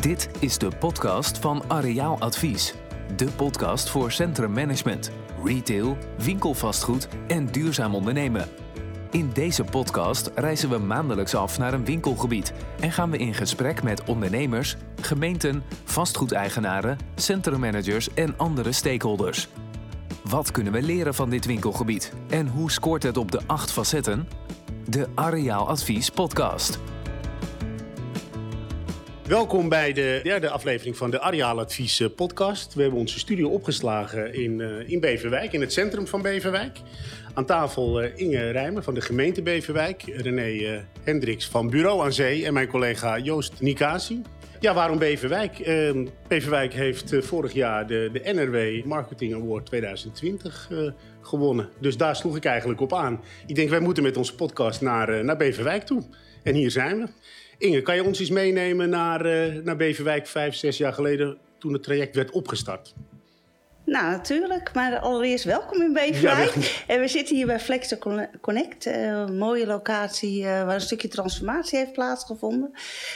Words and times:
Dit 0.00 0.28
is 0.38 0.58
de 0.58 0.68
podcast 0.78 1.38
van 1.38 1.62
Areaal 1.68 2.20
Advies. 2.20 2.74
De 3.16 3.24
podcast 3.24 3.88
voor 3.88 4.12
centrummanagement, 4.12 5.10
retail, 5.44 5.96
winkelvastgoed 6.18 7.08
en 7.26 7.46
duurzaam 7.46 7.94
ondernemen. 7.94 8.48
In 9.10 9.30
deze 9.32 9.64
podcast 9.64 10.30
reizen 10.34 10.70
we 10.70 10.78
maandelijks 10.78 11.34
af 11.34 11.58
naar 11.58 11.72
een 11.72 11.84
winkelgebied 11.84 12.52
en 12.80 12.92
gaan 12.92 13.10
we 13.10 13.16
in 13.16 13.34
gesprek 13.34 13.82
met 13.82 14.04
ondernemers, 14.04 14.76
gemeenten, 15.00 15.62
vastgoedeigenaren, 15.84 16.98
centrummanagers 17.14 18.14
en 18.14 18.34
andere 18.38 18.72
stakeholders. 18.72 19.48
Wat 20.24 20.50
kunnen 20.50 20.72
we 20.72 20.82
leren 20.82 21.14
van 21.14 21.30
dit 21.30 21.44
winkelgebied 21.44 22.12
en 22.28 22.48
hoe 22.48 22.70
scoort 22.70 23.02
het 23.02 23.16
op 23.16 23.30
de 23.30 23.40
acht 23.46 23.72
facetten? 23.72 24.28
De 24.88 25.08
Areaal 25.14 25.68
Advies 25.68 26.10
podcast. 26.10 26.78
Welkom 29.28 29.68
bij 29.68 29.92
de 29.92 30.20
derde 30.22 30.50
aflevering 30.50 30.96
van 30.96 31.10
de 31.10 31.20
Areaal 31.20 31.60
Advies 31.60 32.00
eh, 32.00 32.08
podcast. 32.16 32.74
We 32.74 32.82
hebben 32.82 33.00
onze 33.00 33.18
studio 33.18 33.48
opgeslagen 33.48 34.34
in, 34.34 34.58
uh, 34.58 34.88
in 34.88 35.00
Beverwijk, 35.00 35.52
in 35.52 35.60
het 35.60 35.72
centrum 35.72 36.06
van 36.06 36.22
Beverwijk. 36.22 36.78
Aan 37.34 37.44
tafel 37.46 38.02
uh, 38.02 38.10
Inge 38.16 38.50
Rijmer 38.50 38.82
van 38.82 38.94
de 38.94 39.00
gemeente 39.00 39.42
Beverwijk, 39.42 40.02
René 40.02 40.84
Hendricks 41.02 41.48
van 41.48 41.70
Bureau 41.70 42.04
aan 42.04 42.12
Zee 42.12 42.46
en 42.46 42.52
mijn 42.52 42.68
collega 42.68 43.18
Joost 43.18 43.60
Nikasi. 43.60 44.22
Ja, 44.60 44.74
waarom 44.74 44.98
Beverwijk? 44.98 45.58
Ehm, 45.58 46.06
Beverwijk 46.28 46.72
heeft 46.72 47.14
vorig 47.20 47.52
jaar 47.52 47.86
de, 47.86 48.10
de 48.12 48.32
NRW 48.32 48.86
Marketing 48.86 49.34
Award 49.34 49.66
2020 49.66 50.70
gewonnen. 51.20 51.68
Dus 51.80 51.96
daar 51.96 52.16
sloeg 52.16 52.36
ik 52.36 52.44
eigenlijk 52.44 52.80
op 52.80 52.94
aan. 52.94 53.20
Ik 53.46 53.54
denk, 53.54 53.70
wij 53.70 53.80
moeten 53.80 54.02
met 54.02 54.16
onze 54.16 54.34
podcast 54.34 54.80
naar, 54.80 55.24
naar 55.24 55.36
Beverwijk 55.36 55.82
toe. 55.82 56.02
En 56.42 56.54
hier 56.54 56.70
zijn 56.70 56.98
we. 56.98 57.08
Inge, 57.64 57.82
kan 57.82 57.94
je 57.94 58.04
ons 58.04 58.20
eens 58.20 58.30
meenemen 58.30 58.88
naar, 58.88 59.26
uh, 59.26 59.62
naar 59.62 59.76
Beverwijk 59.76 60.26
vijf, 60.26 60.54
zes 60.54 60.76
jaar 60.76 60.92
geleden 60.92 61.38
toen 61.58 61.72
het 61.72 61.82
traject 61.82 62.14
werd 62.14 62.30
opgestart? 62.30 62.94
Nou, 63.84 64.10
natuurlijk. 64.10 64.74
Maar 64.74 64.98
allereerst 64.98 65.44
welkom 65.44 65.82
in 65.82 65.92
Beverwijk. 65.92 66.54
Ja, 66.54 66.62
en 66.86 67.00
we 67.00 67.08
zitten 67.08 67.36
hier 67.36 67.46
bij 67.46 67.60
Flexer 67.60 67.98
Connect. 68.40 68.86
Uh, 68.86 69.06
een 69.06 69.38
mooie 69.38 69.66
locatie 69.66 70.40
uh, 70.40 70.46
waar 70.46 70.74
een 70.74 70.80
stukje 70.80 71.08
transformatie 71.08 71.78
heeft 71.78 71.92
plaatsgevonden. 71.92 72.70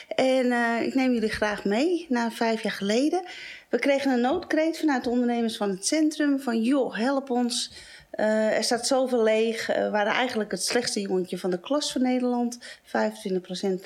En 0.09 0.47
uh, 0.47 0.83
ik 0.83 0.94
neem 0.94 1.12
jullie 1.12 1.28
graag 1.28 1.65
mee 1.65 2.06
naar 2.09 2.33
vijf 2.33 2.62
jaar 2.62 2.72
geleden. 2.72 3.25
We 3.69 3.78
kregen 3.78 4.12
een 4.12 4.20
noodkreet 4.20 4.78
vanuit 4.78 5.05
de 5.05 5.11
ondernemers 5.11 5.56
van 5.56 5.70
het 5.70 5.87
centrum. 5.87 6.41
Van 6.41 6.62
joh, 6.62 6.97
help 6.97 7.31
ons. 7.31 7.72
Uh, 8.20 8.56
er 8.56 8.64
staat 8.64 8.86
zoveel 8.86 9.22
leeg. 9.22 9.70
Uh, 9.70 9.77
we 9.77 9.91
waren 9.91 10.12
eigenlijk 10.12 10.50
het 10.50 10.64
slechtste 10.64 11.00
jongetje 11.00 11.38
van 11.38 11.50
de 11.50 11.61
klas 11.61 11.92
van 11.92 12.02
Nederland. 12.02 12.58
25% 12.58 12.60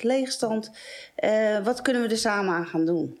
leegstand. 0.01 0.71
Uh, 1.23 1.63
wat 1.63 1.81
kunnen 1.81 2.01
we 2.01 2.07
er 2.07 2.17
samen 2.17 2.53
aan 2.53 2.67
gaan 2.67 2.85
doen? 2.85 3.19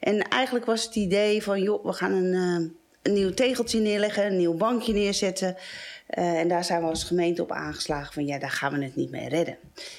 En 0.00 0.28
eigenlijk 0.28 0.64
was 0.64 0.84
het 0.84 0.94
idee 0.94 1.42
van, 1.42 1.62
joh, 1.62 1.84
we 1.84 1.92
gaan 1.92 2.12
een, 2.12 2.76
nieuw 3.02 3.34
tegeltje 3.34 3.80
neerleggen, 3.80 4.26
een 4.26 4.36
nieuw 4.36 4.54
bankje 4.54 4.92
neerzetten. 4.92 5.56
En 6.06 6.48
daar 6.48 6.64
zijn 6.64 6.80
we 6.80 6.88
als 6.88 7.04
gemeente 7.04 7.42
op 7.42 7.52
aangeslagen 7.52 8.12
van 8.12 8.26
ja, 8.26 8.38
daar 8.38 8.50
gaan 8.50 8.78
we 8.78 8.84
het 8.84 8.96
niet 8.96 9.10
mee 9.10 9.28
redden. 9.28 9.56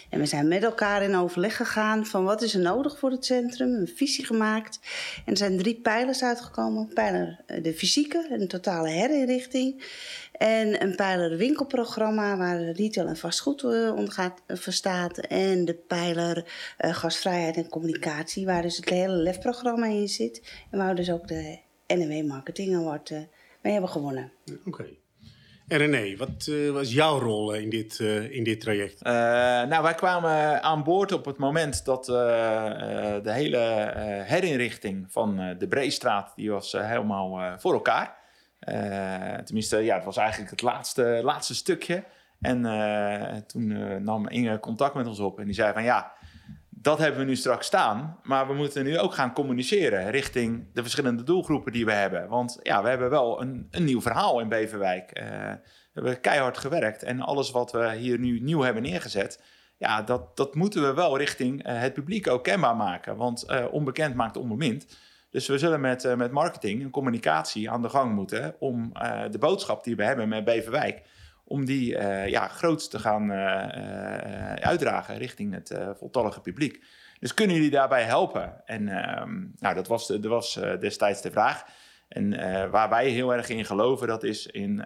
En 0.09 0.19
we 0.19 0.25
zijn 0.25 0.47
met 0.47 0.63
elkaar 0.63 1.03
in 1.03 1.15
overleg 1.15 1.55
gegaan 1.55 2.05
van 2.05 2.23
wat 2.23 2.41
is 2.41 2.53
er 2.53 2.61
nodig 2.61 2.99
voor 2.99 3.11
het 3.11 3.25
centrum, 3.25 3.73
een 3.73 3.91
visie 3.95 4.25
gemaakt. 4.25 4.79
En 5.25 5.31
er 5.31 5.37
zijn 5.37 5.57
drie 5.57 5.75
pijlers 5.75 6.23
uitgekomen. 6.23 6.91
Pijler 6.93 7.39
de 7.61 7.73
fysieke, 7.73 8.27
een 8.29 8.47
totale 8.47 8.89
herinrichting. 8.89 9.83
En 10.37 10.81
een 10.81 10.95
pijler 10.95 11.37
winkelprogramma 11.37 12.37
waar 12.37 12.71
retail 12.71 13.07
en 13.07 13.17
vastgoed 13.17 13.63
uh, 13.63 13.95
onder 13.95 14.11
gaat, 14.11 14.41
uh, 14.47 14.57
verstaat. 14.57 15.17
En 15.17 15.65
de 15.65 15.73
pijler 15.73 16.37
uh, 16.37 16.93
gastvrijheid 16.93 17.57
en 17.57 17.69
communicatie, 17.69 18.45
waar 18.45 18.61
dus 18.61 18.77
het 18.77 18.89
hele 18.89 19.13
LEF-programma 19.15 19.85
in 19.85 20.07
zit. 20.07 20.65
En 20.71 20.77
waar 20.77 20.89
we 20.89 20.95
dus 20.95 21.11
ook 21.11 21.27
de 21.27 21.59
NW 21.87 22.27
Marketing 22.27 22.75
Award 22.75 23.09
mee 23.61 23.73
hebben 23.73 23.89
gewonnen. 23.89 24.31
Oké. 24.51 24.69
Okay. 24.69 24.99
En 25.67 25.77
René, 25.77 26.15
wat 26.15 26.51
was 26.73 26.93
jouw 26.93 27.19
rol 27.19 27.53
in 27.53 27.69
dit, 27.69 27.99
in 28.29 28.43
dit 28.43 28.59
traject? 28.59 29.03
nou, 29.69 29.83
wij 29.83 29.93
kwamen 29.93 30.63
aan 30.63 30.83
boord 30.83 31.11
op 31.11 31.25
het 31.25 31.37
moment 31.37 31.85
dat 31.85 32.05
de 32.05 33.31
hele 33.31 33.57
herinrichting 34.25 35.05
van 35.09 35.55
de 35.57 35.67
Breestraat, 35.67 36.31
die 36.35 36.51
was 36.51 36.71
helemaal 36.71 37.59
voor 37.59 37.73
elkaar. 37.73 38.24
Uh, 38.69 39.33
tenminste, 39.33 39.77
ja, 39.77 39.95
het 39.95 40.05
was 40.05 40.17
eigenlijk 40.17 40.51
het 40.51 40.61
laatste, 40.61 41.19
laatste 41.23 41.55
stukje. 41.55 42.03
En 42.41 42.65
uh, 42.65 43.35
toen 43.35 43.69
uh, 43.69 43.95
nam 43.95 44.27
Inge 44.27 44.59
contact 44.59 44.95
met 44.95 45.07
ons 45.07 45.19
op 45.19 45.39
en 45.39 45.45
die 45.45 45.53
zei 45.53 45.73
van 45.73 45.83
ja, 45.83 46.11
dat 46.69 46.97
hebben 46.97 47.19
we 47.19 47.25
nu 47.25 47.35
straks 47.35 47.65
staan. 47.65 48.19
Maar 48.23 48.47
we 48.47 48.53
moeten 48.53 48.83
nu 48.83 48.99
ook 48.99 49.13
gaan 49.13 49.33
communiceren 49.33 50.11
richting 50.11 50.65
de 50.73 50.81
verschillende 50.81 51.23
doelgroepen 51.23 51.71
die 51.71 51.85
we 51.85 51.91
hebben. 51.91 52.27
Want 52.27 52.59
ja, 52.63 52.83
we 52.83 52.89
hebben 52.89 53.09
wel 53.09 53.41
een, 53.41 53.67
een 53.71 53.83
nieuw 53.83 54.01
verhaal 54.01 54.39
in 54.39 54.49
Beverwijk. 54.49 55.11
we 55.13 55.59
hebben 55.93 56.21
keihard 56.21 56.57
gewerkt 56.57 57.03
en 57.03 57.21
alles 57.21 57.51
wat 57.51 57.71
we 57.71 57.95
hier 57.95 58.19
nu 58.19 58.39
nieuw 58.39 58.61
hebben 58.61 58.83
neergezet... 58.83 59.41
Ja, 59.77 60.01
dat, 60.01 60.37
dat 60.37 60.55
moeten 60.55 60.81
we 60.81 60.93
wel 60.93 61.17
richting 61.17 61.67
het 61.67 61.93
publiek 61.93 62.27
ook 62.27 62.43
kenbaar 62.43 62.75
maken. 62.75 63.15
Want 63.15 63.45
onbekend 63.71 64.15
maakt 64.15 64.37
onbemind. 64.37 64.85
Dus 65.35 65.47
we 65.47 65.57
zullen 65.57 65.81
met, 65.81 66.03
uh, 66.03 66.15
met 66.15 66.31
marketing 66.31 66.81
en 66.81 66.89
communicatie 66.89 67.69
aan 67.69 67.81
de 67.81 67.89
gang 67.89 68.13
moeten 68.13 68.55
om 68.59 68.91
uh, 68.93 69.23
de 69.31 69.37
boodschap 69.37 69.83
die 69.83 69.95
we 69.95 70.03
hebben 70.03 70.29
met 70.29 70.43
Beverwijk, 70.43 71.01
om 71.43 71.65
die 71.65 71.97
uh, 71.97 72.27
ja, 72.27 72.47
groot 72.47 72.89
te 72.89 72.99
gaan 72.99 73.31
uitdragen 74.61 75.17
richting 75.17 75.53
het 75.53 75.77
voltallige 75.97 76.41
publiek. 76.41 76.83
Dus 77.19 77.33
kunnen 77.33 77.55
jullie 77.55 77.71
daarbij 77.71 78.03
helpen? 78.03 78.61
En 78.65 78.87
ehm, 78.87 79.45
nou, 79.59 79.75
dat 79.75 79.87
was, 79.87 80.07
de, 80.07 80.27
was 80.27 80.59
destijds 80.79 81.21
de 81.21 81.31
vraag. 81.31 81.63
En 82.07 82.29
waar 82.71 82.89
wij 82.89 83.09
heel 83.09 83.33
erg 83.33 83.49
in 83.49 83.65
geloven, 83.65 84.07
dat 84.07 84.23
is 84.23 84.45
in 84.45 84.83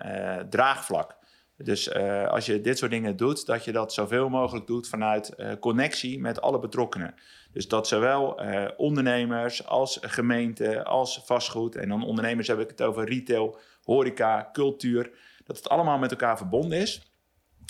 draagvlak. 0.50 1.18
Dus 1.64 1.94
als 2.30 2.46
je 2.46 2.62
dit 2.62 2.78
soort 2.78 2.92
dingen 2.92 3.18
doet, 3.18 3.46
dat 3.46 3.66
je 3.66 3.72
dat 3.72 3.94
zoveel 3.94 4.30
mogelijk 4.30 4.68
doet 4.68 4.88
vanuit 4.88 5.36
connectie 5.60 6.20
met 6.20 6.42
alle 6.42 6.60
betrokkenen. 6.60 7.16
Dus 7.52 7.68
dat 7.68 7.88
zowel 7.88 8.44
uh, 8.44 8.66
ondernemers 8.78 9.66
als 9.66 9.98
gemeenten, 10.02 10.86
als 10.86 11.22
vastgoed, 11.26 11.76
en 11.76 11.90
dan 11.90 12.04
ondernemers 12.04 12.48
heb 12.48 12.60
ik 12.60 12.70
het 12.70 12.82
over 12.82 13.06
retail, 13.06 13.58
horeca, 13.84 14.50
cultuur, 14.54 15.12
dat 15.46 15.58
het 15.58 15.70
allemaal 15.70 15.98
met 15.98 16.12
elkaar 16.12 16.38
verbonden 16.38 16.80
is. 16.80 17.12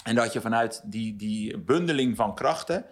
En 0.04 0.16
dat 0.16 0.34
je 0.34 0.42
vanuit 0.42 0.82
die, 0.86 1.16
die 1.16 1.58
bundeling 1.58 2.16
van 2.16 2.36
krachten, 2.36 2.86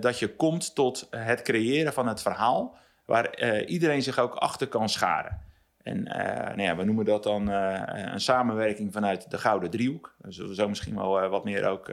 dat 0.00 0.18
je 0.18 0.34
komt 0.36 0.74
tot 0.74 1.06
het 1.10 1.42
creëren 1.42 1.92
van 1.92 2.08
het 2.08 2.22
verhaal, 2.22 2.76
waar 3.04 3.64
iedereen 3.64 4.02
zich 4.02 4.18
ook 4.18 4.34
achter 4.34 4.66
kan 4.66 4.88
scharen. 4.88 5.42
En 5.82 6.02
nou 6.02 6.62
ja, 6.62 6.76
we 6.76 6.84
noemen 6.84 7.04
dat 7.04 7.22
dan 7.22 7.48
een 7.48 8.20
samenwerking 8.20 8.92
vanuit 8.92 9.30
de 9.30 9.38
Gouden 9.38 9.70
Driehoek. 9.70 10.14
Daar 10.18 10.32
zullen 10.32 10.50
we 10.50 10.56
zo 10.56 10.68
misschien 10.68 10.96
wel 10.96 11.28
wat 11.28 11.44
meer 11.44 11.68
ook 11.68 11.90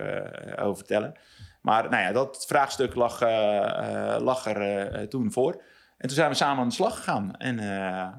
over 0.56 0.78
vertellen. 0.78 1.16
Maar 1.68 1.90
nou 1.90 2.04
ja, 2.04 2.12
dat 2.12 2.46
vraagstuk 2.48 2.96
lag, 2.96 3.22
uh, 3.22 4.46
er 4.46 5.00
uh, 5.00 5.08
toen 5.08 5.32
voor. 5.32 5.64
En 5.98 6.08
toen 6.08 6.18
zijn 6.18 6.30
we 6.30 6.36
samen 6.36 6.62
aan 6.62 6.68
de 6.68 6.74
slag 6.74 6.96
gegaan. 6.96 7.36
En 7.36 7.58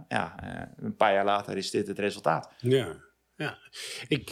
ja, 0.09 0.35
een 0.77 0.97
paar 0.97 1.13
jaar 1.13 1.25
later 1.25 1.57
is 1.57 1.71
dit 1.71 1.87
het 1.87 1.99
resultaat. 1.99 2.53
Ja, 2.59 2.97
ja. 3.37 3.59
Ik, 4.09 4.31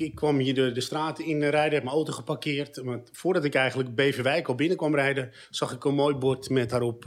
ik, 0.00 0.14
kwam 0.14 0.38
hier 0.38 0.54
de, 0.54 0.72
de 0.72 0.80
straat 0.80 1.18
in 1.18 1.44
rijden, 1.44 1.74
heb 1.74 1.82
mijn 1.82 1.94
auto 1.94 2.12
geparkeerd. 2.12 2.82
Maar 2.84 3.00
voordat 3.12 3.44
ik 3.44 3.54
eigenlijk 3.54 3.94
Beverwijk 3.94 4.48
al 4.48 4.54
binnen 4.54 4.76
kwam 4.76 4.94
rijden, 4.94 5.32
zag 5.50 5.72
ik 5.72 5.84
een 5.84 5.94
mooi 5.94 6.14
bord 6.14 6.48
met 6.50 6.70
daarop 6.70 7.04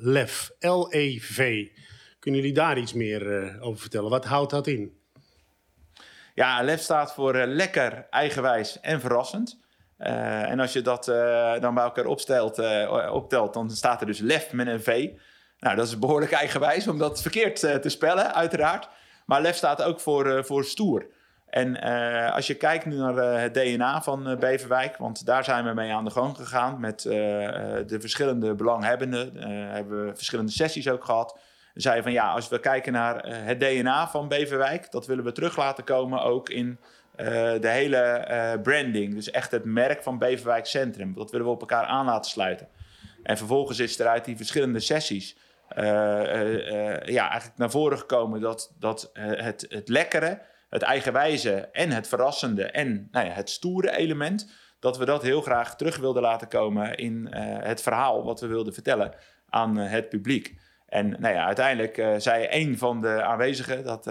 LEV. 0.00 0.48
L-E-V. 0.58 1.68
Kunnen 2.24 2.40
jullie 2.40 2.56
daar 2.56 2.78
iets 2.78 2.92
meer 2.92 3.56
over 3.60 3.80
vertellen? 3.80 4.10
Wat 4.10 4.24
houdt 4.24 4.50
dat 4.50 4.66
in? 4.66 4.98
Ja, 6.34 6.62
LEV 6.62 6.80
staat 6.80 7.12
voor 7.12 7.34
lekker, 7.34 8.06
eigenwijs 8.10 8.80
en 8.80 9.00
verrassend. 9.00 9.60
Uh, 9.98 10.50
en 10.50 10.60
als 10.60 10.72
je 10.72 10.82
dat 10.82 11.04
dan 11.60 11.74
bij 11.74 11.84
elkaar 11.84 12.06
opstelt, 12.06 12.58
optelt, 13.10 13.54
dan 13.54 13.70
staat 13.70 14.00
er 14.00 14.06
dus 14.06 14.18
lef 14.18 14.52
met 14.52 14.66
een 14.66 14.82
V. 14.82 15.10
Nou, 15.58 15.76
dat 15.76 15.86
is 15.86 15.98
behoorlijk 15.98 16.32
eigenwijs 16.32 16.88
om 16.88 16.98
dat 16.98 17.22
verkeerd 17.22 17.60
te 17.60 17.88
spellen, 17.88 18.34
uiteraard. 18.34 18.88
Maar 19.26 19.42
lef 19.42 19.56
staat 19.56 19.82
ook 19.82 20.00
voor, 20.00 20.44
voor 20.44 20.64
stoer. 20.64 21.06
En 21.46 21.80
als 22.32 22.46
je 22.46 22.54
kijkt 22.54 22.84
nu 22.84 22.96
naar 22.96 23.40
het 23.40 23.54
DNA 23.54 24.02
van 24.02 24.36
Beverwijk, 24.38 24.96
want 24.96 25.26
daar 25.26 25.44
zijn 25.44 25.64
we 25.64 25.74
mee 25.74 25.92
aan 25.92 26.04
de 26.04 26.10
gang 26.10 26.36
gegaan 26.36 26.80
met 26.80 27.00
de 27.02 27.96
verschillende 28.00 28.54
belanghebbenden. 28.54 29.36
hebben 29.72 30.06
we 30.06 30.16
verschillende 30.16 30.52
sessies 30.52 30.88
ook 30.88 31.04
gehad. 31.04 31.38
Zeiden 31.74 32.02
van 32.02 32.12
ja, 32.12 32.30
als 32.30 32.48
we 32.48 32.60
kijken 32.60 32.92
naar 32.92 33.26
het 33.26 33.60
DNA 33.60 34.08
van 34.08 34.28
Beverwijk, 34.28 34.90
dat 34.90 35.06
willen 35.06 35.24
we 35.24 35.32
terug 35.32 35.56
laten 35.56 35.84
komen 35.84 36.22
ook 36.22 36.48
in 36.48 36.78
uh, 37.16 37.26
de 37.60 37.68
hele 37.68 38.28
uh, 38.30 38.62
branding, 38.62 39.14
dus 39.14 39.30
echt 39.30 39.50
het 39.50 39.64
merk 39.64 40.02
van 40.02 40.18
Beverwijk 40.18 40.66
Centrum. 40.66 41.14
Dat 41.14 41.30
willen 41.30 41.46
we 41.46 41.52
op 41.52 41.60
elkaar 41.60 41.84
aan 41.84 42.06
laten 42.06 42.30
sluiten. 42.30 42.68
En 43.22 43.36
vervolgens 43.36 43.78
is 43.78 43.98
er 43.98 44.06
uit 44.06 44.24
die 44.24 44.36
verschillende 44.36 44.80
sessies 44.80 45.36
ja, 47.04 47.28
eigenlijk 47.30 47.56
naar 47.56 47.70
voren 47.70 47.98
gekomen 47.98 48.40
dat, 48.40 48.74
dat 48.78 49.10
het, 49.18 49.66
het 49.68 49.88
lekkere, 49.88 50.40
het 50.68 50.82
eigenwijze 50.82 51.68
en 51.72 51.90
het 51.90 52.08
verrassende 52.08 52.64
en 52.64 53.08
nou 53.10 53.26
ja, 53.26 53.32
het 53.32 53.50
stoere 53.50 53.96
element, 53.96 54.50
dat 54.78 54.98
we 54.98 55.04
dat 55.04 55.22
heel 55.22 55.40
graag 55.40 55.76
terug 55.76 55.96
wilden 55.96 56.22
laten 56.22 56.48
komen 56.48 56.96
in 56.96 57.26
het 57.42 57.82
verhaal 57.82 58.24
wat 58.24 58.40
we 58.40 58.46
wilden 58.46 58.74
vertellen 58.74 59.14
aan 59.48 59.76
het 59.76 60.08
publiek. 60.08 60.54
En 60.94 61.16
nou 61.18 61.34
ja, 61.34 61.46
uiteindelijk 61.46 62.22
zei 62.22 62.46
een 62.50 62.78
van 62.78 63.00
de 63.00 63.22
aanwezigen, 63.22 63.84
dat 63.84 64.04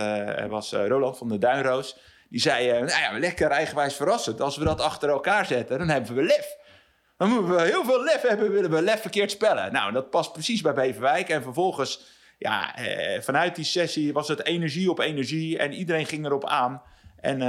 was 0.49 0.71
Roland 0.71 1.17
van 1.17 1.27
de 1.27 1.37
Duinroos, 1.37 1.97
die 2.29 2.41
zei, 2.41 2.71
nou 2.71 2.87
ja, 2.87 3.19
lekker 3.19 3.49
eigenwijs 3.49 3.95
verrassend. 3.95 4.41
Als 4.41 4.57
we 4.57 4.63
dat 4.63 4.81
achter 4.81 5.09
elkaar 5.09 5.45
zetten, 5.45 5.77
dan 5.77 5.89
hebben 5.89 6.15
we 6.15 6.21
lef. 6.23 6.57
Dan 7.17 7.29
moeten 7.29 7.55
we 7.55 7.61
heel 7.61 7.83
veel 7.83 8.03
lef 8.03 8.21
hebben, 8.21 8.51
willen 8.51 8.71
we 8.71 8.81
lef 8.81 9.01
verkeerd 9.01 9.31
spellen. 9.31 9.73
Nou, 9.73 9.91
dat 9.91 10.09
past 10.09 10.33
precies 10.33 10.61
bij 10.61 10.73
Beverwijk. 10.73 11.29
En 11.29 11.41
vervolgens, 11.41 12.01
ja, 12.37 12.75
eh, 12.75 13.21
vanuit 13.21 13.55
die 13.55 13.65
sessie 13.65 14.13
was 14.13 14.27
het 14.27 14.45
energie 14.45 14.89
op 14.89 14.99
energie 14.99 15.57
en 15.57 15.73
iedereen 15.73 16.05
ging 16.05 16.25
erop 16.25 16.45
aan. 16.45 16.81
En 17.19 17.39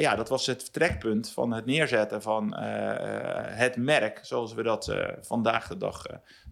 ja, 0.00 0.14
dat 0.16 0.28
was 0.28 0.46
het 0.46 0.62
vertrekpunt 0.62 1.30
van 1.30 1.52
het 1.52 1.66
neerzetten 1.66 2.22
van 2.22 2.54
het 2.56 3.76
merk, 3.76 4.18
zoals 4.22 4.54
we 4.54 4.62
dat 4.62 4.94
vandaag 5.20 5.68
de 5.68 5.76
dag 5.76 6.02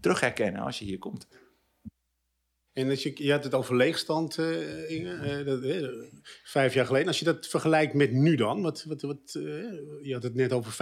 terug 0.00 0.20
herkennen 0.20 0.62
als 0.62 0.78
je 0.78 0.84
hier 0.84 0.98
komt. 0.98 1.26
En 2.76 2.90
als 2.90 3.02
je, 3.02 3.12
je 3.14 3.32
had 3.32 3.44
het 3.44 3.54
over 3.54 3.76
leegstand, 3.76 4.38
uh, 4.38 4.90
Inge, 4.90 5.38
uh, 5.38 5.46
dat, 5.46 5.62
uh, 5.62 5.88
vijf 6.44 6.74
jaar 6.74 6.86
geleden. 6.86 7.08
Als 7.08 7.18
je 7.18 7.24
dat 7.24 7.46
vergelijkt 7.46 7.94
met 7.94 8.12
nu 8.12 8.36
dan, 8.36 8.62
wat, 8.62 8.84
wat, 8.88 9.02
wat, 9.02 9.18
je 10.02 10.12
had 10.12 10.22
het 10.22 10.34
net 10.34 10.52
over 10.52 10.72
25% 10.72 10.76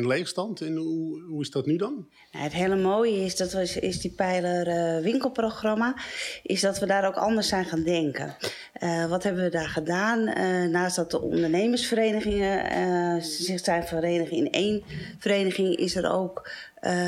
leegstand. 0.00 0.60
En 0.60 0.76
hoe, 0.76 1.22
hoe 1.22 1.40
is 1.40 1.50
dat 1.50 1.66
nu 1.66 1.76
dan? 1.76 2.08
Nou, 2.32 2.44
het 2.44 2.52
hele 2.52 2.76
mooie 2.76 3.24
is, 3.24 3.36
dat 3.36 3.52
was, 3.52 3.76
is 3.76 4.00
die 4.00 4.10
pijler 4.10 5.02
winkelprogramma, 5.02 5.96
is 6.42 6.60
dat 6.60 6.78
we 6.78 6.86
daar 6.86 7.06
ook 7.06 7.16
anders 7.16 7.48
zijn 7.48 7.64
gaan 7.64 7.82
denken. 7.82 8.36
wat 9.08 9.22
hebben 9.22 9.44
we 9.44 9.50
daar 9.50 9.68
gedaan? 9.68 10.24
naast 10.70 10.96
dat 10.96 11.10
de 11.10 11.20
ondernemersverenigingen 11.20 13.22
zich 13.22 13.60
zijn 13.60 13.84
verenigen 13.84 14.36
in 14.36 14.50
één 14.50 14.82
vereniging, 15.18 15.76
is 15.76 15.96
er 15.96 16.12
ook 16.12 16.48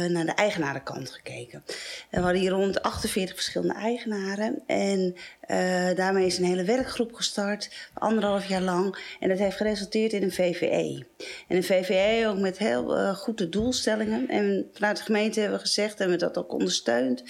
naar 0.09 0.25
de 0.25 0.35
eigenarenkant 0.35 1.11
gekeken. 1.11 1.63
we 2.11 2.21
hadden 2.21 2.41
hier 2.41 2.51
rond 2.51 2.83
48 2.83 3.35
verschillende 3.35 3.75
eigenaren. 3.75 4.63
En 4.67 5.15
uh, 5.51 5.95
daarmee 5.95 6.27
is 6.27 6.39
een 6.39 6.45
hele 6.45 6.65
werkgroep 6.65 7.13
gestart, 7.15 7.71
anderhalf 7.95 8.47
jaar 8.47 8.61
lang. 8.61 9.17
En 9.21 9.29
dat 9.29 9.39
heeft 9.39 9.57
geresulteerd 9.57 10.13
in 10.13 10.23
een 10.23 10.33
VVE. 10.33 11.05
En 11.49 11.57
een 11.57 11.65
VVE 11.65 12.27
ook 12.29 12.39
met 12.39 12.59
heel 12.59 12.99
uh, 12.99 13.15
goede 13.15 13.49
doelstellingen. 13.49 14.29
En 14.29 14.71
vanuit 14.73 14.97
de 14.97 15.03
gemeente 15.03 15.41
hebben 15.41 15.59
we 15.59 15.65
gezegd, 15.65 16.01
en 16.01 16.11
we 16.11 16.17
dat 16.17 16.39
ook 16.39 16.53
ondersteund 16.53 17.23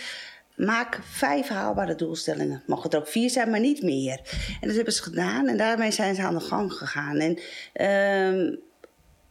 maak 0.57 1.01
vijf 1.03 1.49
haalbare 1.49 1.95
doelstellingen. 1.95 2.63
Mag 2.67 2.83
het 2.83 2.97
ook 2.97 3.09
vier 3.09 3.31
zijn, 3.31 3.51
maar 3.51 3.61
niet 3.61 3.83
meer. 3.83 4.21
En 4.61 4.67
dat 4.67 4.77
hebben 4.77 4.95
ze 4.95 5.03
gedaan 5.03 5.49
en 5.49 5.57
daarmee 5.57 5.91
zijn 5.91 6.15
ze 6.15 6.23
aan 6.23 6.35
de 6.35 6.41
gang 6.41 6.73
gegaan. 6.73 7.19
En 7.19 7.39
uh, 7.75 8.57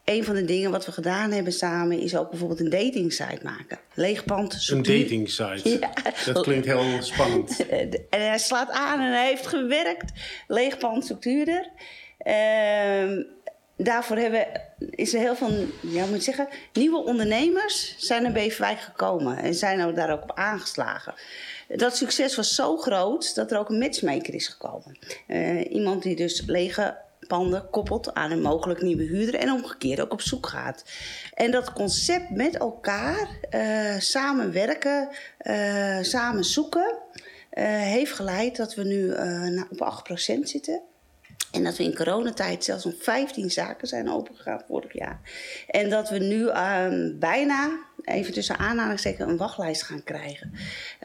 een 0.06 0.24
van 0.24 0.34
de 0.34 0.44
dingen 0.44 0.70
wat 0.70 0.86
we 0.86 0.92
gedaan 0.92 1.30
hebben 1.30 1.52
samen 1.52 2.00
is 2.00 2.16
ook 2.16 2.30
bijvoorbeeld 2.30 2.60
een 2.60 2.70
dating 2.70 3.12
site 3.12 3.40
maken. 3.42 3.78
Leegpand. 3.94 4.68
Een 4.70 4.82
dating 4.82 5.30
site. 5.30 5.78
Ja. 5.80 5.92
Dat 6.32 6.42
klinkt 6.42 6.66
heel 6.66 7.02
spannend. 7.02 7.66
en 8.10 8.20
hij 8.20 8.38
slaat 8.38 8.70
aan 8.70 9.00
en 9.00 9.12
hij 9.12 9.26
heeft 9.26 9.46
gewerkt. 9.46 10.12
Leegpand 10.46 11.04
structuurder. 11.04 11.70
Uh, 12.26 13.24
daarvoor 13.76 14.16
hebben, 14.16 14.46
is 14.90 15.14
er 15.14 15.20
heel 15.20 15.36
veel, 15.36 15.66
ja, 15.82 16.06
moet 16.06 16.16
ik 16.16 16.22
zeggen, 16.22 16.48
nieuwe 16.72 17.04
ondernemers 17.04 17.94
zijn 17.98 18.22
naar 18.22 18.32
Beverwijk 18.32 18.80
gekomen 18.80 19.36
en 19.38 19.54
zijn 19.54 19.94
daar 19.94 20.12
ook 20.12 20.22
op 20.22 20.32
aangeslagen. 20.34 21.14
Dat 21.68 21.96
succes 21.96 22.36
was 22.36 22.54
zo 22.54 22.76
groot 22.76 23.34
dat 23.34 23.50
er 23.50 23.58
ook 23.58 23.68
een 23.68 23.78
matchmaker 23.78 24.34
is 24.34 24.48
gekomen. 24.48 24.98
Uh, 25.28 25.70
iemand 25.70 26.02
die 26.02 26.16
dus 26.16 26.42
lege 26.46 26.96
panden 27.26 27.70
koppelt 27.70 28.14
aan 28.14 28.30
een 28.30 28.42
mogelijk 28.42 28.82
nieuwe 28.82 29.02
huurder 29.02 29.40
en 29.40 29.52
omgekeerd 29.52 30.00
ook 30.00 30.12
op 30.12 30.20
zoek 30.20 30.46
gaat. 30.46 30.84
En 31.34 31.50
dat 31.50 31.72
concept 31.72 32.30
met 32.30 32.56
elkaar 32.56 33.28
uh, 33.50 33.98
samenwerken, 33.98 35.08
uh, 35.42 35.98
samen 36.00 36.44
zoeken, 36.44 36.98
uh, 37.52 37.64
heeft 37.64 38.12
geleid 38.12 38.56
dat 38.56 38.74
we 38.74 38.84
nu 38.84 39.08
nou, 39.50 39.66
op 39.70 40.04
8% 40.10 40.38
zitten. 40.40 40.82
En 41.56 41.64
dat 41.64 41.76
we 41.76 41.84
in 41.84 41.94
coronatijd 41.94 42.64
zelfs 42.64 42.84
nog 42.84 42.94
15 42.98 43.50
zaken 43.50 43.88
zijn 43.88 44.10
opengegaan 44.10 44.62
vorig 44.68 44.92
jaar. 44.92 45.20
En 45.66 45.90
dat 45.90 46.10
we 46.10 46.18
nu 46.18 46.40
uh, 46.42 46.88
bijna, 47.18 47.78
even 48.06 48.32
tussen 48.32 48.58
aanhalingstekens, 48.58 49.30
een 49.30 49.36
wachtlijst 49.36 49.82
gaan 49.82 50.04
krijgen. 50.04 50.52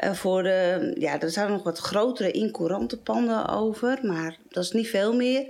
Uh, 0.03 0.13
voor 0.13 0.43
de, 0.43 0.91
ja, 0.99 1.19
er 1.19 1.29
zijn 1.29 1.51
nog 1.51 1.63
wat 1.63 1.77
grotere 1.77 2.31
incourante 2.31 2.97
panden 2.97 3.47
over, 3.47 3.99
maar 4.01 4.37
dat 4.49 4.63
is 4.63 4.71
niet 4.71 4.87
veel 4.87 5.15
meer. 5.15 5.47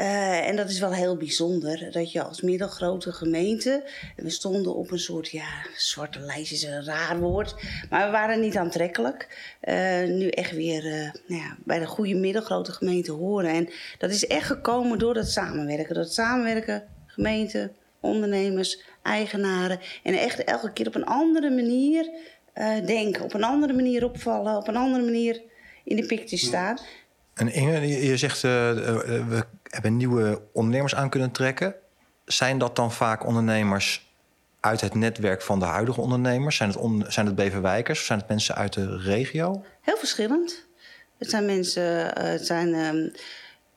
Uh, 0.00 0.48
en 0.48 0.56
dat 0.56 0.70
is 0.70 0.78
wel 0.78 0.92
heel 0.92 1.16
bijzonder, 1.16 1.92
dat 1.92 2.12
je 2.12 2.22
als 2.22 2.40
middelgrote 2.40 3.12
gemeente... 3.12 3.90
we 4.16 4.30
stonden 4.30 4.74
op 4.74 4.90
een 4.90 4.98
soort, 4.98 5.30
ja, 5.30 5.48
zwarte 5.76 6.20
lijst 6.20 6.52
is 6.52 6.62
een 6.62 6.84
raar 6.84 7.18
woord... 7.18 7.54
maar 7.90 8.04
we 8.04 8.10
waren 8.10 8.40
niet 8.40 8.56
aantrekkelijk. 8.56 9.52
Uh, 9.62 10.04
nu 10.04 10.28
echt 10.28 10.52
weer 10.52 10.82
nou 11.26 11.40
ja, 11.42 11.56
bij 11.64 11.78
de 11.78 11.86
goede 11.86 12.14
middelgrote 12.14 12.72
gemeente 12.72 13.12
horen. 13.12 13.50
En 13.50 13.68
dat 13.98 14.10
is 14.10 14.26
echt 14.26 14.46
gekomen 14.46 14.98
door 14.98 15.14
dat 15.14 15.28
samenwerken. 15.28 15.94
Dat 15.94 16.12
samenwerken, 16.12 16.82
gemeente, 17.06 17.70
ondernemers, 18.04 18.82
eigenaren. 19.02 19.80
En 20.02 20.14
echt 20.14 20.44
elke 20.44 20.72
keer 20.72 20.86
op 20.86 20.94
een 20.94 21.06
andere 21.06 21.50
manier 21.50 22.10
uh, 22.54 22.86
denken. 22.86 23.24
Op 23.24 23.34
een 23.34 23.44
andere 23.44 23.72
manier 23.72 24.04
opvallen. 24.04 24.56
Op 24.56 24.68
een 24.68 24.76
andere 24.76 25.04
manier 25.04 25.42
in 25.84 25.96
de 25.96 26.06
picture 26.06 26.36
staan. 26.36 26.78
En 27.34 27.52
Inge, 27.52 27.86
je 28.06 28.16
zegt 28.16 28.36
uh, 28.36 28.50
we 28.50 29.44
hebben 29.62 29.96
nieuwe 29.96 30.42
ondernemers 30.52 30.94
aan 30.94 31.10
kunnen 31.10 31.30
trekken. 31.30 31.74
Zijn 32.24 32.58
dat 32.58 32.76
dan 32.76 32.92
vaak 32.92 33.26
ondernemers 33.26 34.12
uit 34.60 34.80
het 34.80 34.94
netwerk 34.94 35.42
van 35.42 35.58
de 35.58 35.64
huidige 35.64 36.00
ondernemers? 36.00 36.56
Zijn 36.56 36.68
het, 36.68 36.78
on 36.78 37.04
zijn 37.08 37.26
het 37.26 37.34
Beverwijkers 37.34 37.98
of 37.98 38.04
zijn 38.04 38.18
het 38.18 38.28
mensen 38.28 38.54
uit 38.54 38.72
de 38.72 38.98
regio? 38.98 39.64
Heel 39.80 39.96
verschillend. 39.96 40.66
Het 41.18 41.30
zijn 41.30 41.46
mensen, 41.46 42.18
het 42.18 42.46
zijn 42.46 42.74
um, 42.74 43.12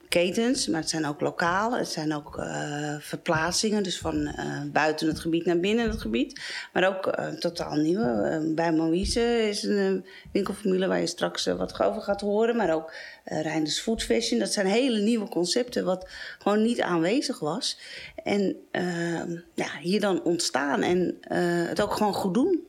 ketens, 0.08 0.66
maar 0.66 0.80
het 0.80 0.90
zijn 0.90 1.06
ook 1.06 1.20
lokale. 1.20 1.78
Het 1.78 1.88
zijn 1.88 2.14
ook 2.14 2.38
uh, 2.38 2.94
verplaatsingen, 2.98 3.82
dus 3.82 3.98
van 3.98 4.14
uh, 4.16 4.62
buiten 4.72 5.08
het 5.08 5.20
gebied 5.20 5.44
naar 5.44 5.60
binnen 5.60 5.90
het 5.90 6.00
gebied. 6.00 6.40
Maar 6.72 6.88
ook 6.88 7.06
uh, 7.06 7.26
totaal 7.26 7.74
nieuwe. 7.74 8.52
bij 8.54 8.72
Moïse 8.72 9.48
is 9.48 9.62
een 9.62 10.06
winkelformule 10.32 10.86
waar 10.86 11.00
je 11.00 11.06
straks 11.06 11.46
wat 11.46 11.80
over 11.80 12.02
gaat 12.02 12.20
horen. 12.20 12.56
Maar 12.56 12.74
ook 12.74 12.92
Reinders 13.24 13.80
Food 13.80 14.02
Fashion. 14.02 14.38
Dat 14.38 14.52
zijn 14.52 14.66
hele 14.66 15.00
nieuwe 15.00 15.28
concepten 15.28 15.84
wat 15.84 16.08
gewoon 16.38 16.62
niet 16.62 16.80
aanwezig 16.80 17.38
was. 17.38 17.78
En 18.24 18.56
ehm, 18.70 19.36
ja, 19.54 19.68
hier 19.80 20.00
dan 20.00 20.22
ontstaan 20.22 20.82
en 20.82 21.18
het 21.68 21.80
ook 21.80 21.92
gewoon 21.92 22.14
goed 22.14 22.34
doen. 22.34 22.66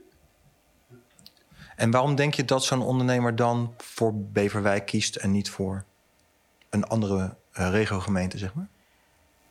En 1.76 1.92
waarom 1.92 2.16
denk 2.16 2.34
je 2.34 2.46
dat 2.46 2.64
zo'n 2.64 2.82
ondernemer 2.82 3.36
dan 3.36 3.74
voor 3.78 4.14
Beverwijk 4.16 4.86
kiest 4.86 5.16
en 5.16 5.32
niet 5.32 5.50
voor 5.50 5.86
een 6.70 6.84
andere 6.84 7.36
uh, 7.60 7.70
regiogemeente, 7.72 8.38
zeg 8.38 8.54
maar? 8.54 8.68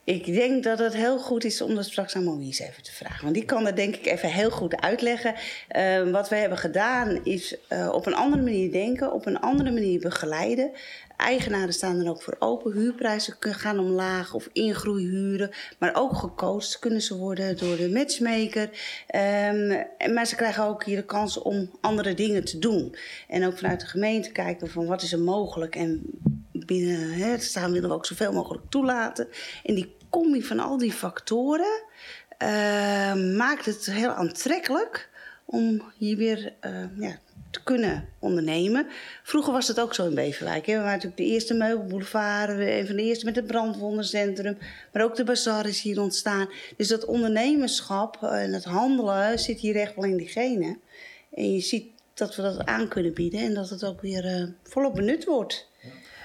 Ik 0.03 0.25
denk 0.25 0.63
dat 0.63 0.79
het 0.79 0.93
heel 0.93 1.19
goed 1.19 1.43
is 1.43 1.61
om 1.61 1.75
dat 1.75 1.85
straks 1.85 2.15
aan 2.15 2.23
Maurice 2.23 2.63
even 2.63 2.83
te 2.83 2.91
vragen. 2.91 3.23
Want 3.23 3.35
die 3.35 3.45
kan 3.45 3.63
dat 3.63 3.75
denk 3.75 3.95
ik 3.95 4.05
even 4.05 4.29
heel 4.29 4.51
goed 4.51 4.81
uitleggen. 4.81 5.35
Uh, 5.77 6.11
wat 6.11 6.29
we 6.29 6.35
hebben 6.35 6.57
gedaan 6.57 7.25
is 7.25 7.55
uh, 7.69 7.89
op 7.93 8.05
een 8.05 8.15
andere 8.15 8.41
manier 8.41 8.71
denken, 8.71 9.13
op 9.13 9.25
een 9.25 9.39
andere 9.39 9.71
manier 9.71 9.99
begeleiden. 9.99 10.71
Eigenaren 11.17 11.73
staan 11.73 11.99
er 11.99 12.09
ook 12.09 12.21
voor 12.21 12.35
open. 12.39 12.71
Huurprijzen 12.71 13.35
gaan 13.39 13.79
omlaag 13.79 14.33
of 14.33 14.49
ingroeihuren. 14.53 15.51
Maar 15.77 15.91
ook 15.95 16.15
gecoacht 16.15 16.79
kunnen 16.79 17.01
ze 17.01 17.17
worden 17.17 17.57
door 17.57 17.77
de 17.77 17.89
matchmaker. 17.89 18.69
Um, 19.15 20.13
maar 20.13 20.25
ze 20.25 20.35
krijgen 20.35 20.63
ook 20.63 20.83
hier 20.83 20.95
de 20.95 21.05
kans 21.05 21.37
om 21.37 21.71
andere 21.81 22.13
dingen 22.13 22.43
te 22.43 22.59
doen. 22.59 22.95
En 23.27 23.45
ook 23.45 23.57
vanuit 23.57 23.79
de 23.79 23.85
gemeente 23.85 24.31
kijken 24.31 24.69
van 24.69 24.85
wat 24.85 25.01
is 25.01 25.11
er 25.11 25.19
mogelijk. 25.19 25.75
En 25.75 26.01
binnen 26.69 27.11
het 27.11 27.43
staan 27.43 27.71
willen 27.71 27.89
we 27.89 27.95
ook 27.95 28.05
zoveel 28.05 28.33
mogelijk 28.33 28.63
toelaten. 28.69 29.27
En 29.63 29.75
die 29.75 29.95
combi 30.09 30.43
van 30.43 30.59
al 30.59 30.77
die 30.77 30.91
factoren 30.91 31.81
uh, 32.43 33.13
maakt 33.35 33.65
het 33.65 33.85
heel 33.85 34.09
aantrekkelijk 34.09 35.09
om 35.45 35.83
hier 35.97 36.17
weer 36.17 36.53
uh, 36.65 36.83
ja, 36.97 37.19
te 37.51 37.63
kunnen 37.63 38.09
ondernemen. 38.19 38.87
Vroeger 39.23 39.53
was 39.53 39.67
het 39.67 39.79
ook 39.79 39.93
zo 39.93 40.07
in 40.07 40.15
Beverwijk. 40.15 40.65
Hè. 40.65 40.73
We 40.73 40.79
waren 40.79 40.91
natuurlijk 40.91 41.21
de 41.21 41.33
eerste 41.33 41.53
meubelboulevard, 41.53 42.49
een 42.49 42.87
van 42.87 42.95
de 42.95 43.03
eerste 43.03 43.25
met 43.25 43.35
het 43.35 43.47
brandwondencentrum. 43.47 44.57
Maar 44.93 45.03
ook 45.03 45.15
de 45.15 45.23
bazaar 45.23 45.65
is 45.65 45.81
hier 45.81 46.01
ontstaan. 46.01 46.49
Dus 46.77 46.87
dat 46.87 47.05
ondernemerschap 47.05 48.23
en 48.23 48.53
het 48.53 48.63
handelen 48.63 49.39
zit 49.39 49.59
hier 49.59 49.75
echt 49.75 49.95
wel 49.95 50.05
in 50.05 50.17
die 50.17 50.27
genen. 50.27 50.79
En 51.33 51.53
je 51.53 51.59
ziet 51.59 51.91
dat 52.13 52.35
we 52.35 52.41
dat 52.41 52.65
aan 52.65 52.87
kunnen 52.87 53.13
bieden 53.13 53.39
en 53.39 53.53
dat 53.53 53.69
het 53.69 53.83
ook 53.83 54.01
weer 54.01 54.53
volop 54.63 54.95
benut 54.95 55.25
wordt. 55.25 55.68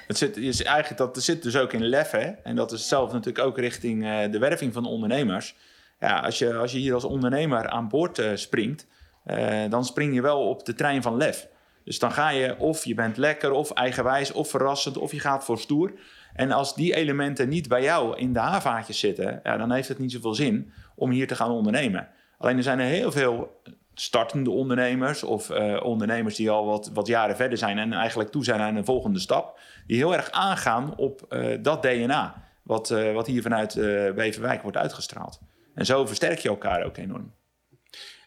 Het 0.06 0.18
zit, 0.18 0.36
is 0.36 0.62
eigenlijk 0.62 1.14
dat, 1.14 1.22
zit 1.22 1.42
dus 1.42 1.56
ook 1.56 1.72
in 1.72 1.86
lef. 1.86 2.10
Hè? 2.10 2.26
En 2.42 2.56
dat 2.56 2.72
is 2.72 2.88
zelf 2.88 3.12
natuurlijk 3.12 3.46
ook 3.46 3.58
richting 3.58 4.04
uh, 4.04 4.18
de 4.30 4.38
werving 4.38 4.72
van 4.72 4.86
ondernemers. 4.86 5.56
Ja, 6.00 6.20
als, 6.20 6.38
je, 6.38 6.54
als 6.54 6.72
je 6.72 6.78
hier 6.78 6.94
als 6.94 7.04
ondernemer 7.04 7.68
aan 7.68 7.88
boord 7.88 8.18
uh, 8.18 8.30
springt, 8.34 8.86
uh, 9.26 9.62
dan 9.68 9.84
spring 9.84 10.14
je 10.14 10.22
wel 10.22 10.48
op 10.48 10.66
de 10.66 10.74
trein 10.74 11.02
van 11.02 11.16
lef. 11.16 11.48
Dus 11.84 11.98
dan 11.98 12.12
ga 12.12 12.28
je 12.28 12.58
of 12.58 12.84
je 12.84 12.94
bent 12.94 13.16
lekker, 13.16 13.50
of 13.50 13.70
eigenwijs, 13.70 14.32
of 14.32 14.50
verrassend, 14.50 14.96
of 14.96 15.12
je 15.12 15.20
gaat 15.20 15.44
voor 15.44 15.58
stoer. 15.58 15.92
En 16.34 16.52
als 16.52 16.74
die 16.74 16.94
elementen 16.94 17.48
niet 17.48 17.68
bij 17.68 17.82
jou 17.82 18.18
in 18.18 18.32
de 18.32 18.38
haarvaatjes 18.38 18.98
zitten, 18.98 19.40
ja, 19.42 19.56
dan 19.56 19.72
heeft 19.72 19.88
het 19.88 19.98
niet 19.98 20.12
zoveel 20.12 20.34
zin 20.34 20.72
om 20.94 21.10
hier 21.10 21.26
te 21.26 21.36
gaan 21.36 21.50
ondernemen. 21.50 22.08
Alleen 22.38 22.56
er 22.56 22.62
zijn 22.62 22.78
er 22.78 22.86
heel 22.86 23.12
veel 23.12 23.60
startende 23.94 24.50
ondernemers 24.50 25.22
of 25.22 25.50
uh, 25.50 25.80
ondernemers 25.84 26.36
die 26.36 26.50
al 26.50 26.66
wat, 26.66 26.90
wat 26.94 27.06
jaren 27.06 27.36
verder 27.36 27.58
zijn 27.58 27.78
en 27.78 27.92
eigenlijk 27.92 28.30
toe 28.30 28.44
zijn 28.44 28.60
aan 28.60 28.76
een 28.76 28.84
volgende 28.84 29.18
stap, 29.18 29.60
die 29.86 29.96
heel 29.96 30.14
erg 30.14 30.30
aangaan 30.30 30.96
op 30.96 31.26
uh, 31.28 31.58
dat 31.62 31.82
DNA, 31.82 32.42
wat, 32.62 32.90
uh, 32.90 33.12
wat 33.12 33.26
hier 33.26 33.42
vanuit 33.42 33.74
Beverwijk 34.14 34.62
wordt 34.62 34.76
uitgestraald. 34.76 35.40
En 35.74 35.86
zo 35.86 36.06
versterk 36.06 36.38
je 36.38 36.48
elkaar 36.48 36.84
ook 36.84 36.96
enorm. 36.96 37.34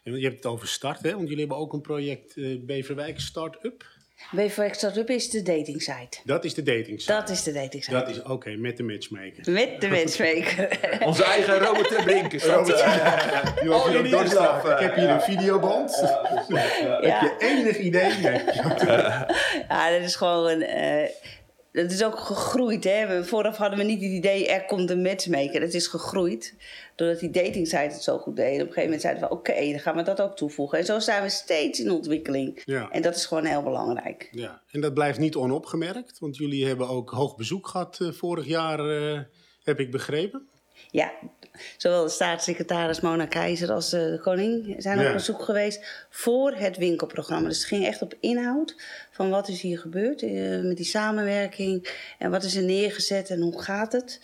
En 0.02 0.14
je 0.14 0.24
hebt 0.24 0.36
het 0.36 0.46
over 0.46 0.68
start, 0.68 1.00
want 1.00 1.20
jullie 1.20 1.38
hebben 1.38 1.56
ook 1.56 1.72
een 1.72 1.80
project 1.80 2.34
Beverwijk 2.66 3.20
Start-up. 3.20 3.84
Startup 4.70 5.10
is 5.10 5.30
de 5.30 5.42
dating 5.42 5.82
site. 5.82 6.18
Dat 6.24 6.44
is 6.44 6.54
de 6.54 6.62
dating 6.62 7.00
site. 7.00 7.12
Dat 7.12 7.28
is 7.28 7.42
de 7.42 7.52
dating 7.52 7.84
site. 7.84 7.96
Dat 7.96 8.08
is 8.08 8.22
oké, 8.22 8.50
met 8.50 8.76
de 8.76 8.82
matchmaker. 8.82 9.52
Met 9.52 9.80
de 9.80 9.88
matchmaker. 9.88 10.78
Onze 11.08 11.24
eigen 11.24 11.58
Robert 11.58 12.04
Brink. 12.04 12.42
Robert, 12.42 12.78
ja. 12.78 13.42
Nu 13.62 13.68
oh, 13.68 13.90
je 13.90 13.98
ook 13.98 14.64
Ik 14.64 14.78
heb 14.78 14.94
hier 14.94 15.08
een 15.08 15.20
videoband. 15.20 16.02
Ja, 16.48 16.56
Heb 17.00 17.20
je 17.20 17.34
enig 17.38 17.78
idee? 17.78 18.12
Nee. 18.12 18.40
ja, 19.68 19.90
dat 19.90 20.00
is 20.00 20.16
gewoon... 20.16 20.60
Uh, 20.60 21.04
dat 21.72 21.90
is 21.90 22.04
ook 22.04 22.18
gegroeid. 22.18 22.84
Hè? 22.84 23.24
Vooraf 23.24 23.56
hadden 23.56 23.78
we 23.78 23.84
niet 23.84 24.02
het 24.02 24.10
idee, 24.10 24.48
er 24.48 24.64
komt 24.64 24.90
een 24.90 25.02
matchmaker. 25.02 25.60
Het 25.60 25.74
is 25.74 25.86
gegroeid. 25.86 26.54
Doordat 26.94 27.20
die 27.20 27.30
datingsite 27.30 27.76
het 27.76 28.02
zo 28.02 28.18
goed 28.18 28.36
deed. 28.36 28.54
Op 28.54 28.60
een 28.60 28.66
gegeven 28.66 28.82
moment 28.82 29.00
zeiden 29.00 29.22
we, 29.22 29.30
oké, 29.30 29.70
dan 29.70 29.80
gaan 29.80 29.96
we 29.96 30.02
dat 30.02 30.20
ook 30.20 30.36
toevoegen. 30.36 30.78
En 30.78 30.84
zo 30.84 30.98
zijn 30.98 31.22
we 31.22 31.28
steeds 31.28 31.80
in 31.80 31.90
ontwikkeling. 31.90 32.62
Ja. 32.64 32.90
En 32.90 33.02
dat 33.02 33.16
is 33.16 33.26
gewoon 33.26 33.44
heel 33.44 33.62
belangrijk. 33.62 34.28
Ja, 34.30 34.62
en 34.70 34.80
dat 34.80 34.94
blijft 34.94 35.18
niet 35.18 35.36
onopgemerkt. 35.36 36.18
Want 36.18 36.36
jullie 36.36 36.66
hebben 36.66 36.88
ook 36.88 37.10
hoog 37.10 37.36
bezoek 37.36 37.68
gehad 37.68 37.98
uh, 38.02 38.12
vorig 38.12 38.46
jaar, 38.46 38.86
uh, 38.86 39.20
heb 39.62 39.80
ik 39.80 39.90
begrepen. 39.90 40.48
Ja, 40.90 41.12
zowel 41.76 42.02
de 42.02 42.10
staatssecretaris 42.10 43.00
Mona 43.00 43.26
Keizer 43.26 43.72
als 43.72 43.90
de 43.90 44.20
koning 44.22 44.74
zijn 44.78 45.06
op 45.06 45.12
bezoek 45.12 45.42
geweest 45.42 46.06
voor 46.10 46.52
het 46.52 46.76
winkelprogramma. 46.76 47.48
Dus 47.48 47.58
het 47.58 47.66
ging 47.66 47.86
echt 47.86 48.02
op 48.02 48.14
inhoud 48.20 48.74
van 49.10 49.30
wat 49.30 49.48
is 49.48 49.60
hier 49.60 49.78
gebeurd 49.78 50.22
uh, 50.22 50.62
met 50.62 50.76
die 50.76 50.86
samenwerking 50.86 51.88
en 52.18 52.30
wat 52.30 52.44
is 52.44 52.56
er 52.56 52.62
neergezet 52.62 53.30
en 53.30 53.40
hoe 53.40 53.62
gaat 53.62 53.92
het. 53.92 54.20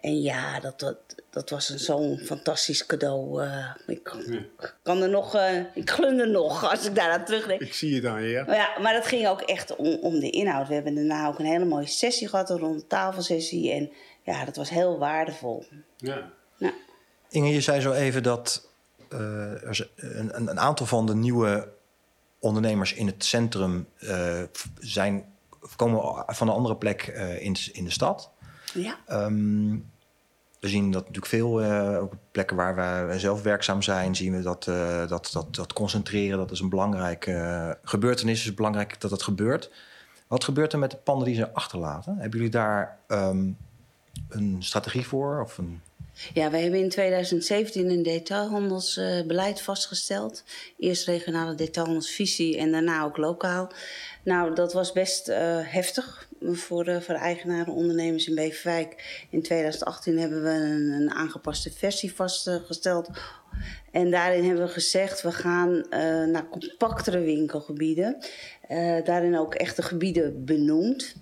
En 0.00 0.22
ja, 0.22 0.60
dat, 0.60 0.80
dat, 0.80 0.96
dat 1.30 1.50
was 1.50 1.74
zo'n 1.74 2.18
fantastisch 2.18 2.86
cadeau. 2.86 3.42
Uh, 3.42 3.74
ik 3.86 4.02
kan, 4.02 4.46
kan, 4.82 5.02
er 5.02 5.08
nog, 5.08 5.34
uh, 5.34 5.58
ik 5.74 5.90
glunde 5.90 6.26
nog 6.26 6.70
als 6.70 6.86
ik 6.86 6.94
daar 6.94 7.10
aan 7.10 7.24
terugdenk. 7.24 7.60
Ik 7.60 7.74
zie 7.74 7.94
je, 7.94 8.02
ja. 8.02 8.44
Maar, 8.44 8.56
ja, 8.56 8.78
maar 8.80 8.92
dat 8.92 9.06
ging 9.06 9.28
ook 9.28 9.40
echt 9.40 9.76
om, 9.76 9.98
om 10.00 10.20
de 10.20 10.30
inhoud. 10.30 10.68
We 10.68 10.74
hebben 10.74 10.94
daarna 10.94 11.28
ook 11.28 11.38
een 11.38 11.46
hele 11.46 11.64
mooie 11.64 11.86
sessie 11.86 12.28
gehad, 12.28 12.50
een 12.50 12.58
ronde 12.58 12.86
tafelsessie. 12.86 13.72
En 13.72 13.90
ja, 14.32 14.44
dat 14.44 14.56
was 14.56 14.70
heel 14.70 14.98
waardevol. 14.98 15.64
Ja. 15.96 16.30
ja. 16.56 16.72
Inge, 17.28 17.48
je 17.48 17.60
zei 17.60 17.80
zo 17.80 17.92
even 17.92 18.22
dat 18.22 18.68
uh, 19.12 19.68
er 19.68 19.90
een, 19.96 20.48
een, 20.48 20.60
aantal 20.60 20.86
van 20.86 21.06
de 21.06 21.14
nieuwe 21.14 21.68
ondernemers 22.38 22.92
in 22.92 23.06
het 23.06 23.24
centrum 23.24 23.88
zijn, 24.78 25.24
komen 25.76 26.24
van 26.26 26.48
een 26.48 26.54
andere 26.54 26.76
plek 26.76 27.06
in, 27.40 27.56
in 27.72 27.84
de 27.84 27.90
stad. 27.90 28.30
Ja. 28.74 28.98
Um, 29.24 29.90
we 30.60 30.68
zien 30.68 30.90
dat 30.90 31.00
natuurlijk 31.00 31.26
veel 31.26 31.62
uh, 31.62 31.98
op 32.02 32.14
plekken 32.30 32.56
waar 32.56 33.08
we 33.08 33.18
zelf 33.18 33.42
werkzaam 33.42 33.82
zijn, 33.82 34.16
zien 34.16 34.36
we 34.36 34.42
dat, 34.42 34.66
uh, 34.66 35.08
dat, 35.08 35.30
dat, 35.32 35.54
dat 35.54 35.72
concentreren, 35.72 36.38
dat 36.38 36.50
is 36.50 36.60
een 36.60 36.68
belangrijke 36.68 37.30
uh, 37.30 37.70
gebeurtenis. 37.82 38.38
Het 38.38 38.48
is 38.48 38.54
belangrijk 38.54 39.00
dat 39.00 39.10
dat 39.10 39.22
gebeurt. 39.22 39.70
Wat 40.26 40.44
gebeurt 40.44 40.72
er 40.72 40.78
met 40.78 40.90
de 40.90 40.96
panden 40.96 41.26
die 41.26 41.34
ze 41.34 41.52
achterlaten? 41.52 42.18
Hebben 42.18 42.38
jullie 42.38 42.52
daar 42.52 42.98
um, 43.08 43.56
een 44.28 44.56
strategie 44.58 45.06
voor? 45.06 45.40
Of 45.42 45.58
een... 45.58 45.80
Ja, 46.34 46.50
we 46.50 46.58
hebben 46.58 46.80
in 46.80 46.88
2017 46.88 47.90
een 47.90 48.02
detailhandelsbeleid 48.02 49.60
vastgesteld. 49.60 50.44
Eerst 50.78 51.06
regionale 51.06 51.54
detailhandelsvisie 51.54 52.58
en 52.58 52.72
daarna 52.72 53.02
ook 53.04 53.16
lokaal. 53.16 53.72
Nou, 54.24 54.54
dat 54.54 54.72
was 54.72 54.92
best 54.92 55.26
heftig 55.62 56.28
voor, 56.40 56.84
de, 56.84 57.00
voor 57.00 57.14
eigenaren 57.14 57.72
ondernemers 57.72 58.28
in 58.28 58.34
Beverwijk. 58.34 59.26
In 59.30 59.42
2018 59.42 60.18
hebben 60.18 60.42
we 60.42 60.48
een, 60.48 60.90
een 60.90 61.10
aangepaste 61.10 61.70
versie 61.70 62.14
vastgesteld. 62.14 63.08
En 63.90 64.10
daarin 64.10 64.44
hebben 64.44 64.66
we 64.66 64.72
gezegd, 64.72 65.22
we 65.22 65.32
gaan 65.32 65.74
uh, 65.74 65.82
naar 66.24 66.48
compactere 66.48 67.20
winkelgebieden. 67.20 68.16
Uh, 68.70 69.04
daarin 69.04 69.38
ook 69.38 69.54
echte 69.54 69.82
gebieden 69.82 70.44
benoemd. 70.44 71.14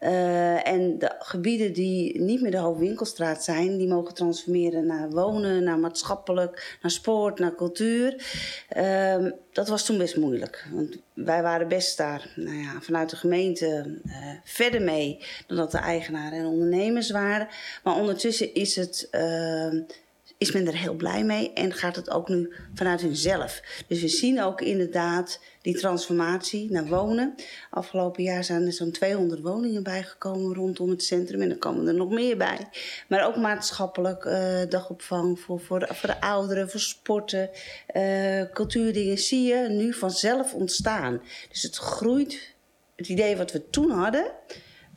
Uh, 0.00 0.68
en 0.68 0.98
de 0.98 1.14
gebieden 1.18 1.72
die 1.72 2.20
niet 2.20 2.40
meer 2.40 2.50
de 2.50 2.56
hoofdwinkelstraat 2.56 3.44
zijn, 3.44 3.76
die 3.76 3.88
mogen 3.88 4.14
transformeren 4.14 4.86
naar 4.86 5.10
wonen, 5.10 5.64
naar 5.64 5.78
maatschappelijk, 5.78 6.78
naar 6.82 6.90
sport, 6.90 7.38
naar 7.38 7.54
cultuur. 7.54 8.24
Uh, 8.76 9.26
dat 9.52 9.68
was 9.68 9.86
toen 9.86 9.98
best 9.98 10.16
moeilijk. 10.16 10.66
Want 10.72 10.96
wij 11.14 11.42
waren 11.42 11.68
best 11.68 11.96
daar 11.96 12.32
nou 12.34 12.56
ja, 12.56 12.80
vanuit 12.80 13.10
de 13.10 13.16
gemeente 13.16 13.98
uh, 14.06 14.12
verder 14.44 14.82
mee 14.82 15.18
dan 15.46 15.56
dat 15.56 15.70
de 15.70 15.78
eigenaren 15.78 16.38
en 16.38 16.46
ondernemers 16.46 17.10
waren. 17.10 17.48
Maar 17.84 17.94
ondertussen 17.94 18.54
is 18.54 18.76
het 18.76 19.08
ehm, 19.10 19.80
is 20.38 20.52
men 20.52 20.66
er 20.66 20.76
heel 20.76 20.94
blij 20.94 21.24
mee 21.24 21.52
en 21.52 21.72
gaat 21.72 21.96
het 21.96 22.10
ook 22.10 22.28
nu 22.28 22.52
vanuit 22.74 23.00
hunzelf. 23.00 23.62
Dus 23.86 24.00
we 24.00 24.08
zien 24.08 24.42
ook 24.42 24.60
inderdaad 24.60 25.40
die 25.62 25.78
transformatie 25.78 26.70
naar 26.70 26.86
wonen. 26.86 27.34
Afgelopen 27.70 28.22
jaar 28.22 28.44
zijn 28.44 28.66
er 28.66 28.72
zo'n 28.72 28.90
200 28.90 29.40
woningen 29.40 29.82
bijgekomen 29.82 30.54
rondom 30.54 30.90
het 30.90 31.02
centrum 31.02 31.42
en 31.42 31.50
er 31.50 31.58
komen 31.58 31.86
er 31.86 31.94
nog 31.94 32.10
meer 32.10 32.36
bij. 32.36 32.68
Maar 33.08 33.26
ook 33.26 33.36
maatschappelijk 33.36 34.24
uh, 34.24 34.58
dagopvang 34.68 35.40
voor, 35.40 35.60
voor, 35.60 35.78
de, 35.78 35.86
voor 35.94 36.08
de 36.08 36.20
ouderen, 36.20 36.70
voor 36.70 36.80
sporten, 36.80 37.50
uh, 37.96 38.42
cultuurdingen 38.52 39.18
zie 39.18 39.42
je 39.42 39.68
nu 39.68 39.92
vanzelf 39.92 40.54
ontstaan. 40.54 41.22
Dus 41.48 41.62
het 41.62 41.76
groeit. 41.76 42.54
Het 42.96 43.08
idee 43.08 43.36
wat 43.36 43.52
we 43.52 43.70
toen 43.70 43.90
hadden, 43.90 44.32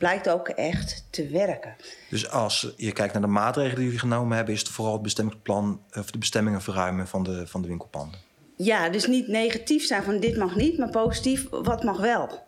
blijkt 0.00 0.28
ook 0.28 0.48
echt 0.48 1.06
te 1.10 1.28
werken. 1.28 1.76
Dus 2.10 2.28
als 2.30 2.72
je 2.76 2.92
kijkt 2.92 3.12
naar 3.12 3.22
de 3.22 3.28
maatregelen 3.28 3.76
die 3.76 3.84
jullie 3.84 4.00
genomen 4.00 4.36
hebben, 4.36 4.54
is 4.54 4.60
het 4.60 4.68
vooral 4.68 4.92
het 4.92 5.02
bestemmingsplan 5.02 5.82
of 5.98 6.10
de 6.10 6.18
bestemmingen 6.18 6.62
verruimen 6.62 7.08
van 7.08 7.22
de, 7.22 7.46
van 7.46 7.62
de 7.62 7.68
winkelpanden? 7.68 8.20
Ja, 8.56 8.88
dus 8.88 9.06
niet 9.06 9.28
negatief 9.28 9.84
zijn 9.84 10.02
van 10.02 10.20
dit 10.20 10.36
mag 10.36 10.56
niet, 10.56 10.78
maar 10.78 10.90
positief 10.90 11.46
wat 11.50 11.82
mag 11.82 11.98
wel. 11.98 12.46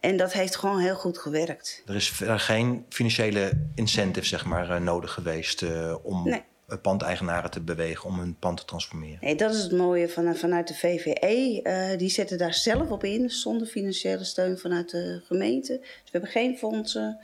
En 0.00 0.16
dat 0.16 0.32
heeft 0.32 0.56
gewoon 0.56 0.78
heel 0.78 0.94
goed 0.94 1.18
gewerkt. 1.18 1.82
Er 1.86 1.94
is 1.94 2.20
geen 2.26 2.84
financiële 2.88 3.52
incentive 3.74 4.26
zeg 4.26 4.44
maar, 4.44 4.70
eh, 4.70 4.80
nodig 4.80 5.12
geweest 5.12 5.62
uh, 5.62 5.94
om 6.02 6.24
nee. 6.24 6.42
Pandeigenaren 6.76 7.50
te 7.50 7.60
bewegen 7.60 8.08
om 8.08 8.18
hun 8.18 8.36
pand 8.38 8.56
te 8.56 8.64
transformeren. 8.64 9.18
Nee, 9.20 9.34
dat 9.34 9.54
is 9.54 9.62
het 9.62 9.72
mooie 9.72 10.08
van, 10.08 10.36
vanuit 10.36 10.68
de 10.68 10.74
VVE. 10.74 11.60
Uh, 11.62 11.98
die 11.98 12.08
zetten 12.08 12.38
daar 12.38 12.54
zelf 12.54 12.90
op 12.90 13.04
in, 13.04 13.30
zonder 13.30 13.66
financiële 13.66 14.24
steun 14.24 14.58
vanuit 14.58 14.90
de 14.90 15.22
gemeente. 15.24 15.78
Dus 15.80 15.88
we 16.04 16.10
hebben 16.10 16.30
geen 16.30 16.56
fondsen. 16.56 17.18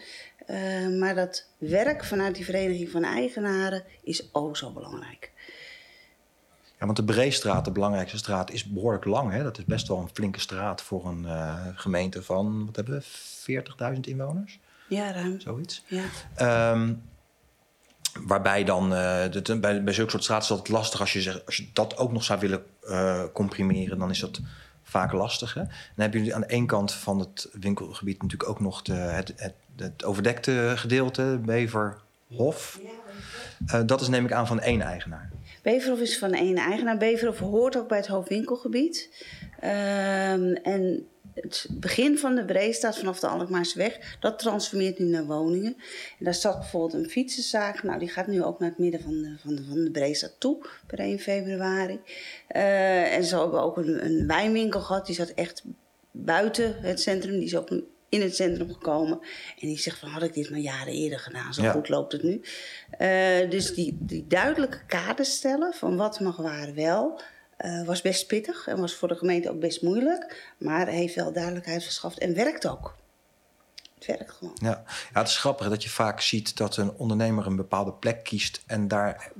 Uh, 0.47 0.99
maar 0.99 1.15
dat 1.15 1.47
werk 1.59 2.05
vanuit 2.05 2.35
die 2.35 2.45
vereniging 2.45 2.91
van 2.91 3.05
eigenaren 3.05 3.85
is 4.03 4.29
ook 4.33 4.57
zo 4.57 4.71
belangrijk. 4.71 5.33
Ja, 6.79 6.87
want 6.87 6.97
de 6.97 7.05
Breestraat, 7.05 7.65
de 7.65 7.71
belangrijkste 7.71 8.19
straat, 8.19 8.51
is 8.51 8.65
behoorlijk 8.65 9.05
lang. 9.05 9.33
Hè? 9.33 9.43
Dat 9.43 9.59
is 9.59 9.65
best 9.65 9.89
wel 9.89 9.99
een 9.99 10.11
flinke 10.13 10.41
straat 10.41 10.83
voor 10.83 11.07
een 11.07 11.23
uh, 11.23 11.67
gemeente 11.75 12.23
van, 12.23 12.67
wat 12.67 12.77
hebben 12.77 13.03
we, 13.47 13.95
40.000 13.95 14.01
inwoners? 14.01 14.59
Ja, 14.89 15.13
ruim. 15.13 15.41
Zoiets. 15.41 15.85
Ja. 15.87 16.73
Um, 16.73 17.03
waarbij 18.21 18.65
dan, 18.65 18.91
de, 18.91 19.59
bij, 19.61 19.93
zulke 19.93 20.11
soort 20.11 20.23
straten 20.23 20.51
is 20.51 20.59
het 20.59 20.69
lastig 20.69 21.01
als 21.01 21.13
je, 21.13 21.43
als 21.47 21.57
je 21.57 21.67
dat 21.73 21.97
ook 21.97 22.13
nog 22.13 22.25
zou 22.25 22.41
willen 22.41 22.63
uh, 22.85 23.23
comprimeren, 23.33 23.99
dan 23.99 24.11
is 24.11 24.21
dat 24.21 24.41
vaak 24.83 25.13
lastig. 25.13 25.55
Dan 25.55 25.69
hebben 25.97 26.19
jullie 26.19 26.35
aan 26.35 26.41
de 26.41 26.47
ene 26.47 26.67
kant 26.67 26.93
van 26.93 27.19
het 27.19 27.49
winkelgebied 27.53 28.23
natuurlijk 28.23 28.51
ook 28.51 28.61
nog 28.61 28.83
het, 28.87 29.33
het, 29.37 29.55
het 29.77 30.05
overdekte 30.05 30.73
gedeelte, 30.77 31.41
Beverhof. 31.45 32.81
Uh, 33.67 33.81
dat 33.87 34.01
is 34.01 34.09
neem 34.09 34.25
ik 34.25 34.33
aan 34.33 34.47
van 34.47 34.61
één 34.61 34.81
eigenaar. 34.81 35.31
Beverhof 35.63 36.01
is 36.01 36.19
van 36.19 36.33
één 36.33 36.57
eigenaar. 36.57 36.97
Beverhof 36.97 37.39
hoort 37.39 37.77
ook 37.77 37.89
bij 37.89 37.99
het 37.99 38.07
hoofdwinkelgebied. 38.07 39.25
Um, 39.65 40.55
en 40.55 41.07
het 41.35 41.67
begin 41.71 42.19
van 42.19 42.35
de 42.35 42.45
Breestraat 42.45 42.99
vanaf 42.99 43.21
de 43.21 43.27
Alkmaarsweg, 43.27 44.17
dat 44.21 44.39
transformeert 44.39 44.99
nu 44.99 45.07
naar 45.07 45.27
woningen. 45.27 45.77
En 46.19 46.25
daar 46.25 46.35
zat 46.35 46.59
bijvoorbeeld 46.59 47.05
een 47.05 47.11
fietsenzaak. 47.11 47.83
Nou, 47.83 47.99
die 47.99 48.09
gaat 48.09 48.27
nu 48.27 48.43
ook 48.43 48.59
naar 48.59 48.69
het 48.69 48.79
midden 48.79 49.01
van 49.01 49.23
de, 49.23 49.35
van 49.39 49.55
de, 49.55 49.65
van 49.65 49.85
de 49.85 49.91
Breestraat 49.91 50.35
toe, 50.39 50.67
per 50.87 50.99
1 50.99 51.19
februari. 51.19 52.01
Uh, 52.57 53.17
en 53.17 53.25
zo 53.25 53.41
hebben 53.41 53.59
we 53.59 53.65
ook 53.67 53.77
een, 53.77 54.05
een 54.05 54.27
wijnwinkel 54.27 54.81
gehad. 54.81 55.07
Die 55.07 55.15
zat 55.15 55.29
echt 55.29 55.63
buiten 56.11 56.77
het 56.81 57.01
centrum. 57.01 57.33
Die 57.33 57.45
is 57.45 57.57
ook 57.57 57.71
nu 57.71 57.85
in 58.09 58.23
het 58.23 58.37
centrum 58.37 58.73
gekomen. 58.73 59.19
En 59.61 59.69
die 59.69 59.79
zegt 59.79 59.99
van, 59.99 60.09
had 60.09 60.23
ik 60.23 60.35
dit 60.35 60.51
maar 60.51 60.59
jaren 60.59 60.93
eerder 60.93 61.19
gedaan. 61.19 61.55
Zo 61.55 61.63
ja. 61.63 61.73
goed 61.73 61.89
loopt 61.89 62.13
het 62.13 62.23
nu. 62.23 62.41
Uh, 62.99 63.51
dus 63.51 63.75
die, 63.75 63.97
die 64.01 64.27
duidelijke 64.27 64.85
kaders 64.87 65.35
stellen 65.35 65.75
van 65.75 65.97
wat 65.97 66.21
mag 66.21 66.37
waar 66.37 66.75
wel... 66.75 67.21
Uh, 67.65 67.87
was 67.87 68.03
best 68.03 68.27
pittig 68.27 68.67
en 68.67 68.81
was 68.81 68.95
voor 68.95 69.09
de 69.09 69.17
gemeente 69.17 69.51
ook 69.51 69.61
best 69.61 69.83
moeilijk. 69.83 70.53
Maar 70.59 70.87
heeft 70.87 71.15
wel 71.15 71.33
duidelijkheid 71.33 71.83
verschaft 71.83 72.19
en 72.19 72.35
werkt 72.35 72.67
ook. 72.67 72.97
Het 73.95 74.07
werkt 74.07 74.31
gewoon. 74.31 74.57
Ja. 74.61 74.85
ja, 75.13 75.19
het 75.21 75.29
is 75.29 75.39
grappig 75.39 75.69
dat 75.69 75.83
je 75.83 75.89
vaak 75.89 76.21
ziet 76.21 76.57
dat 76.57 76.77
een 76.77 76.93
ondernemer 76.93 77.47
een 77.47 77.57
bepaalde 77.57 77.93
plek 77.93 78.25
kiest 78.25 78.63
en 78.67 78.89
daar 78.89 79.33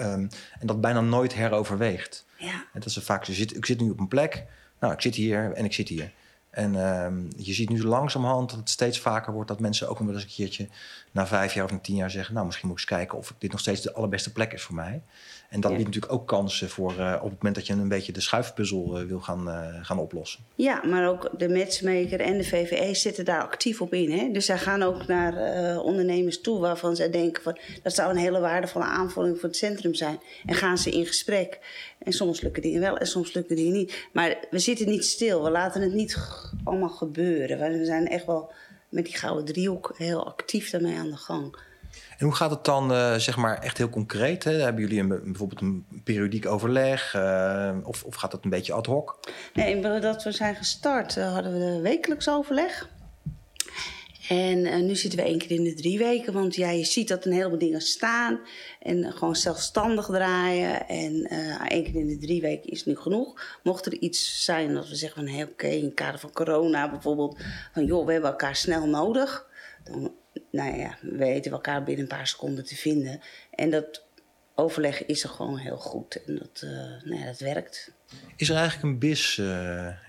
Ehm, 0.00 0.26
en 0.58 0.66
dat 0.66 0.80
bijna 0.80 1.00
nooit 1.00 1.34
heroverweegt. 1.34 2.24
Ja. 2.36 2.54
En 2.72 2.80
dat 2.80 2.86
is 2.86 2.98
vaak, 2.98 3.24
je 3.24 3.32
zit, 3.32 3.56
ik 3.56 3.66
zit 3.66 3.80
nu 3.80 3.90
op 3.90 3.98
een 3.98 4.08
plek, 4.08 4.44
nou, 4.80 4.92
ik 4.92 5.00
zit 5.00 5.14
hier 5.14 5.52
en 5.52 5.64
ik 5.64 5.72
zit 5.72 5.88
hier. 5.88 6.12
En 6.50 6.74
ehm, 6.74 7.22
je 7.36 7.52
ziet 7.52 7.68
nu 7.68 7.84
langzamerhand 7.84 8.50
dat 8.50 8.58
het 8.58 8.70
steeds 8.70 8.98
vaker 9.00 9.32
wordt 9.32 9.48
dat 9.48 9.60
mensen 9.60 9.88
ook 9.88 9.98
wel 9.98 10.12
eens 10.12 10.22
een 10.22 10.28
keertje 10.28 10.68
na 11.10 11.26
vijf 11.26 11.54
jaar 11.54 11.64
of 11.64 11.70
na 11.70 11.78
tien 11.78 11.96
jaar 11.96 12.10
zeggen: 12.10 12.34
Nou, 12.34 12.46
misschien 12.46 12.68
moet 12.68 12.80
ik 12.80 12.88
eens 12.88 12.98
kijken 12.98 13.18
of 13.18 13.34
dit 13.38 13.50
nog 13.50 13.60
steeds 13.60 13.80
de 13.80 13.92
allerbeste 13.92 14.32
plek 14.32 14.52
is 14.52 14.62
voor 14.62 14.74
mij. 14.74 15.02
En 15.48 15.60
dat 15.60 15.70
Ja. 15.70 15.76
biedt 15.76 15.88
natuurlijk 15.88 16.12
ook 16.20 16.26
kansen 16.26 16.68
voor 16.68 16.98
eh, 16.98 17.12
op 17.14 17.30
het 17.30 17.32
moment 17.32 17.54
dat 17.54 17.66
je 17.66 17.72
een 17.72 17.88
beetje 17.88 18.12
de 18.12 18.20
schuifpuzzel 18.20 18.98
eh, 18.98 19.04
wil 19.04 19.20
gaan, 19.20 19.48
eh, 19.50 19.66
gaan 19.82 19.98
oplossen. 19.98 20.40
Ja, 20.54 20.82
maar 20.86 21.08
ook 21.08 21.30
de 21.38 21.48
matchmaker 21.48 22.20
en 22.20 22.38
de 22.38 22.44
VVE 22.44 22.94
zitten 22.94 23.24
daar 23.24 23.42
actief 23.42 23.80
op 23.80 23.94
in. 23.94 24.10
Hè? 24.10 24.30
Dus 24.32 24.44
zij 24.46 24.58
gaan 24.58 24.82
ook 24.82 25.06
naar 25.06 25.78
ondernemers 25.80 26.40
toe 26.40 26.60
waarvan 26.60 26.96
zij 26.96 27.10
denken 27.10 27.42
van 27.42 27.58
dat 27.82 27.94
zou 27.94 28.10
een 28.10 28.16
hele 28.16 28.40
waardevolle 28.40 28.84
aanvulling 28.84 29.38
voor 29.38 29.48
het 29.48 29.58
centrum 29.58 29.94
zijn. 29.94 30.20
En 30.46 30.54
gaan 30.54 30.78
ze 30.78 30.90
in 30.90 31.06
gesprek. 31.06 31.58
En 31.98 32.12
soms 32.12 32.40
lukken 32.40 32.62
dingen 32.62 32.80
wel 32.80 32.96
en 32.96 33.06
soms 33.06 33.32
lukken 33.32 33.56
dingen 33.56 33.72
niet. 33.72 34.08
Maar 34.12 34.36
we 34.50 34.58
zitten 34.58 34.88
niet 34.88 35.04
stil. 35.04 35.42
We 35.44 35.50
laten 35.50 35.82
het 35.82 35.92
niet 35.92 36.14
allemaal 36.64 36.88
gebeuren. 36.88 37.78
We 37.78 37.84
zijn 37.84 38.08
echt 38.08 38.26
wel 38.26 38.52
met 38.88 39.04
die 39.04 39.16
gouden 39.16 39.44
driehoek 39.44 39.94
heel 39.96 40.26
actief 40.26 40.70
daarmee 40.70 40.98
aan 40.98 41.10
de 41.10 41.16
gang. 41.16 41.56
En 42.18 42.26
hoe 42.26 42.34
gaat 42.34 42.50
het 42.50 42.64
dan, 42.64 42.92
eh, 42.92 43.14
zeg 43.14 43.36
maar, 43.36 43.58
echt 43.58 43.78
heel 43.78 43.88
concreet? 43.88 44.44
Hè? 44.44 44.52
Hebben 44.52 44.82
jullie 44.82 45.00
een, 45.00 45.08
bijvoorbeeld 45.08 45.60
een 45.60 45.86
periodiek 46.04 46.46
overleg? 46.46 47.14
eh, 47.14 47.76
of, 47.82 48.04
of 48.04 48.14
gaat 48.14 48.32
het 48.32 48.44
een 48.44 48.50
beetje 48.50 48.72
ad 48.72 48.86
hoc? 48.86 49.18
Nee, 49.54 50.00
dat 50.00 50.22
we 50.22 50.32
zijn 50.32 50.54
gestart 50.54 51.16
eh, 51.16 51.32
hadden 51.32 51.52
we 51.52 51.80
wekelijks 51.80 52.28
overleg. 52.28 52.88
En 54.30 54.66
eh, 54.66 54.80
nu 54.80 54.96
zitten 54.96 55.18
we 55.18 55.24
één 55.24 55.38
keer 55.38 55.50
in 55.50 55.64
de 55.64 55.74
drie 55.74 55.98
weken. 55.98 56.32
Want 56.32 56.54
ja, 56.54 56.70
je 56.70 56.84
ziet 56.84 57.08
dat 57.08 57.24
een 57.24 57.32
heleboel 57.32 57.58
dingen 57.58 57.80
staan. 57.80 58.40
En 58.80 59.04
eh, 59.04 59.12
gewoon 59.12 59.36
zelfstandig 59.36 60.06
draaien. 60.06 60.88
En 60.88 61.24
eh 61.24 61.70
één 61.70 61.84
keer 61.84 61.94
in 61.94 62.06
de 62.06 62.18
drie 62.18 62.40
weken 62.40 62.70
is 62.70 62.84
nu 62.84 62.96
genoeg. 62.96 63.58
Mocht 63.62 63.86
er 63.86 63.92
iets 63.92 64.44
zijn 64.44 64.74
dat 64.74 64.88
we 64.88 64.94
zeggen 64.94 65.26
van... 65.26 65.34
Hey, 65.34 65.44
oké, 65.44 65.66
in 65.66 65.84
het 65.84 65.94
kader 65.94 66.20
van 66.20 66.32
corona 66.32 66.90
bijvoorbeeld... 66.90 67.38
van 67.72 67.84
joh, 67.84 68.06
we 68.06 68.12
hebben 68.12 68.30
elkaar 68.30 68.56
snel 68.56 68.86
nodig. 68.86 69.46
Dan, 69.84 70.14
nou 70.50 70.78
ja, 70.78 70.96
we 71.00 71.16
weten 71.16 71.52
elkaar 71.52 71.82
binnen 71.82 72.02
een 72.02 72.16
paar 72.16 72.26
seconden 72.26 72.64
te 72.64 72.76
vinden. 72.76 73.20
En 73.50 73.70
dat 73.70 74.04
overleg 74.54 75.06
is 75.06 75.22
er 75.22 75.28
gewoon 75.28 75.56
heel 75.56 75.76
goed. 75.76 76.24
En 76.26 76.36
dat, 76.36 76.66
nou 77.04 77.20
ja, 77.20 77.26
dat 77.26 77.40
werkt. 77.40 77.92
Is 78.36 78.48
er 78.48 78.56
eigenlijk 78.56 78.84
een 78.84 78.98
BIS 78.98 79.38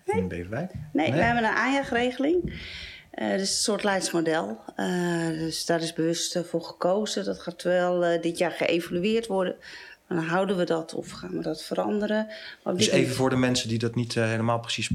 in 0.06 0.28
Beverwijk? 0.28 0.72
Nee, 0.94 1.12
we 1.12 1.22
hebben 1.22 1.44
een 1.44 1.56
aanjaagregeling. 1.56 2.54
Dat 3.12 3.40
is 3.40 3.40
een 3.40 3.48
soort 3.48 3.84
leidsmodel. 3.84 4.60
Eh, 4.76 5.28
dus 5.28 5.66
daar 5.66 5.82
is 5.82 5.94
bewust 5.94 6.36
eh, 6.36 6.44
voor 6.44 6.62
gekozen. 6.62 7.26
Dat 7.26 7.40
gaat 7.40 7.64
wel 7.64 8.22
dit 8.22 8.38
jaar 8.38 8.52
geëvalueerd 8.52 9.28
worden. 9.28 9.56
Dan 10.08 10.18
houden 10.18 10.58
we 10.58 10.64
dat 10.64 10.94
of 10.94 11.12
gaan 11.12 11.32
we 11.32 11.42
dat 11.42 11.64
veranderen. 11.64 12.28
Maar 12.64 12.76
Dus 12.76 12.90
even 12.90 13.16
voor 13.16 13.30
de 13.30 13.36
mensen 13.36 13.70
die 13.70 13.80
dat 13.80 13.96
niet 13.96 14.14
helemaal 14.14 14.60
precies 14.60 14.90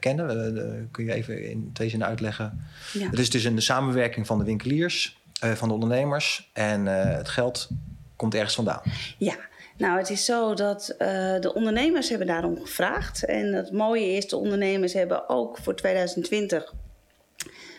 kennen, 0.00 0.88
kun 0.90 1.04
je 1.04 1.12
even 1.12 1.50
in 1.50 1.70
twee 1.72 1.88
zinnen 1.88 2.08
uitleggen? 2.08 2.66
Ja. 2.92 3.10
Het 3.10 3.18
is 3.18 3.30
dus 3.30 3.44
een 3.44 3.62
samenwerking 3.62 4.26
van 4.26 4.38
de 4.38 4.44
winkeliers, 4.44 5.20
van 5.32 5.68
de 5.68 5.74
ondernemers 5.74 6.50
en 6.52 6.86
het 6.86 7.28
geld 7.28 7.68
komt 8.16 8.34
ergens 8.34 8.54
vandaan. 8.54 8.82
Ja, 9.18 9.36
nou 9.76 9.98
het 9.98 10.10
is 10.10 10.24
zo 10.24 10.54
dat 10.54 10.94
de 11.40 11.52
ondernemers 11.54 12.08
hebben 12.08 12.26
daarom 12.26 12.60
gevraagd. 12.60 13.24
En 13.24 13.52
het 13.52 13.72
mooie 13.72 14.12
is, 14.12 14.28
de 14.28 14.36
ondernemers 14.36 14.92
hebben 14.92 15.28
ook 15.28 15.58
voor 15.58 15.76
2020 15.76 16.74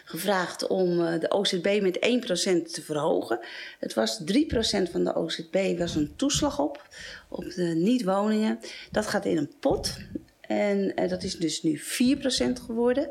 gevraagd 0.09 0.67
om 0.67 1.05
eh, 1.05 1.19
de 1.19 1.31
OZB 1.31 1.79
met 1.81 1.97
1% 1.97 2.71
te 2.71 2.81
verhogen. 2.81 3.39
Het 3.79 3.93
was 3.93 4.21
3% 4.21 4.91
van 4.91 5.03
de 5.03 5.15
OZB 5.15 5.77
was 5.77 5.95
een 5.95 6.13
toeslag 6.15 6.59
op, 6.59 6.87
op 7.29 7.53
de 7.53 7.63
niet-woningen. 7.63 8.59
Dat 8.91 9.07
gaat 9.07 9.25
in 9.25 9.37
een 9.37 9.51
pot. 9.59 9.97
En 10.41 10.95
eh, 10.95 11.09
dat 11.09 11.23
is 11.23 11.35
dus 11.35 11.63
nu 11.63 11.79
4% 11.79 11.83
geworden. 12.65 13.09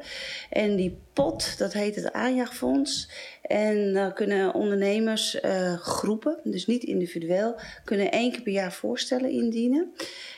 En 0.50 0.76
die 0.76 0.98
pot, 1.12 1.58
dat 1.58 1.72
heet 1.72 1.94
het 1.94 2.12
aanjaagfonds. 2.12 3.10
En 3.42 3.92
dan 3.92 4.14
kunnen 4.14 4.54
ondernemers, 4.54 5.40
eh, 5.40 5.78
groepen, 5.78 6.40
dus 6.44 6.66
niet 6.66 6.82
individueel, 6.82 7.60
kunnen 7.84 8.12
één 8.12 8.32
keer 8.32 8.42
per 8.42 8.52
jaar 8.52 8.72
voorstellen 8.72 9.30
indienen. 9.30 9.92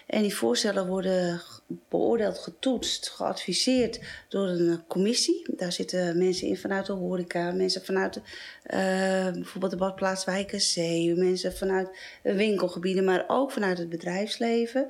En 0.07 0.23
die 0.23 0.37
voorstellen 0.37 0.87
worden 0.87 1.41
beoordeeld, 1.89 2.39
getoetst, 2.39 3.09
geadviseerd 3.09 4.01
door 4.29 4.49
een 4.49 4.71
eh, 4.71 4.77
commissie. 4.89 5.47
Daar 5.57 5.73
zitten 5.73 6.19
mensen 6.19 6.47
in 6.47 6.57
vanuit 6.57 6.87
de 6.87 6.93
horeca, 6.93 7.51
mensen 7.51 7.85
vanuit 7.85 8.15
de, 8.15 8.21
eh, 8.63 9.33
bijvoorbeeld 9.33 9.73
de 9.73 9.79
badplaats 9.79 10.25
Wijkenzee, 10.25 11.15
mensen 11.15 11.57
vanuit 11.57 11.89
de 12.23 12.35
winkelgebieden, 12.35 13.05
maar 13.05 13.25
ook 13.27 13.51
vanuit 13.51 13.79
het 13.79 13.89
bedrijfsleven. 13.89 14.87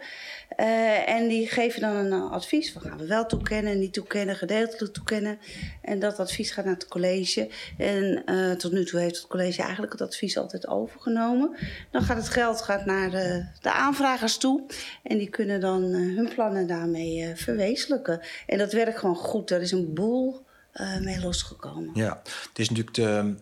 Eh, 0.56 1.08
en 1.08 1.28
die 1.28 1.48
geven 1.48 1.80
dan 1.80 1.96
een 1.96 2.12
advies. 2.12 2.72
We 2.72 2.80
gaan 2.80 2.98
we 2.98 3.06
wel 3.06 3.26
toekennen, 3.26 3.78
niet 3.78 3.92
toekennen, 3.92 4.36
gedeeltelijk 4.36 4.92
toekennen. 4.92 5.38
En 5.82 5.98
dat 5.98 6.18
advies 6.18 6.50
gaat 6.50 6.64
naar 6.64 6.74
het 6.74 6.88
college. 6.88 7.48
En 7.78 8.24
tot 8.58 8.72
nu 8.72 8.84
toe 8.84 9.00
heeft 9.00 9.16
het 9.16 9.26
college 9.26 9.62
eigenlijk 9.62 9.92
het 9.92 10.00
advies 10.00 10.38
altijd 10.38 10.68
overgenomen. 10.68 11.56
Dan 11.90 12.02
gaat 12.02 12.16
het 12.16 12.28
geld 12.28 12.62
gaat 12.62 12.84
naar 12.84 13.10
de, 13.10 13.70
aanvragers 13.70 14.36
toe. 14.36 14.62
En 15.02 15.18
die 15.18 15.30
kunnen 15.30 15.60
dan 15.60 15.82
hun 15.82 16.28
plannen 16.34 16.66
daarmee 16.70 17.24
eh, 17.24 17.36
verwezenlijken. 17.36 18.20
En 18.46 18.58
dat 18.58 18.72
werkt 18.72 18.98
gewoon 18.98 19.16
goed. 19.16 19.50
Er 19.50 19.60
is 19.60 19.72
een 19.72 19.94
boel 19.94 20.44
eh, 20.72 20.98
mee 20.98 21.20
losgekomen. 21.20 21.90
Ja, 21.94 22.20
het 22.48 22.58
is 22.58 22.68
natuurlijk 22.68 22.96
de, 22.96 23.34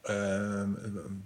eh, 0.00 0.62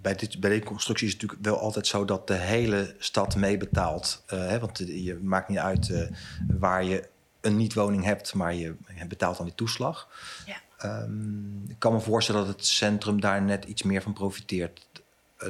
bij, 0.01 0.15
dit, 0.15 0.39
bij 0.39 0.49
deze 0.49 0.63
constructie 0.63 1.07
is 1.07 1.13
het 1.13 1.21
natuurlijk 1.21 1.49
wel 1.49 1.59
altijd 1.59 1.87
zo 1.87 2.05
dat 2.05 2.27
de 2.27 2.33
hele 2.33 2.95
stad 2.97 3.35
meebetaalt. 3.35 4.23
Hè, 4.25 4.59
want 4.59 4.77
je 4.77 5.19
maakt 5.21 5.49
niet 5.49 5.57
uit 5.57 6.09
waar 6.57 6.83
je 6.83 7.07
een 7.41 7.55
niet-woning 7.55 8.03
hebt, 8.03 8.33
maar 8.33 8.53
je, 8.53 8.75
betaalt 9.07 9.37
dan 9.37 9.45
die 9.45 9.55
toeslag. 9.55 10.09
Ja. 10.45 10.55
Ehm, 10.77 11.69
ik 11.69 11.75
kan 11.79 11.93
me 11.93 11.99
voorstellen 11.99 12.45
dat 12.45 12.55
het 12.55 12.65
centrum 12.65 13.21
daar 13.21 13.41
net 13.41 13.65
iets 13.65 13.83
meer 13.83 14.01
van 14.01 14.13
profiteert 14.13 14.85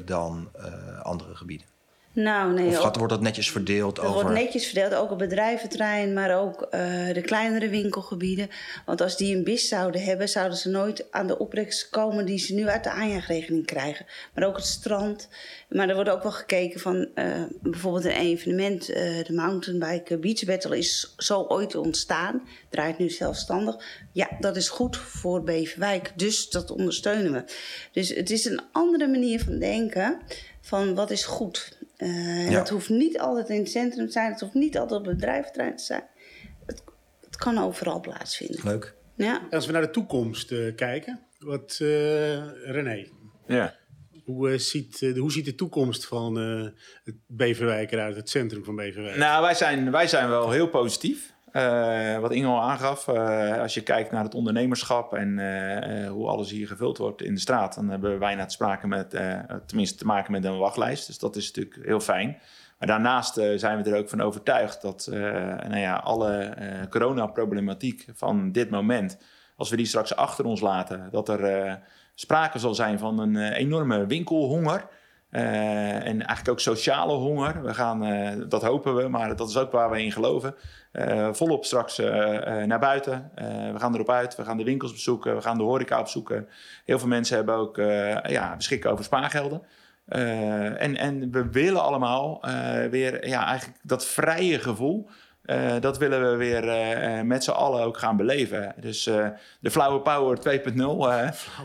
dan 0.06 0.50
andere 1.02 1.36
gebieden. 1.36 1.73
Nou, 2.14 2.54
nee, 2.54 2.68
Of 2.68 2.76
gaat, 2.76 2.96
wordt 2.96 3.14
dat 3.14 3.22
netjes 3.22 3.52
verdeeld 3.52 3.98
Het 3.98 4.06
over... 4.06 4.22
wordt 4.22 4.40
netjes 4.40 4.66
verdeeld, 4.66 4.94
ook 4.94 5.12
op 5.12 5.18
bedrijventerrein, 5.18 6.14
maar 6.14 6.40
ook 6.40 6.62
eh, 6.62 7.14
de 7.14 7.22
kleinere 7.22 7.70
winkelgebieden. 7.70 8.50
Want 8.86 9.02
als 9.02 9.18
die 9.18 9.36
een 9.36 9.44
BIS 9.44 9.68
zouden 9.68 10.04
hebben, 10.04 10.30
zouden 10.30 10.58
ze 10.58 10.70
nooit 10.70 11.12
aan 11.12 11.28
de 11.28 11.38
opbrengst 11.38 11.90
komen 11.90 12.26
die 12.26 12.38
ze 12.38 12.54
nu 12.54 12.68
uit 12.68 12.84
de 12.84 12.90
aanjaagregeling 12.90 13.66
krijgen. 13.66 14.06
Maar 14.34 14.48
ook 14.48 14.56
het 14.56 14.66
strand. 14.66 15.30
Maar 15.70 15.90
er 15.90 15.96
wordt 15.96 16.10
ook 16.10 16.24
wel 16.24 16.32
gekeken 16.32 16.80
van 16.80 17.08
eh, 17.16 17.44
bijvoorbeeld 17.62 18.06
een 18.06 18.12
evenement, 18.12 18.90
eh, 18.90 19.24
de 19.24 19.34
mountainbike 19.34 20.18
beach 20.18 20.46
battle 20.46 20.78
is 20.78 21.14
zo 21.18 21.42
ooit 21.42 21.76
ontstaan, 21.76 22.48
draait 22.70 22.98
nu 22.98 23.10
zelfstandig. 23.10 23.76
Ja, 24.12 24.30
dat 24.40 24.56
is 24.56 24.70
goed 24.70 24.98
voor 24.98 25.44
Beverwijk, 25.44 26.12
dus 26.16 26.50
dat 26.50 26.72
ondersteunen 26.72 27.32
we. 27.32 27.44
Dus 27.92 28.10
het 28.10 28.30
is 28.30 28.46
een 28.46 28.62
andere 28.72 29.08
manier 29.08 29.44
van 29.44 29.60
denken 29.60 30.22
van 30.62 30.96
wat 30.96 31.12
is 31.12 31.26
goed. 31.26 31.78
Eh, 31.98 32.50
Ja. 32.50 32.58
Dat 32.58 32.70
hoeft 32.70 32.90
niet 32.90 33.20
altijd 33.20 33.50
in 33.50 33.58
het 33.60 33.70
centrum 33.70 34.06
te 34.06 34.12
zijn. 34.12 34.32
Het 34.32 34.40
hoeft 34.40 34.54
niet 34.54 34.78
altijd 34.78 35.00
op 35.00 35.06
het 35.06 35.16
bedrijventerrein 35.16 35.76
te 35.76 35.84
zijn. 35.84 36.04
Het, 36.66 36.84
het 37.26 37.36
kan 37.36 37.58
overal 37.58 38.00
plaatsvinden. 38.00 38.60
Leuk. 38.64 38.96
Ja. 39.16 39.48
Als 39.50 39.66
we 39.66 39.72
naar 39.72 39.82
de 39.82 39.90
toekomst 39.90 40.52
eh, 40.52 40.76
kijken, 40.76 41.20
wat, 41.40 41.78
eh, 41.82 41.88
René, 42.72 43.08
Ja. 43.48 43.76
hoe, 44.24 44.58
ziet, 44.58 45.00
de- 45.00 45.18
hoe 45.20 45.32
ziet 45.32 45.46
de 45.46 45.56
toekomst 45.56 46.06
van 46.06 46.40
eh, 46.40 46.68
het 47.04 47.16
Beverwijk 47.28 47.92
eruit, 47.92 48.16
het 48.16 48.30
centrum 48.30 48.64
van 48.64 48.76
Beverwijk? 48.76 49.16
Nou, 49.18 49.42
wij 49.42 49.54
zijn, 49.54 49.92
wij 49.92 50.08
zijn 50.08 50.30
wel 50.30 50.52
heel 50.52 50.68
positief. 50.70 51.33
Eh, 51.54 52.20
wat 52.20 52.32
Inge 52.32 52.48
al 52.48 52.62
aangaf, 52.62 53.08
eh, 53.08 53.60
als 53.60 53.74
je 53.74 53.82
kijkt 53.82 54.12
naar 54.12 54.24
het 54.24 54.36
ondernemerschap 54.36 55.14
en 55.14 55.40
eh, 55.40 56.10
hoe 56.10 56.28
alles 56.28 56.52
hier 56.52 56.68
gevuld 56.68 56.98
wordt 56.98 57.22
in 57.22 57.34
de 57.34 57.40
straat, 57.40 57.76
dan 57.76 57.90
hebben 57.90 58.12
we 58.12 58.18
bijna 58.18 58.46
te, 58.46 58.54
sprake 58.54 58.88
met, 58.88 59.10
tenminste 59.66 59.98
te 59.98 60.06
maken 60.06 60.32
met 60.32 60.46
een 60.46 60.58
wachtlijst. 60.58 61.08
Dus 61.08 61.20
dat 61.20 61.36
is 61.36 61.52
natuurlijk 61.52 61.86
heel 61.86 62.00
fijn. 62.00 62.38
Maar 62.80 62.88
daarnaast 62.88 63.34
zijn 63.56 63.84
we 63.84 63.90
er 63.90 63.98
ook 63.98 64.10
van 64.10 64.22
overtuigd 64.22 64.82
dat 64.82 65.08
nou 65.12 65.78
ja, 65.78 65.96
alle 65.96 66.54
coronaproblematiek 66.90 68.06
van 68.14 68.52
dit 68.52 68.70
moment, 68.70 69.18
als 69.56 69.70
we 69.70 69.76
die 69.76 69.86
straks 69.86 70.16
achter 70.16 70.46
ons 70.46 70.62
laten, 70.62 71.08
dat 71.12 71.30
er 71.30 71.80
sprake 72.16 72.60
zal 72.60 72.76
zijn 72.76 73.00
van 73.00 73.20
een 73.20 73.38
enorme 73.52 74.06
winkelhonger. 74.06 74.88
En 75.30 76.04
eigenlijk 76.04 76.50
ook 76.50 76.60
sociale 76.60 77.14
honger. 77.14 77.64
We 77.64 77.74
gaan, 77.74 78.00
dat 78.50 78.64
hopen 78.64 78.96
we, 78.96 79.08
maar 79.08 79.36
dat 79.36 79.50
is 79.50 79.58
ook 79.58 79.72
waar 79.72 79.90
we 79.90 80.04
in 80.04 80.12
geloven. 80.12 80.56
Eh, 80.94 81.30
volop 81.32 81.66
straks 81.66 82.00
eh, 82.00 82.62
eh, 82.62 82.68
naar 82.68 82.80
buiten. 82.80 83.32
We 83.74 83.80
gaan 83.80 83.94
erop 83.94 84.10
uit. 84.10 84.36
We 84.36 84.44
gaan 84.44 84.58
de 84.58 84.64
winkels 84.64 84.92
bezoeken. 84.92 85.36
We 85.36 85.42
gaan 85.42 85.58
de 85.58 85.64
horeca 85.64 86.00
opzoeken. 86.00 86.48
Heel 86.86 87.00
veel 87.00 87.08
mensen 87.08 87.36
hebben 87.36 87.56
ook 87.56 87.76
ja, 88.28 88.56
beschikken 88.56 88.92
over 88.92 89.04
spaargelden. 89.06 89.62
En, 90.06 90.98
en 90.98 91.32
we 91.32 91.50
willen 91.50 91.82
allemaal 91.82 92.42
weer 92.90 93.28
ja, 93.28 93.46
eigenlijk 93.46 93.80
dat 93.84 94.06
vrije 94.06 94.60
gevoel 94.60 95.10
Uh, 95.46 95.80
dat 95.80 95.98
willen 95.98 96.32
we 96.32 96.38
weer 96.38 96.64
uh, 96.64 97.22
met 97.22 97.44
z'n 97.44 97.52
allen 97.52 97.84
ook 97.84 97.98
gaan 97.98 98.18
beleven. 98.18 98.74
Dus 98.80 99.08
uh, 99.08 99.28
de 99.60 99.72
Flower 99.72 100.02
Power 100.02 100.38
2.0, 100.38 100.44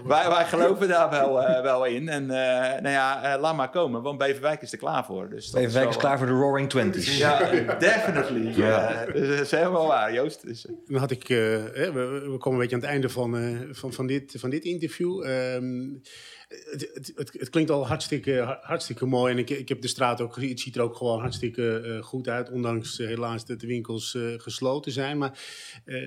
wij, 0.07 0.29
wij 0.29 0.45
geloven 0.45 0.89
daar 0.89 1.11
wel, 1.11 1.33
wel 1.63 1.85
in. 1.85 2.09
En 2.09 2.27
nou 2.27 2.89
ja, 2.89 3.39
laat 3.39 3.57
maar 3.57 3.71
komen, 3.71 4.03
want 4.03 4.19
Beverwijk 4.19 4.63
is 4.63 4.73
er 4.73 4.79
klaar 4.79 5.05
voor. 5.05 5.29
Dus 5.29 5.51
Beverwijk 5.51 5.89
is, 5.89 5.95
is 5.95 6.01
klaar 6.01 6.19
voor 6.19 6.27
de 6.27 6.33
Roaring 6.33 6.71
Twenties. 6.71 7.19
Ja, 7.19 7.39
definitely. 7.79 8.57
Ja. 8.57 9.05
dus 9.13 9.29
dat 9.29 9.41
is 9.41 9.51
helemaal 9.51 9.87
waar, 9.87 10.13
Joost. 10.13 10.47
Dus, 10.47 10.67
Dan 10.87 11.01
had 11.01 11.11
ik, 11.11 11.29
we, 11.29 11.91
we, 11.93 12.37
komen 12.39 12.53
een 12.53 12.59
beetje 12.59 12.75
aan 12.75 12.83
het 12.83 12.91
einde 12.91 13.09
van, 13.09 13.59
van, 13.71 13.93
van, 13.93 14.07
dit, 14.07 14.35
van 14.39 14.51
dit 14.51 14.65
interview. 14.65 15.25
Um, 15.27 16.03
het, 16.49 16.91
het, 17.15 17.33
het, 17.33 17.51
klinkt 17.51 17.71
al 17.71 17.87
hartstikke, 17.87 18.59
hartstikke 18.63 19.07
mooi. 19.07 19.33
En 19.33 19.39
ik, 19.39 19.51
ik 19.51 19.69
heb 19.69 19.83
de 19.83 19.89
straat 19.89 20.21
ook 20.21 20.33
gezien. 20.33 20.51
Het 20.51 20.61
ziet 20.61 20.77
er 20.77 20.83
ook 20.83 20.97
gewoon 20.97 21.21
hartstikke 21.21 21.83
uh, 21.85 22.03
goed 22.03 22.29
uit. 22.29 22.51
Ondanks 22.51 22.99
uh, 22.99 23.07
helaas 23.07 23.47
dat 23.47 23.61
de 23.61 23.67
winkels 23.67 24.15
uh, 24.15 24.41
gesloten 24.41 24.93
zijn. 24.93 25.19
Maar 25.19 25.39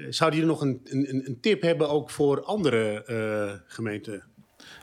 zou 0.10 0.36
je 0.36 0.42
er 0.42 0.48
nog 0.48 0.62
een, 0.62 0.82
een, 0.84 1.26
een, 1.26 1.38
tip 1.42 1.62
hebben 1.62 1.90
ook 1.90 2.10
voor 2.10 2.44
andere 2.44 3.04
gemeenten? 3.68 4.24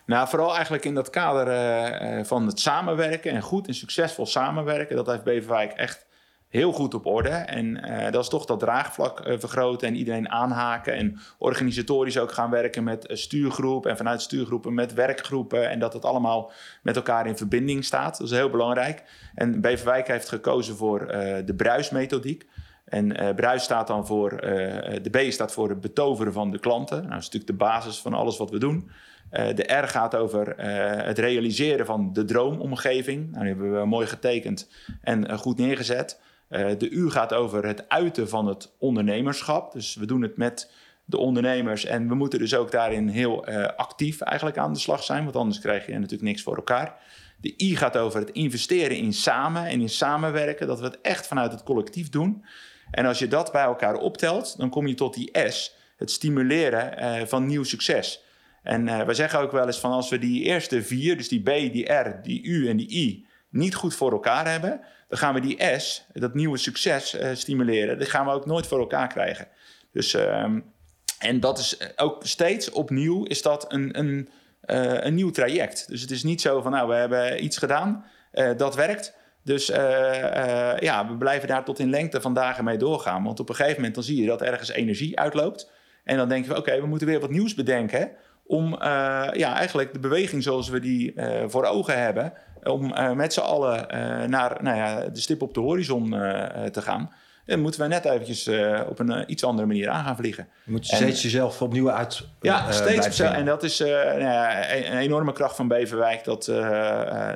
Nou, 0.06 0.28
vooral 0.28 0.54
eigenlijk 0.54 0.84
in 0.84 0.94
dat 0.94 1.10
kader 1.10 2.26
van 2.26 2.46
het 2.46 2.60
samenwerken. 2.60 3.32
En 3.32 3.42
goed 3.42 3.66
en 3.66 3.74
succesvol 3.74 4.26
samenwerken. 4.26 4.96
Dat 4.96 5.06
heeft 5.06 5.24
Beverwijk 5.24 5.72
echt 5.72 6.07
heel 6.48 6.72
goed 6.72 6.94
op 6.94 7.06
orde. 7.06 7.28
En 7.28 7.66
uh, 7.66 8.10
dat 8.10 8.22
is 8.22 8.28
toch 8.28 8.44
dat 8.44 8.60
draagvlak 8.60 9.26
uh, 9.26 9.38
vergroten 9.38 9.88
en 9.88 9.94
iedereen 9.94 10.28
aanhaken. 10.28 10.94
En 10.94 11.18
organisatorisch 11.38 12.18
ook 12.18 12.32
gaan 12.32 12.50
werken 12.50 12.84
met 12.84 13.06
stuurgroep. 13.08 13.86
En 13.86 13.96
vanuit 13.96 14.22
stuurgroepen 14.22 14.74
met 14.74 14.94
werkgroepen. 14.94 15.70
En 15.70 15.78
dat 15.78 15.92
het 15.92 16.04
allemaal 16.04 16.52
met 16.82 16.96
elkaar 16.96 17.26
in 17.26 17.36
verbinding 17.36 17.84
staat. 17.84 18.18
Dat 18.18 18.26
is 18.26 18.36
heel 18.36 18.50
belangrijk. 18.50 19.02
En 19.34 19.60
Beverwijk 19.60 20.06
heeft 20.08 20.28
gekozen 20.28 20.76
voor 20.76 21.00
uh, 21.00 21.36
de 21.44 21.54
bruismethodiek. 21.56 22.46
En 22.84 23.34
bruis 23.34 23.62
staat 23.62 23.86
dan 23.86 24.06
voor, 24.06 24.30
de 25.02 25.08
B 25.10 25.32
staat 25.32 25.52
voor 25.52 25.68
het 25.68 25.80
betoveren 25.80 26.32
van 26.32 26.50
de 26.50 26.58
klanten. 26.58 26.96
Nou, 26.96 27.08
dat 27.08 27.18
is 27.18 27.24
natuurlijk 27.24 27.50
de 27.58 27.64
basis 27.64 27.98
van 27.98 28.14
alles 28.14 28.36
wat 28.36 28.50
we 28.50 28.58
doen. 28.58 28.90
de 29.30 29.80
R 29.82 29.88
gaat 29.88 30.16
over 30.16 30.54
het 31.04 31.18
realiseren 31.18 31.86
van 31.86 32.12
de 32.12 32.24
droomomgeving. 32.24 33.30
Nou, 33.30 33.44
die 33.44 33.52
hebben 33.52 33.80
we 33.80 33.86
mooi 33.86 34.06
getekend 34.06 34.70
en 35.02 35.38
goed 35.38 35.58
neergezet. 35.58 36.20
Uh, 36.50 36.70
de 36.78 36.90
U 36.90 37.10
gaat 37.10 37.32
over 37.32 37.66
het 37.66 37.88
uiten 37.88 38.28
van 38.28 38.46
het 38.46 38.72
ondernemerschap. 38.78 39.72
Dus 39.72 39.94
we 39.94 40.06
doen 40.06 40.22
het 40.22 40.36
met 40.36 40.70
de 41.04 41.18
ondernemers 41.18 41.84
en 41.84 42.08
we 42.08 42.14
moeten 42.14 42.38
dus 42.38 42.54
ook 42.54 42.70
daarin 42.70 43.08
heel 43.08 43.48
uh, 43.48 43.66
actief 43.76 44.20
eigenlijk 44.20 44.58
aan 44.58 44.72
de 44.72 44.78
slag 44.78 45.02
zijn, 45.02 45.24
want 45.24 45.36
anders 45.36 45.60
krijg 45.60 45.86
je 45.86 45.92
natuurlijk 45.92 46.22
niks 46.22 46.42
voor 46.42 46.56
elkaar. 46.56 46.94
De 47.40 47.54
I 47.56 47.76
gaat 47.76 47.96
over 47.96 48.20
het 48.20 48.30
investeren 48.30 48.96
in 48.96 49.12
samen 49.12 49.64
en 49.64 49.80
in 49.80 49.88
samenwerken, 49.88 50.66
dat 50.66 50.78
we 50.78 50.84
het 50.84 51.00
echt 51.00 51.26
vanuit 51.26 51.52
het 51.52 51.62
collectief 51.62 52.08
doen. 52.08 52.44
En 52.90 53.06
als 53.06 53.18
je 53.18 53.28
dat 53.28 53.52
bij 53.52 53.62
elkaar 53.62 53.94
optelt, 53.94 54.58
dan 54.58 54.70
kom 54.70 54.86
je 54.86 54.94
tot 54.94 55.14
die 55.14 55.30
S, 55.48 55.74
het 55.96 56.10
stimuleren 56.10 57.02
uh, 57.02 57.26
van 57.26 57.46
nieuw 57.46 57.64
succes. 57.64 58.22
En 58.62 58.86
uh, 58.86 59.02
we 59.02 59.14
zeggen 59.14 59.40
ook 59.40 59.52
wel 59.52 59.66
eens 59.66 59.80
van 59.80 59.92
als 59.92 60.08
we 60.08 60.18
die 60.18 60.42
eerste 60.42 60.82
vier, 60.82 61.16
dus 61.16 61.28
die 61.28 61.42
B, 61.42 61.46
die 61.46 61.92
R, 61.92 62.22
die 62.22 62.42
U 62.42 62.68
en 62.68 62.76
die 62.76 62.90
I, 62.90 63.26
niet 63.50 63.74
goed 63.74 63.94
voor 63.94 64.12
elkaar 64.12 64.50
hebben, 64.50 64.80
dan 65.08 65.18
gaan 65.18 65.34
we 65.34 65.40
die 65.40 65.78
S, 65.78 66.06
dat 66.12 66.34
nieuwe 66.34 66.56
succes, 66.58 67.14
uh, 67.14 67.28
stimuleren. 67.32 67.98
Dat 67.98 68.08
gaan 68.08 68.26
we 68.26 68.32
ook 68.32 68.46
nooit 68.46 68.66
voor 68.66 68.78
elkaar 68.78 69.08
krijgen. 69.08 69.48
Dus, 69.92 70.14
um, 70.14 70.72
en 71.18 71.40
dat 71.40 71.58
is 71.58 71.78
ook 71.96 72.26
steeds 72.26 72.70
opnieuw 72.70 73.24
is 73.24 73.42
dat 73.42 73.72
een, 73.72 73.98
een, 73.98 74.28
uh, 74.66 75.00
een 75.00 75.14
nieuw 75.14 75.30
traject. 75.30 75.88
Dus 75.88 76.00
het 76.00 76.10
is 76.10 76.22
niet 76.22 76.40
zo 76.40 76.62
van, 76.62 76.72
nou, 76.72 76.88
we 76.88 76.94
hebben 76.94 77.44
iets 77.44 77.58
gedaan, 77.58 78.04
dat 78.56 78.74
werkt. 78.74 79.16
Dus 79.44 79.66
ja, 79.66 81.06
we 81.08 81.16
blijven 81.18 81.48
daar 81.48 81.64
tot 81.64 81.78
in 81.78 81.90
lengte 81.90 82.20
van 82.20 82.34
dagen 82.34 82.64
mee 82.64 82.76
doorgaan. 82.76 83.24
Want 83.24 83.40
op 83.40 83.48
een 83.48 83.54
gegeven 83.54 83.76
moment 83.76 83.94
dan 83.94 84.04
zie 84.04 84.20
je 84.20 84.26
dat 84.26 84.42
ergens 84.42 84.68
energie 84.68 85.18
uitloopt. 85.18 85.70
En 86.04 86.16
dan 86.16 86.28
denken 86.28 86.50
we, 86.50 86.58
oké, 86.58 86.80
we 86.80 86.86
moeten 86.86 87.06
weer 87.06 87.20
wat 87.20 87.30
nieuws 87.30 87.54
bedenken 87.54 88.10
om 88.44 88.76
ja, 89.32 89.54
eigenlijk 89.54 89.92
de 89.92 89.98
beweging 89.98 90.42
zoals 90.42 90.68
we 90.68 90.80
die 90.80 91.14
voor 91.46 91.64
ogen 91.64 92.02
hebben, 92.02 92.32
om 92.68 92.84
uh, 92.84 93.12
met 93.12 93.32
z'n 93.32 93.40
allen 93.40 93.78
uh, 93.78 94.24
naar 94.24 94.58
nou 94.62 94.76
ja, 94.76 95.08
de 95.08 95.20
stip 95.20 95.42
op 95.42 95.54
de 95.54 95.60
horizon 95.60 96.14
uh, 96.14 96.64
te 96.64 96.82
gaan. 96.82 97.12
Dan 97.44 97.60
moeten 97.60 97.80
we 97.80 97.86
net 97.86 98.04
eventjes 98.04 98.48
op 98.88 98.98
een 98.98 99.30
iets 99.30 99.44
andere 99.44 99.66
manier 99.66 99.88
aan 99.88 100.04
gaan 100.04 100.16
vliegen. 100.16 100.48
Je 100.64 100.70
moet 100.70 100.86
steeds 100.86 101.22
jezelf 101.22 101.62
opnieuw 101.62 101.90
uit. 101.90 102.26
Ja, 102.40 102.72
steeds 102.72 103.20
En 103.20 103.44
dat 103.44 103.62
is 103.62 103.78
nou 103.78 104.20
ja, 104.20 104.72
een, 104.74 104.92
een, 104.92 104.98
enorme 104.98 105.32
kracht 105.32 105.56
van 105.56 105.68
Beverwijk. 105.68 106.24
Dat, 106.24 106.44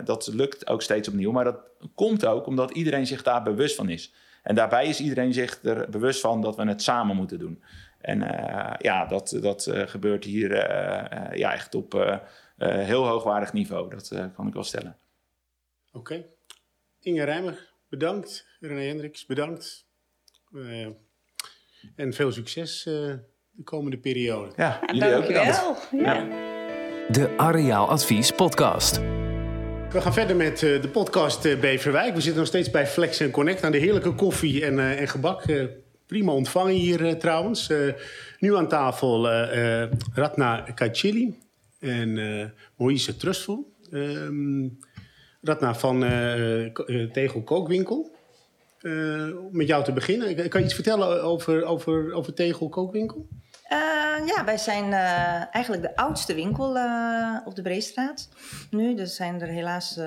dat 0.04 0.30
lukt 0.32 0.66
ook 0.68 0.82
steeds 0.82 1.08
opnieuw. 1.08 1.32
Maar 1.32 1.44
dat 1.44 1.56
komt 1.94 2.26
ook 2.26 2.46
omdat 2.46 2.70
iedereen 2.70 3.06
zich 3.06 3.22
daar 3.22 3.42
bewust 3.42 3.76
van 3.76 3.88
is. 3.88 4.12
En 4.42 4.54
daarbij 4.54 4.86
is 4.86 5.00
iedereen 5.00 5.32
zich 5.32 5.58
er 5.62 5.86
bewust 5.90 6.20
van 6.20 6.40
dat 6.40 6.56
we 6.56 6.64
het 6.64 6.82
samen 6.82 7.16
moeten 7.16 7.38
doen. 7.38 7.62
En 8.00 8.18
ja, 8.78 9.06
dat, 9.06 9.38
dat 9.40 9.70
gebeurt 9.72 10.24
hier 10.24 10.56
ja, 11.38 11.52
echt 11.52 11.74
op 11.74 12.20
heel 12.56 13.06
hoogwaardig 13.06 13.52
niveau. 13.52 13.90
Dat 13.90 14.12
kan 14.34 14.46
ik 14.46 14.54
wel 14.54 14.64
stellen. 14.64 14.96
Oké. 15.94 16.12
Okay. 16.14 16.26
Inge 17.00 17.24
Rijmer, 17.24 17.72
bedankt. 17.88 18.46
René 18.60 18.86
Hendricks, 18.86 19.26
bedankt. 19.26 19.86
Uh, 20.52 20.86
en 21.96 22.12
veel 22.12 22.32
succes 22.32 22.86
uh, 22.86 22.94
de 23.50 23.62
komende 23.64 23.98
periode. 23.98 24.52
Ja, 24.56 24.80
jullie 24.86 25.14
ook 25.14 25.26
bedankt. 25.26 25.88
Ja. 25.90 26.28
De 27.08 27.34
Areaal 27.36 27.88
Advies 27.88 28.30
podcast. 28.30 28.96
We 29.90 30.00
gaan 30.00 30.12
verder 30.12 30.36
met 30.36 30.62
uh, 30.62 30.82
de 30.82 30.88
podcast 30.88 31.42
Beverwijk. 31.42 32.14
We 32.14 32.20
zitten 32.20 32.38
nog 32.38 32.48
steeds 32.48 32.70
bij 32.70 32.86
Flex 32.86 33.30
Connect 33.30 33.64
aan 33.64 33.72
de 33.72 33.78
heerlijke 33.78 34.12
koffie 34.14 34.64
en, 34.64 34.96
en 34.96 35.08
gebak. 35.08 35.44
prima 36.06 36.32
ontvangen 36.32 36.74
hier 36.74 37.18
trouwens. 37.18 37.72
nu 38.38 38.56
aan 38.56 38.68
tafel 38.68 39.28
Ratna 40.14 40.60
Kachili 40.74 41.38
en 41.78 42.54
Moïse 42.76 43.16
Trustful. 43.16 43.72
Ehm, 43.90 44.68
Ratna 45.42 45.74
van 45.74 46.02
uh, 46.02 47.10
Tegel 47.12 47.42
Kookwinkel. 47.42 48.10
Uh, 48.80 49.34
met 49.50 49.66
jou 49.66 49.84
te 49.84 49.92
beginnen. 49.92 50.48
Kan 50.48 50.60
je 50.60 50.66
iets 50.66 50.74
vertellen 50.74 51.22
over, 51.22 51.64
over, 51.64 52.12
over 52.12 52.34
Tegel 52.34 52.68
Kookwinkel? 52.68 53.26
Uh, 53.72 54.26
ja, 54.26 54.44
wij 54.44 54.58
zijn 54.58 54.84
uh, 54.84 55.54
eigenlijk 55.54 55.82
de 55.82 55.96
oudste 55.96 56.34
winkel 56.34 56.76
uh, 56.76 57.36
op 57.44 57.54
de 57.54 57.62
Breestraat. 57.62 58.28
Nu, 58.70 58.94
dus 58.94 59.16
zijn 59.16 59.40
er 59.40 59.48
helaas 59.48 59.98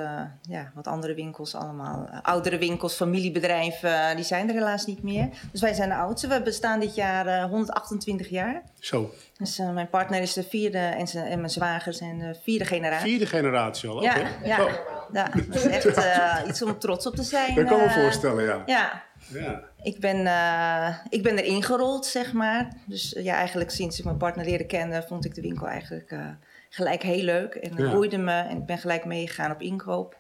ja, 0.42 0.72
wat 0.74 0.88
andere 0.88 1.14
winkels 1.14 1.56
allemaal. 1.56 2.10
oudere 2.22 2.58
winkels, 2.58 2.96
familiebedrijven, 2.96 4.16
die 4.16 4.26
zijn 4.26 4.48
er 4.48 4.54
helaas 4.54 4.86
niet 4.86 5.04
meer. 5.04 5.30
Dus 5.52 5.62
wij 5.62 5.74
zijn 5.74 5.90
de 5.90 5.96
oudste. 5.96 6.28
We 6.28 6.42
bestaan 6.42 6.80
dit 6.80 6.96
jaar 6.96 7.50
128 7.50 8.30
jaar. 8.30 8.62
Zo. 8.80 9.14
Dus 9.38 9.58
mijn 9.58 9.90
partner 9.90 10.22
is 10.22 10.34
de 10.34 10.44
vierde 10.44 10.78
en, 10.78 11.08
zijn, 11.08 11.26
en 11.26 11.38
mijn 11.38 11.52
zwager 11.52 11.94
zijn 11.94 12.20
de 12.20 12.36
vierde 12.44 12.66
generatie. 12.66 13.10
Vierde 13.10 13.26
generatie 13.26 13.90
al, 13.90 13.96
oké. 13.96 14.06
Ja, 14.06 14.28
ja, 14.44 14.64
oh. 14.64 14.72
ja, 15.14 15.30
dat 15.48 15.56
is 15.56 15.66
echt 15.66 16.48
iets 16.48 16.62
om 16.62 16.80
trots 16.80 17.08
op 17.08 17.16
te 17.16 17.24
zijn. 17.24 17.56
Dat 17.56 17.66
kan 17.66 17.80
me 17.80 17.90
voorstellen, 17.90 18.44
ja. 18.44 18.64
Ja. 18.66 19.04
Ja. 19.28 19.64
Ik, 19.84 20.00
ben, 20.00 20.18
uh, 20.18 20.96
ik 21.10 21.24
ben 21.24 21.38
erin 21.38 21.64
gerold, 21.64 22.06
zeg 22.06 22.34
maar. 22.34 22.74
Dus 22.86 23.16
ja, 23.20 23.36
eigenlijk 23.36 23.70
sinds 23.70 24.00
ik 24.00 24.06
mijn 24.06 24.18
partner 24.18 24.46
leerde 24.46 24.66
kennen, 24.66 25.04
vond 25.04 25.26
ik 25.26 25.36
de 25.36 25.42
winkel 25.42 25.68
eigenlijk 25.68 26.12
uh, 26.12 26.28
gelijk 26.70 27.04
heel 27.04 27.24
leuk. 27.24 27.56
En 27.56 27.70
het 27.70 27.80
ja. 27.80 27.92
boeide 27.94 28.18
me 28.18 28.42
en 28.42 28.58
ik 28.58 28.66
ben 28.66 28.78
gelijk 28.78 29.06
meegegaan 29.06 29.52
op 29.52 29.62
inkoop. 29.62 30.18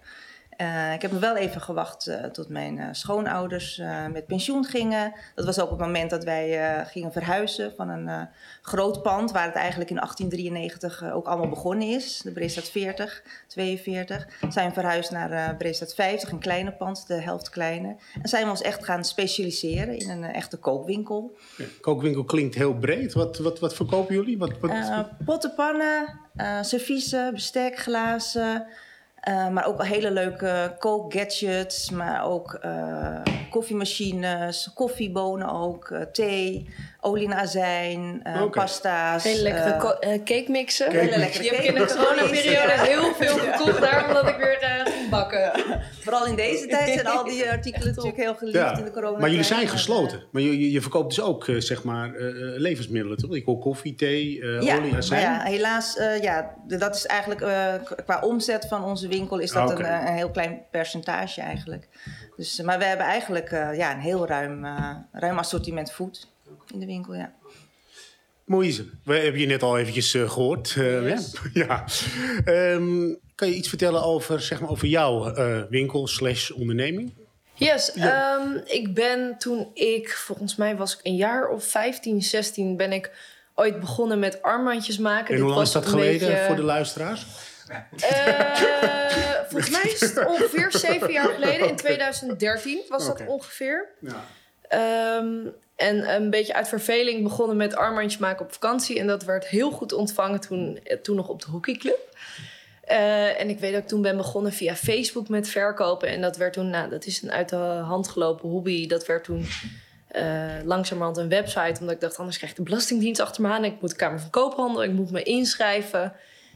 Uh, 0.57 0.93
ik 0.93 1.01
heb 1.01 1.11
me 1.11 1.19
wel 1.19 1.35
even 1.35 1.61
gewacht 1.61 2.07
uh, 2.07 2.23
tot 2.23 2.49
mijn 2.49 2.77
uh, 2.77 2.87
schoonouders 2.91 3.81
met 4.11 4.27
pensioen 4.27 4.65
gingen. 4.65 5.13
Dat 5.35 5.45
was 5.45 5.59
ook 5.59 5.69
het 5.69 5.79
moment 5.79 6.09
dat 6.09 6.23
wij 6.23 6.83
gingen 6.87 7.11
verhuizen 7.11 7.73
van 7.75 7.89
een 7.89 8.27
groot 8.61 9.01
pand... 9.01 9.31
waar 9.31 9.45
het 9.45 9.55
eigenlijk 9.55 9.89
in 9.89 9.95
1893 9.95 11.11
ook 11.11 11.27
allemaal 11.27 11.49
begonnen 11.49 11.87
is. 11.87 12.21
De 12.23 12.31
Breestad 12.31 12.69
40, 12.69 13.23
42. 13.47 14.27
Zijn 14.49 14.73
verhuisd 14.73 15.11
naar 15.11 15.55
Breestad 15.55 15.93
50, 15.93 16.31
een 16.31 16.39
kleine 16.39 16.71
pand, 16.71 17.07
de 17.07 17.13
helft 17.13 17.49
kleine. 17.49 17.95
En 18.21 18.29
zijn 18.29 18.43
we 18.43 18.49
ons 18.49 18.61
echt 18.61 18.85
gaan 18.85 19.05
specialiseren 19.05 19.99
in 19.99 20.09
een 20.09 20.23
echte 20.23 20.57
kookwinkel. 20.57 21.37
Kookwinkel 21.81 22.23
klinkt 22.23 22.55
heel 22.55 22.73
breed. 22.73 23.13
Wat, 23.13 23.37
wat, 23.37 23.59
wat 23.59 23.75
verkopen 23.75 24.15
jullie? 24.15 24.37
Wat, 24.37 24.59
wat... 24.59 25.25
potten, 25.25 25.53
pannen, 25.55 26.19
serviezen, 26.61 27.33
bestek, 27.33 27.77
glazen... 27.77 28.67
Uh, 29.29 29.49
maar 29.49 29.67
ook 29.67 29.85
hele 29.85 30.11
leuke 30.11 30.75
kookgadgets, 30.79 31.89
maar 31.89 32.25
ook 32.25 32.59
uh, 32.65 33.17
koffiemachines, 33.49 34.71
koffiebonen 34.73 35.51
ook, 35.51 35.89
uh, 35.89 36.01
thee, 36.01 36.69
olie 37.01 37.25
en 37.25 37.37
azijn, 37.37 38.21
okay. 38.25 38.47
pasta's. 38.47 39.23
Hele 39.23 39.41
lekkere 39.41 39.97
cake 40.01 40.45
mixen. 40.47 40.91
Hele 40.91 41.17
lekkere 41.17 41.41
Die 41.41 41.51
heb 41.51 41.59
ik 41.59 41.65
in 41.65 41.75
de 41.75 41.85
coronaperiode 41.85 42.73
heel 42.91 43.13
veel 43.13 43.37
gekocht 43.37 43.81
daar, 43.81 44.07
omdat 44.07 44.27
ik 44.27 44.37
weer 44.37 44.59
bakken. 45.09 45.51
Vooral 46.03 46.25
in 46.25 46.35
deze 46.35 46.67
tijd 46.67 46.93
zijn 46.93 47.07
al 47.07 47.23
die 47.23 47.49
artikelen 47.49 47.87
natuurlijk 47.87 48.17
heel 48.17 48.35
geliefd 48.35 48.77
in 48.77 48.83
de 48.83 48.91
corona. 48.91 49.17
Maar 49.17 49.29
jullie 49.29 49.45
zijn 49.45 49.67
gesloten. 49.67 50.23
Maar 50.31 50.41
je, 50.41 50.71
je 50.71 50.81
verkoopt 50.81 51.15
dus 51.15 51.23
ook 51.23 51.45
zeg 51.57 51.83
maar 51.83 52.11
levensmiddelen, 52.57 53.17
toch? 53.17 53.35
Ik 53.35 53.45
hoor 53.45 53.59
koffie, 53.59 53.95
thee, 53.95 54.45
ja, 54.61 54.77
olie, 54.77 54.95
azijn. 54.95 55.21
Ja, 55.21 55.43
helaas, 55.43 55.97
ja, 56.21 56.55
dat 56.67 56.95
is 56.95 57.05
eigenlijk 57.05 57.39
qua 58.05 58.19
omzet 58.21 58.65
van 58.67 58.83
onze 58.83 59.07
winkel 59.07 59.39
is 59.39 59.51
dat 59.51 59.71
een, 59.71 59.85
een, 59.85 60.13
heel 60.13 60.31
klein 60.31 60.61
percentage 60.71 61.41
eigenlijk. 61.41 61.87
Dus, 62.35 62.61
maar 62.61 62.77
we 62.77 62.85
hebben 62.85 63.05
eigenlijk 63.05 63.49
ja, 63.51 63.93
een 63.93 63.99
heel 63.99 64.27
ruim, 64.27 64.65
ruim 65.11 65.37
assortiment 65.37 65.91
food 65.91 66.27
in 66.73 66.79
de 66.79 66.85
winkel, 66.85 67.15
ja. 67.15 67.33
Moïse, 68.45 68.85
we 69.03 69.13
hebben 69.13 69.41
je 69.41 69.47
net 69.47 69.63
al 69.63 69.77
eventjes 69.77 70.13
uh, 70.13 70.29
gehoord. 70.29 70.75
Uh, 70.77 71.17
ja. 71.53 71.85
Um, 72.45 73.19
kan 73.35 73.47
je 73.47 73.55
iets 73.55 73.69
vertellen 73.69 74.03
over, 74.03 74.41
zeg 74.41 74.61
maar, 74.61 74.69
over 74.69 74.87
jouw 74.87 75.37
uh, 75.37 75.61
winkel 75.69 76.07
slash 76.07 76.49
onderneming? 76.49 77.13
Yes, 77.53 77.91
ja. 77.93 78.35
um, 78.35 78.61
ik 78.65 78.93
ben 78.93 79.37
toen 79.37 79.71
ik, 79.73 80.09
volgens 80.09 80.55
mij 80.55 80.75
was 80.75 80.93
ik 80.93 80.99
een 81.03 81.15
jaar 81.15 81.47
of 81.47 81.63
15, 81.63 82.21
16, 82.21 82.77
ben 82.77 82.91
ik 82.91 83.11
ooit 83.55 83.79
begonnen 83.79 84.19
met 84.19 84.41
armbandjes 84.41 84.97
maken. 84.97 85.35
En 85.35 85.41
hoe 85.41 85.49
lang 85.49 85.61
is 85.61 85.71
dat 85.71 85.85
geleden 85.85 86.27
beetje... 86.27 86.43
voor 86.45 86.55
de 86.55 86.63
luisteraars? 86.63 87.25
volgens 89.49 89.69
mij 89.69 89.91
is 89.91 89.99
het 89.99 90.25
ongeveer 90.25 90.71
zeven 90.71 91.11
jaar 91.11 91.29
geleden. 91.29 91.67
In 91.67 91.75
2013 91.85 92.81
was 92.89 93.07
okay. 93.07 93.25
dat 93.25 93.35
ongeveer. 93.35 93.87
Ja. 93.99 95.17
Um, 95.17 95.53
en 95.75 96.15
een 96.15 96.29
beetje 96.29 96.53
uit 96.53 96.67
verveling 96.67 97.23
begonnen 97.23 97.57
met 97.57 97.75
armbandjes 97.75 98.21
maken 98.21 98.45
op 98.45 98.53
vakantie. 98.53 98.99
En 98.99 99.07
dat 99.07 99.23
werd 99.23 99.47
heel 99.47 99.71
goed 99.71 99.93
ontvangen 99.93 100.39
toen, 100.39 100.79
toen 101.01 101.15
nog 101.15 101.27
op 101.27 101.41
de 101.41 101.51
hockeyclub. 101.51 101.99
Uh, 102.89 103.39
en 103.39 103.49
ik 103.49 103.59
weet 103.59 103.73
dat 103.73 103.81
ik 103.81 103.87
toen 103.87 104.01
ben 104.01 104.17
begonnen 104.17 104.51
via 104.51 104.75
Facebook 104.75 105.29
met 105.29 105.49
verkopen. 105.49 106.07
En 106.07 106.21
dat 106.21 106.37
werd 106.37 106.53
toen, 106.53 106.69
nou, 106.69 106.89
dat 106.89 107.05
is 107.05 107.21
een 107.21 107.31
uit 107.31 107.49
de 107.49 107.55
hand 107.55 108.07
gelopen 108.07 108.49
hobby. 108.49 108.87
Dat 108.87 109.05
werd 109.05 109.23
toen 109.23 109.45
uh, 110.15 110.53
langzamerhand 110.63 111.17
een 111.17 111.29
website. 111.29 111.79
Omdat 111.79 111.95
ik 111.95 112.01
dacht, 112.01 112.17
anders 112.17 112.37
krijg 112.37 112.51
ik 112.51 112.57
de 112.57 112.63
Belastingdienst 112.63 113.21
achter 113.21 113.41
me 113.41 113.49
aan. 113.49 113.63
Ik 113.63 113.81
moet 113.81 113.89
de 113.89 113.95
Kamer 113.95 114.19
van 114.19 114.29
Koophandel, 114.29 114.83
ik 114.83 114.91
moet 114.91 115.11
me 115.11 115.23
inschrijven. 115.23 116.13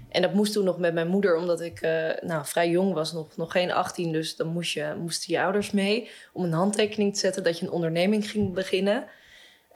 En 0.10 0.22
dat 0.22 0.34
moest 0.34 0.54
toen 0.54 0.64
nog 0.64 0.78
met 0.78 0.94
mijn 0.94 1.08
moeder, 1.08 1.38
omdat 1.38 1.62
ik 1.62 1.82
uh, 1.82 2.10
nou, 2.22 2.46
vrij 2.46 2.70
jong 2.70 2.94
was, 2.94 3.14
nog, 3.14 3.38
nog 3.38 3.52
geen 3.52 3.72
18. 3.72 4.12
Dus 4.12 4.36
dan 4.36 4.48
moest 4.48 4.74
je, 4.74 4.96
moesten 5.00 5.34
je 5.34 5.42
ouders 5.42 5.72
mee 5.72 6.10
om 6.34 6.44
een 6.44 6.54
handtekening 6.54 7.14
te 7.14 7.20
zetten 7.20 7.44
dat 7.44 7.60
je 7.60 7.66
een 7.66 7.72
onderneming 7.72 8.30
ging 8.30 8.54
beginnen. 8.54 9.06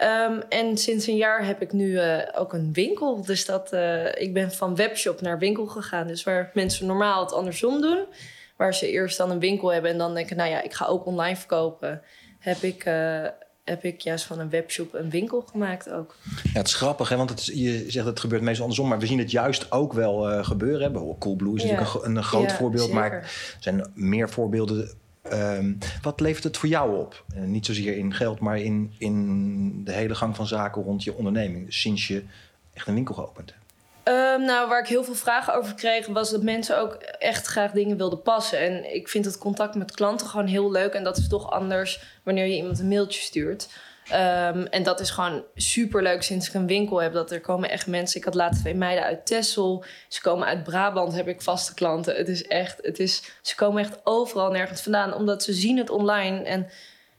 Um, 0.03 0.41
en 0.49 0.77
sinds 0.77 1.07
een 1.07 1.15
jaar 1.15 1.45
heb 1.45 1.61
ik 1.61 1.73
nu 1.73 1.87
uh, 1.87 2.17
ook 2.35 2.53
een 2.53 2.73
winkel. 2.73 3.25
Dus 3.25 3.45
dat, 3.45 3.73
uh, 3.73 4.05
ik 4.15 4.33
ben 4.33 4.51
van 4.51 4.75
webshop 4.75 5.21
naar 5.21 5.39
winkel 5.39 5.65
gegaan. 5.65 6.07
Dus 6.07 6.23
waar 6.23 6.51
mensen 6.53 6.85
normaal 6.85 7.23
het 7.23 7.33
andersom 7.33 7.81
doen. 7.81 8.05
Waar 8.57 8.73
ze 8.73 8.89
eerst 8.89 9.17
dan 9.17 9.31
een 9.31 9.39
winkel 9.39 9.73
hebben 9.73 9.91
en 9.91 9.97
dan 9.97 10.13
denken, 10.13 10.37
nou 10.37 10.49
ja, 10.49 10.61
ik 10.61 10.73
ga 10.73 10.85
ook 10.85 11.05
online 11.05 11.35
verkopen. 11.35 12.01
Heb 12.39 12.57
ik, 12.57 12.85
uh, 12.85 13.25
heb 13.63 13.83
ik 13.83 14.01
juist 14.01 14.25
van 14.25 14.39
een 14.39 14.49
webshop 14.49 14.93
een 14.93 15.09
winkel 15.09 15.45
gemaakt 15.51 15.89
ook. 15.89 16.15
Ja, 16.43 16.59
het 16.59 16.67
is 16.67 16.75
grappig, 16.75 17.09
hè? 17.09 17.15
want 17.15 17.29
het 17.29 17.39
is, 17.39 17.45
je 17.45 17.77
zegt 17.77 17.93
dat 17.93 18.05
het 18.05 18.19
gebeurt 18.19 18.41
meestal 18.41 18.63
andersom. 18.63 18.87
Maar 18.89 18.99
we 18.99 19.05
zien 19.05 19.19
het 19.19 19.31
juist 19.31 19.71
ook 19.71 19.93
wel 19.93 20.43
gebeuren. 20.43 20.93
Hè? 20.93 21.17
Coolblue 21.19 21.55
is 21.55 21.63
ja. 21.63 21.71
natuurlijk 21.71 22.05
een, 22.05 22.15
een 22.15 22.23
groot 22.23 22.49
ja, 22.49 22.55
voorbeeld. 22.55 22.89
Zeker. 22.89 22.99
Maar 22.99 23.11
er 23.11 23.57
zijn 23.59 23.91
meer 23.93 24.29
voorbeelden 24.29 25.01
Um, 25.31 25.77
wat 26.01 26.19
levert 26.19 26.43
het 26.43 26.57
voor 26.57 26.69
jou 26.69 26.97
op? 26.97 27.25
Uh, 27.35 27.43
niet 27.43 27.65
zozeer 27.65 27.97
in 27.97 28.13
geld, 28.13 28.39
maar 28.39 28.59
in, 28.59 28.93
in 28.97 29.83
de 29.83 29.91
hele 29.91 30.15
gang 30.15 30.35
van 30.35 30.47
zaken 30.47 30.83
rond 30.83 31.03
je 31.03 31.13
onderneming. 31.13 31.65
Dus 31.65 31.81
sinds 31.81 32.07
je 32.07 32.23
echt 32.73 32.87
een 32.87 32.93
winkel 32.93 33.15
geopend 33.15 33.53
hebt. 33.53 33.61
Um, 34.07 34.45
nou, 34.45 34.69
waar 34.69 34.79
ik 34.79 34.87
heel 34.87 35.03
veel 35.03 35.15
vragen 35.15 35.55
over 35.55 35.73
kreeg, 35.73 36.07
was 36.07 36.31
dat 36.31 36.43
mensen 36.43 36.79
ook 36.79 36.93
echt 37.19 37.47
graag 37.47 37.71
dingen 37.71 37.97
wilden 37.97 38.21
passen. 38.21 38.59
En 38.59 38.95
ik 38.95 39.09
vind 39.09 39.25
het 39.25 39.37
contact 39.37 39.75
met 39.75 39.91
klanten 39.91 40.27
gewoon 40.27 40.45
heel 40.47 40.71
leuk. 40.71 40.93
En 40.93 41.03
dat 41.03 41.17
is 41.17 41.27
toch 41.27 41.51
anders 41.51 42.19
wanneer 42.23 42.45
je 42.45 42.55
iemand 42.55 42.79
een 42.79 42.87
mailtje 42.87 43.21
stuurt. 43.21 43.69
Um, 44.13 44.65
en 44.65 44.83
dat 44.83 44.99
is 44.99 45.09
gewoon 45.09 45.43
super 45.55 46.03
leuk 46.03 46.23
sinds 46.23 46.47
ik 46.47 46.53
een 46.53 46.67
winkel 46.67 47.01
heb. 47.01 47.13
Dat 47.13 47.31
er 47.31 47.41
komen 47.41 47.69
echt 47.69 47.87
mensen. 47.87 48.19
Ik 48.19 48.25
had 48.25 48.35
laatst 48.35 48.61
twee 48.61 48.75
meiden 48.75 49.03
uit 49.03 49.25
Tessel. 49.25 49.83
Ze 50.07 50.21
komen 50.21 50.47
uit 50.47 50.63
Brabant, 50.63 51.13
heb 51.13 51.27
ik 51.27 51.41
vaste 51.41 51.73
klanten. 51.73 52.15
Het 52.15 52.27
is 52.27 52.47
echt, 52.47 52.79
het 52.81 52.99
is, 52.99 53.23
ze 53.41 53.55
komen 53.55 53.81
echt 53.81 53.99
overal 54.03 54.51
nergens 54.51 54.81
vandaan, 54.81 55.13
omdat 55.13 55.43
ze 55.43 55.53
zien 55.53 55.77
het 55.77 55.89
online. 55.89 56.43
En 56.43 56.67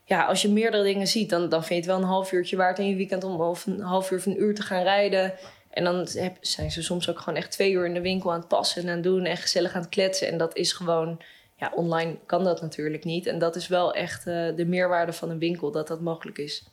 ja, 0.03 0.25
als 0.25 0.41
je 0.41 0.49
meerdere 0.49 0.83
dingen 0.83 1.07
ziet, 1.07 1.29
dan, 1.29 1.49
dan 1.49 1.63
vind 1.63 1.69
je 1.69 1.75
het 1.75 1.85
wel 1.85 1.97
een 1.97 2.13
half 2.13 2.31
uurtje 2.31 2.57
waard 2.57 2.79
in 2.79 2.87
je 2.87 2.95
weekend 2.95 3.23
om 3.23 3.41
of 3.41 3.65
een 3.65 3.81
half 3.81 4.11
uur 4.11 4.17
of 4.17 4.25
een 4.25 4.41
uur 4.41 4.55
te 4.55 4.61
gaan 4.61 4.83
rijden. 4.83 5.33
En 5.69 5.83
dan 5.83 6.07
zijn 6.41 6.71
ze 6.71 6.83
soms 6.83 7.09
ook 7.09 7.19
gewoon 7.19 7.39
echt 7.39 7.51
twee 7.51 7.71
uur 7.71 7.85
in 7.85 7.93
de 7.93 8.01
winkel 8.01 8.31
aan 8.31 8.39
het 8.39 8.47
passen 8.47 8.83
en 8.83 8.89
aan 8.89 9.01
doen 9.01 9.25
en 9.25 9.37
gezellig 9.37 9.73
aan 9.73 9.81
het 9.81 9.89
kletsen. 9.89 10.27
En 10.27 10.37
dat 10.37 10.55
is 10.55 10.73
gewoon, 10.73 11.21
ja, 11.55 11.71
online 11.75 12.17
kan 12.25 12.43
dat 12.43 12.61
natuurlijk 12.61 13.03
niet. 13.03 13.27
En 13.27 13.39
dat 13.39 13.55
is 13.55 13.67
wel 13.67 13.93
echt 13.93 14.27
uh, 14.27 14.55
de 14.55 14.65
meerwaarde 14.65 15.13
van 15.13 15.29
een 15.29 15.39
winkel, 15.39 15.71
dat 15.71 15.87
dat 15.87 16.01
mogelijk 16.01 16.37
is. 16.37 16.63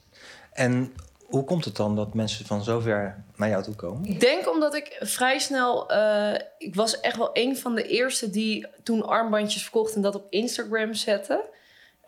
En 0.53 0.95
hoe 1.33 1.45
komt 1.45 1.65
het 1.65 1.77
dan 1.77 1.97
dat 1.97 2.15
mensen 2.15 2.47
van 2.47 2.65
zover 2.65 3.25
naar 3.37 3.49
jou 3.49 3.63
toe 3.63 3.75
komen? 3.75 4.11
Ik 4.11 4.21
denk 4.21 4.51
omdat 4.51 4.75
ik 4.75 4.97
vrij 5.01 5.39
snel... 5.39 5.93
Uh, 5.93 6.35
ik 6.59 6.75
was 6.75 7.01
echt 7.01 7.17
wel 7.17 7.31
een 7.33 7.57
van 7.57 7.75
de 7.75 7.83
eerste 7.83 8.31
die 8.31 8.67
toen 8.83 9.07
armbandjes 9.07 9.63
verkocht... 9.63 9.95
en 9.95 10.03
dat 10.03 10.15
op 10.15 10.27
Instagram 10.31 10.95
zette. 10.95 11.45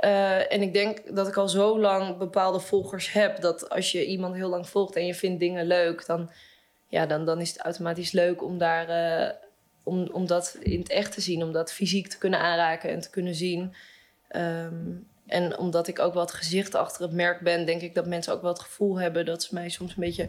Uh, 0.01 0.53
en 0.53 0.63
ik 0.63 0.73
denk 0.73 1.17
dat 1.17 1.29
ik 1.29 1.37
al 1.37 1.49
zo 1.49 1.81
lang 1.81 2.17
bepaalde 2.17 2.61
volgers 2.61 3.13
heb... 3.13 3.41
dat 3.41 3.71
als 3.71 3.93
je 3.93 4.07
iemand 4.07 4.35
heel 4.35 4.49
lang 4.49 4.69
volgt 4.69 4.97
en 4.97 5.07
je 5.07 5.15
vindt 5.15 5.41
dingen 5.41 5.67
leuk... 5.67 6.07
dan, 6.07 6.31
ja, 6.89 7.07
dan, 7.07 7.25
dan 7.25 7.41
is 7.41 7.49
het 7.49 7.61
automatisch 7.61 8.13
leuk 8.13 8.43
om, 8.43 8.59
daar, 8.59 8.89
uh, 9.21 9.31
om, 9.83 10.09
om 10.13 10.27
dat 10.27 10.57
in 10.61 10.79
het 10.79 10.91
echt 10.91 11.13
te 11.13 11.21
zien. 11.21 11.43
Om 11.43 11.53
dat 11.53 11.73
fysiek 11.73 12.09
te 12.09 12.19
kunnen 12.19 12.41
aanraken 12.41 12.91
en 12.91 13.01
te 13.01 13.11
kunnen 13.11 13.35
zien... 13.35 13.75
Um, 14.37 15.07
en 15.27 15.59
omdat 15.59 15.89
ik 15.89 15.99
ook 15.99 16.15
het 16.15 16.33
gezicht 16.33 16.75
achter 16.75 17.03
het 17.03 17.13
merk 17.13 17.41
ben, 17.41 17.67
denk 17.67 17.81
ik 17.81 17.95
dat 17.95 18.07
mensen 18.07 18.33
ook 18.33 18.43
wel 18.43 18.53
het 18.53 18.61
gevoel 18.61 18.99
hebben 18.99 19.25
dat 19.25 19.43
ze 19.43 19.55
mij 19.55 19.69
soms 19.69 19.91
een 19.91 20.03
beetje 20.03 20.29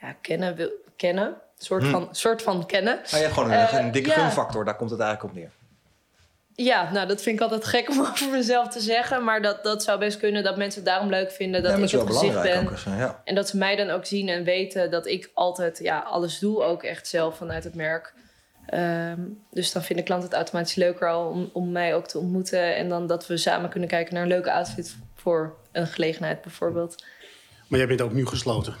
ja, 0.00 0.16
kennen. 0.20 0.54
Wil, 0.54 0.70
kennen. 0.96 1.26
Een 1.26 1.64
soort, 1.64 1.82
hm. 1.82 1.90
van, 1.90 2.08
soort 2.10 2.42
van 2.42 2.66
kennen. 2.66 3.00
Nou 3.10 3.22
ja, 3.22 3.28
gewoon 3.28 3.50
een, 3.50 3.76
een 3.76 3.92
dikke 3.92 4.08
ja. 4.08 4.14
gunfactor, 4.14 4.64
daar 4.64 4.76
komt 4.76 4.90
het 4.90 5.00
eigenlijk 5.00 5.30
op 5.32 5.40
neer. 5.40 5.50
Ja, 6.56 6.92
nou 6.92 7.06
dat 7.06 7.22
vind 7.22 7.36
ik 7.36 7.42
altijd 7.42 7.64
gek 7.64 7.90
om 7.90 8.00
over 8.10 8.30
mezelf 8.30 8.68
te 8.68 8.80
zeggen. 8.80 9.24
Maar 9.24 9.42
dat, 9.42 9.64
dat 9.64 9.82
zou 9.82 9.98
best 9.98 10.18
kunnen 10.18 10.42
dat 10.42 10.56
mensen 10.56 10.80
het 10.80 10.90
daarom 10.90 11.10
leuk 11.10 11.30
vinden 11.30 11.62
dat 11.62 11.70
ja, 11.70 11.84
ik 11.84 11.90
het 11.90 12.16
gezicht 12.16 12.42
ben. 12.42 12.68
Ja. 12.96 13.20
En 13.24 13.34
dat 13.34 13.48
ze 13.48 13.56
mij 13.56 13.76
dan 13.76 13.90
ook 13.90 14.06
zien 14.06 14.28
en 14.28 14.44
weten 14.44 14.90
dat 14.90 15.06
ik 15.06 15.30
altijd 15.34 15.78
ja, 15.78 15.98
alles 15.98 16.38
doe, 16.38 16.62
ook 16.62 16.82
echt 16.82 17.08
zelf 17.08 17.36
vanuit 17.36 17.64
het 17.64 17.74
merk. 17.74 18.14
Um, 18.74 19.38
dus 19.50 19.72
dan 19.72 19.82
vinden 19.82 20.04
klanten 20.04 20.28
het 20.28 20.36
automatisch 20.36 20.74
leuker 20.74 21.08
al 21.08 21.28
om, 21.28 21.50
om 21.52 21.72
mij 21.72 21.94
ook 21.94 22.06
te 22.06 22.18
ontmoeten. 22.18 22.76
En 22.76 22.88
dan 22.88 23.06
dat 23.06 23.26
we 23.26 23.36
samen 23.36 23.70
kunnen 23.70 23.88
kijken 23.88 24.14
naar 24.14 24.22
een 24.22 24.28
leuke 24.28 24.52
outfit 24.52 24.96
voor 25.14 25.56
een 25.72 25.86
gelegenheid 25.86 26.42
bijvoorbeeld. 26.42 27.04
Maar 27.68 27.78
jij 27.78 27.88
bent 27.88 28.02
ook 28.02 28.12
nu 28.12 28.26
gesloten. 28.26 28.74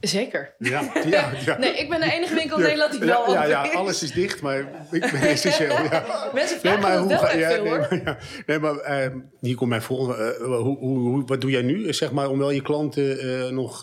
Zeker. 0.00 0.54
Ja, 0.58 0.80
ja, 1.06 1.30
ja. 1.44 1.58
Nee, 1.58 1.76
ik 1.76 1.88
ben 1.88 2.00
de 2.00 2.12
enige 2.12 2.34
winkel 2.34 2.56
in 2.56 2.62
Nederland 2.62 2.90
die 2.90 3.00
wel 3.00 3.32
ja, 3.32 3.44
ja, 3.44 3.64
ja, 3.64 3.72
alles 3.72 4.02
is 4.02 4.12
dicht, 4.12 4.40
maar 4.40 4.58
ik 4.90 5.00
ben 5.00 5.14
essentieel. 5.20 5.82
Ja. 5.90 6.04
Mensen 6.32 6.60
vragen 6.60 6.80
nee, 6.80 6.88
maar 6.88 6.98
hoe, 6.98 7.08
wel 7.08 7.18
veel, 7.18 7.62
nee, 7.62 7.78
maar, 7.78 8.18
nee, 8.46 8.58
maar 8.58 9.06
uh, 9.06 9.14
hier 9.40 9.54
komt 9.54 9.70
mijn 9.70 9.82
volgende. 9.82 10.38
Uh, 10.40 10.58
hoe, 10.60 10.78
hoe, 10.78 11.22
wat 11.26 11.40
doe 11.40 11.50
jij 11.50 11.62
nu, 11.62 11.92
zeg 11.92 12.12
maar, 12.12 12.30
om 12.30 12.38
wel 12.38 12.50
je 12.50 12.62
klanten 12.62 13.26
uh, 13.26 13.48
nog, 13.48 13.82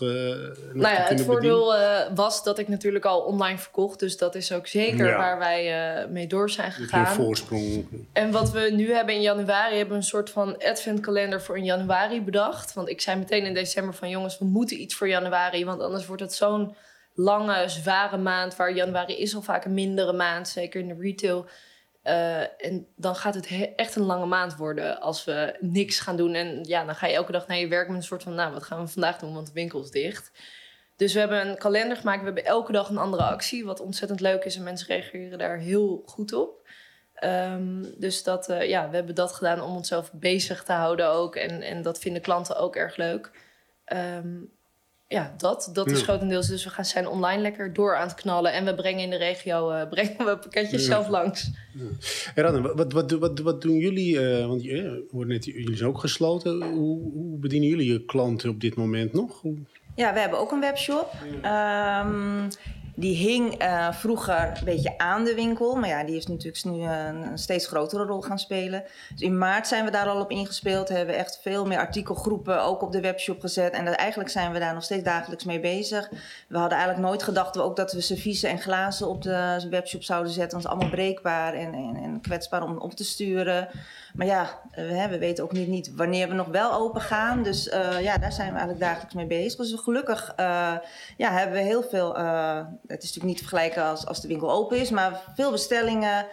nou 0.72 0.94
ja, 0.94 1.02
Het 1.02 1.20
voordeel 1.20 1.74
was 2.14 2.44
dat 2.44 2.58
ik 2.58 2.68
natuurlijk 2.68 3.04
al 3.04 3.20
online 3.20 3.58
verkocht. 3.58 3.98
Dus 3.98 4.16
dat 4.16 4.34
is 4.34 4.52
ook 4.52 4.66
zeker 4.66 5.16
waar 5.16 5.38
wij 5.38 6.06
mee 6.10 6.26
door 6.26 6.50
zijn 6.50 6.72
gegaan. 6.72 7.06
Een 7.06 7.12
voorsprong. 7.12 7.86
En 8.12 8.30
wat 8.30 8.50
we 8.50 8.72
nu 8.72 8.92
hebben 8.92 9.14
in 9.14 9.20
januari, 9.20 9.76
hebben 9.76 9.94
we 9.94 10.00
een 10.00 10.08
soort 10.08 10.30
van 10.30 10.58
adventkalender 10.58 11.42
voor 11.42 11.56
in 11.56 11.64
januari 11.64 12.22
bedacht. 12.22 12.74
Want 12.74 12.88
ik 12.88 13.00
zei 13.00 13.18
meteen 13.18 13.44
in 13.44 13.54
december 13.54 13.94
van 13.94 14.08
jongens, 14.08 14.38
we 14.38 14.44
moeten 14.44 14.80
iets 14.80 14.94
voor 14.94 15.08
januari, 15.08 15.64
want 15.64 15.80
anders 15.80 16.05
wordt 16.06 16.22
het 16.22 16.34
zo'n 16.34 16.76
lange, 17.14 17.68
zware 17.68 18.16
maand. 18.16 18.56
Waar 18.56 18.72
januari 18.72 19.18
is 19.18 19.34
al 19.34 19.42
vaak 19.42 19.64
een 19.64 19.74
mindere 19.74 20.12
maand, 20.12 20.48
zeker 20.48 20.80
in 20.80 20.88
de 20.88 20.96
retail. 21.00 21.46
Uh, 22.04 22.40
en 22.40 22.86
dan 22.96 23.16
gaat 23.16 23.34
het 23.34 23.74
echt 23.76 23.96
een 23.96 24.02
lange 24.02 24.26
maand 24.26 24.56
worden 24.56 25.00
als 25.00 25.24
we 25.24 25.56
niks 25.60 26.00
gaan 26.00 26.16
doen. 26.16 26.34
En 26.34 26.64
ja, 26.64 26.84
dan 26.84 26.94
ga 26.94 27.06
je 27.06 27.14
elke 27.14 27.32
dag 27.32 27.46
naar 27.46 27.58
je 27.58 27.68
werk 27.68 27.88
met 27.88 27.96
een 27.96 28.02
soort 28.02 28.22
van... 28.22 28.34
nou, 28.34 28.52
wat 28.52 28.62
gaan 28.62 28.80
we 28.80 28.88
vandaag 28.88 29.18
doen, 29.18 29.34
want 29.34 29.46
de 29.46 29.52
winkel 29.52 29.82
is 29.82 29.90
dicht. 29.90 30.30
Dus 30.96 31.12
we 31.12 31.18
hebben 31.18 31.48
een 31.48 31.58
kalender 31.58 31.96
gemaakt. 31.96 32.18
We 32.18 32.24
hebben 32.24 32.44
elke 32.44 32.72
dag 32.72 32.88
een 32.88 32.98
andere 32.98 33.22
actie, 33.22 33.64
wat 33.64 33.80
ontzettend 33.80 34.20
leuk 34.20 34.44
is. 34.44 34.56
En 34.56 34.62
mensen 34.62 34.86
reageren 34.86 35.38
daar 35.38 35.58
heel 35.58 36.02
goed 36.06 36.32
op. 36.32 36.68
Um, 37.24 37.94
dus 37.98 38.22
dat, 38.22 38.48
uh, 38.48 38.68
ja, 38.68 38.88
we 38.88 38.96
hebben 38.96 39.14
dat 39.14 39.32
gedaan 39.32 39.60
om 39.60 39.76
onszelf 39.76 40.12
bezig 40.12 40.64
te 40.64 40.72
houden 40.72 41.08
ook. 41.08 41.36
En, 41.36 41.62
en 41.62 41.82
dat 41.82 41.98
vinden 41.98 42.22
klanten 42.22 42.56
ook 42.56 42.76
erg 42.76 42.96
leuk. 42.96 43.30
Um, 43.92 44.55
ja, 45.08 45.34
dat, 45.36 45.70
dat 45.72 45.90
is 45.90 46.02
grotendeels. 46.02 46.46
Dus 46.46 46.64
we 46.64 46.70
gaan 46.70 46.84
zijn 46.84 47.08
online 47.08 47.42
lekker 47.42 47.72
door 47.72 47.96
aan 47.96 48.06
het 48.06 48.16
knallen. 48.16 48.52
En 48.52 48.64
we 48.64 48.74
brengen 48.74 49.02
in 49.02 49.10
de 49.10 49.16
regio 49.16 49.72
uh, 49.72 49.88
brengen 49.90 50.16
we 50.16 50.38
pakketjes 50.38 50.80
ja. 50.80 50.86
zelf 50.86 51.08
langs. 51.08 51.50
Ja. 52.34 52.42
En 52.42 52.76
wat, 52.76 52.92
wat, 52.92 53.10
wat, 53.10 53.38
wat 53.38 53.62
doen 53.62 53.76
jullie? 53.76 54.14
Uh, 54.14 54.46
want 54.46 54.62
je 54.62 55.06
hoort 55.10 55.28
net, 55.28 55.44
jullie 55.44 55.76
zijn 55.76 55.88
ook 55.88 55.98
gesloten. 55.98 56.62
Hoe, 56.62 57.12
hoe, 57.12 57.38
bedienen 57.38 57.68
jullie 57.68 57.92
je 57.92 58.04
klanten 58.04 58.50
op 58.50 58.60
dit 58.60 58.74
moment 58.74 59.12
nog? 59.12 59.40
Hoe... 59.40 59.56
Ja, 59.94 60.12
we 60.12 60.18
hebben 60.18 60.38
ook 60.38 60.52
een 60.52 60.60
webshop. 60.60 61.12
Um, 61.24 62.48
die 62.98 63.16
hing 63.16 63.62
uh, 63.62 63.92
vroeger 63.92 64.52
een 64.58 64.64
beetje 64.64 64.98
aan 64.98 65.24
de 65.24 65.34
winkel. 65.34 65.74
Maar 65.74 65.88
ja, 65.88 66.04
die 66.04 66.16
is 66.16 66.26
natuurlijk 66.26 66.64
nu 66.64 66.82
een, 66.82 67.38
steeds 67.38 67.66
grotere 67.66 68.04
rol 68.04 68.20
gaan 68.20 68.38
spelen. 68.38 68.84
Dus 69.10 69.20
in 69.20 69.38
maart 69.38 69.66
zijn 69.66 69.84
we 69.84 69.90
daar 69.90 70.08
al 70.08 70.20
op 70.20 70.30
ingespeeld. 70.30 70.88
Hebben 70.88 71.16
echt 71.16 71.38
veel 71.42 71.66
meer 71.66 71.78
artikelgroepen 71.78 72.62
ook 72.62 72.82
op 72.82 72.92
de 72.92 73.00
webshop 73.00 73.40
gezet. 73.40 73.72
En 73.72 73.96
eigenlijk 73.96 74.30
zijn 74.30 74.52
we 74.52 74.58
daar 74.58 74.74
nog 74.74 74.84
steeds 74.84 75.04
dagelijks 75.04 75.44
mee 75.44 75.60
bezig. 75.60 76.10
We 76.48 76.58
hadden 76.58 76.78
eigenlijk 76.78 77.08
nooit 77.08 77.22
gedacht 77.22 77.58
ook 77.58 77.76
dat 77.76 77.92
we 77.92 78.00
serviezen 78.00 78.50
en 78.50 78.58
glazen 78.58 79.08
op 79.08 79.22
de 79.22 79.66
webshop 79.70 80.02
zouden 80.02 80.32
zetten. 80.32 80.58
Dat 80.58 80.66
is 80.66 80.72
allemaal 80.72 80.90
breekbaar 80.90 81.54
en, 81.54 81.74
en, 81.74 82.20
kwetsbaar 82.22 82.62
om 82.62 82.78
op 82.78 82.94
te 82.94 83.04
sturen. 83.04 83.68
Maar 84.14 84.26
ja, 84.26 84.60
we, 84.74 85.06
we 85.10 85.18
weten 85.18 85.44
ook 85.44 85.52
niet, 85.52 85.68
niet, 85.68 85.94
wanneer 85.94 86.28
we 86.28 86.34
nog 86.34 86.48
wel 86.48 86.72
open 86.72 87.00
gaan. 87.00 87.42
Dus 87.42 87.66
uh, 87.66 88.02
ja, 88.02 88.18
daar 88.18 88.32
zijn 88.32 88.52
we 88.52 88.58
eigenlijk 88.58 88.80
dagelijks 88.80 89.14
mee 89.14 89.26
bezig. 89.26 89.56
Dus 89.56 89.80
gelukkig 89.80 90.32
ja, 91.16 91.32
hebben 91.32 91.56
we 91.56 91.64
heel 91.64 91.82
veel. 91.82 92.14
Het 92.86 93.02
is 93.02 93.08
natuurlijk 93.08 93.24
niet 93.24 93.36
te 93.36 93.48
vergelijken 93.48 93.82
als, 93.82 94.06
als 94.06 94.20
de 94.20 94.28
winkel 94.28 94.50
open 94.50 94.78
is, 94.78 94.90
maar 94.90 95.22
veel 95.34 95.50
bestellingen. 95.50 96.26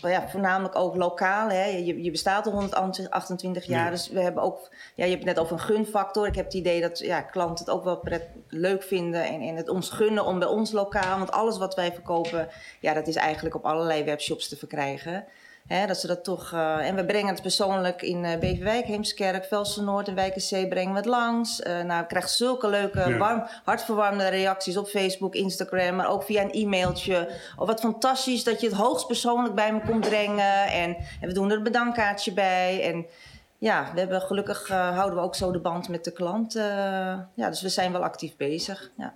ja, 0.00 0.28
voornamelijk 0.28 0.76
ook 0.76 0.96
lokaal. 0.96 1.48
Hè. 1.48 1.64
Je, 1.64 2.02
je 2.02 2.10
bestaat 2.10 2.46
al 2.46 2.52
128 2.52 3.64
jaar. 3.64 3.90
Dus 3.90 4.08
we 4.08 4.20
hebben 4.20 4.42
ook. 4.42 4.68
Ja, 4.94 5.04
je 5.04 5.10
hebt 5.10 5.24
het 5.24 5.34
net 5.34 5.44
over 5.44 5.52
een 5.52 5.74
gunfactor. 5.74 6.26
Ik 6.26 6.34
heb 6.34 6.44
het 6.44 6.54
idee 6.54 6.80
dat 6.80 6.98
ja, 6.98 7.20
klanten 7.20 7.64
het 7.64 7.74
ook 7.74 7.84
wel 7.84 7.98
pret, 7.98 8.28
leuk 8.48 8.82
vinden. 8.82 9.24
En, 9.24 9.40
en 9.40 9.56
het 9.56 9.68
ons 9.68 9.90
gunnen 9.90 10.24
om 10.24 10.38
bij 10.38 10.48
ons 10.48 10.72
lokaal. 10.72 11.18
Want 11.18 11.30
alles 11.30 11.58
wat 11.58 11.74
wij 11.74 11.92
verkopen, 11.92 12.48
ja, 12.80 12.94
dat 12.94 13.06
is 13.06 13.16
eigenlijk 13.16 13.54
op 13.54 13.64
allerlei 13.64 14.04
webshops 14.04 14.48
te 14.48 14.56
verkrijgen 14.56 15.26
dat 15.68 16.00
ze 16.00 16.06
dat 16.06 16.24
toch, 16.24 16.52
uh, 16.52 16.88
en 16.88 16.94
we 16.94 17.04
brengen 17.04 17.32
het 17.32 17.42
persoonlijk 17.42 18.02
in 18.02 18.24
uh, 18.24 18.38
Beverwijk, 18.38 18.84
Heemskerk, 18.84 19.44
Velsen-Noord 19.44 20.08
en 20.08 20.14
Wijkenzee 20.14 20.68
brengen 20.68 20.92
we 20.92 20.96
het 20.96 21.06
langs. 21.06 21.60
Uh, 21.60 21.82
nou, 21.82 22.02
ik 22.02 22.08
krijg 22.08 22.28
zulke 22.28 22.68
leuke, 22.68 23.16
warm, 23.18 23.46
hartverwarmende 23.64 24.28
reacties 24.28 24.76
op 24.76 24.86
Facebook, 24.86 25.34
Instagram, 25.34 25.96
maar 25.96 26.08
ook 26.08 26.22
via 26.22 26.42
een 26.42 26.52
e-mailtje. 26.52 27.28
Oh, 27.56 27.66
wat 27.66 27.80
fantastisch 27.80 28.44
dat 28.44 28.60
je 28.60 28.66
het 28.66 28.76
hoogst 28.76 29.06
persoonlijk 29.06 29.54
bij 29.54 29.72
me 29.72 29.80
komt 29.80 30.08
brengen. 30.08 30.66
En, 30.66 30.96
en 31.20 31.28
we 31.28 31.32
doen 31.32 31.50
er 31.50 31.56
een 31.56 31.62
bedankkaartje 31.62 32.32
bij. 32.32 32.82
En 32.82 33.06
ja, 33.58 33.90
we 33.92 33.98
hebben 33.98 34.20
gelukkig 34.20 34.68
houden 34.68 35.18
we 35.18 35.24
ook 35.24 35.34
zo 35.34 35.52
de 35.52 35.60
band 35.60 35.88
met 35.88 36.04
de 36.04 36.12
klant. 36.12 36.52
ja, 37.34 37.48
dus 37.48 37.62
we 37.62 37.68
zijn 37.68 37.92
wel 37.92 38.02
actief 38.02 38.36
bezig. 38.36 38.90
Ja. 38.96 39.14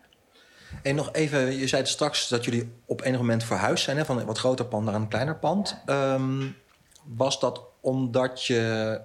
En 0.83 0.95
nog 0.95 1.13
even, 1.13 1.57
je 1.57 1.67
zei 1.67 1.87
straks 1.87 2.29
dat 2.29 2.45
jullie 2.45 2.73
op 2.85 3.03
enig 3.03 3.19
moment 3.19 3.45
verhuisd 3.45 3.85
zijn... 3.85 3.97
Hè, 3.97 4.05
van 4.05 4.19
een 4.19 4.27
wat 4.27 4.39
groter 4.39 4.65
pand 4.65 4.85
naar 4.85 4.95
een 4.95 5.09
kleiner 5.09 5.37
pand. 5.37 5.83
Um, 5.87 6.57
was 7.05 7.41
dat 7.41 7.63
omdat 7.81 8.45
je 8.45 9.01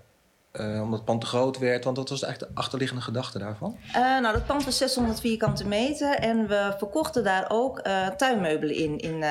uh, 0.59 0.81
omdat 0.81 0.93
het 0.99 1.05
pand 1.05 1.21
te 1.21 1.27
groot 1.27 1.57
werd? 1.57 1.83
Want 1.83 1.95
dat 1.95 2.09
was 2.09 2.23
eigenlijk 2.23 2.53
de 2.53 2.59
achterliggende 2.59 3.01
gedachte 3.03 3.39
daarvan. 3.39 3.77
Uh, 3.87 3.95
nou, 3.95 4.33
dat 4.33 4.45
pand 4.45 4.65
was 4.65 4.77
600 4.77 5.19
vierkante 5.19 5.67
meter. 5.67 6.15
En 6.15 6.47
we 6.47 6.73
verkochten 6.77 7.23
daar 7.23 7.45
ook 7.47 7.87
uh, 7.87 8.07
tuinmeubelen 8.07 8.75
in. 8.75 8.97
In, 8.97 9.23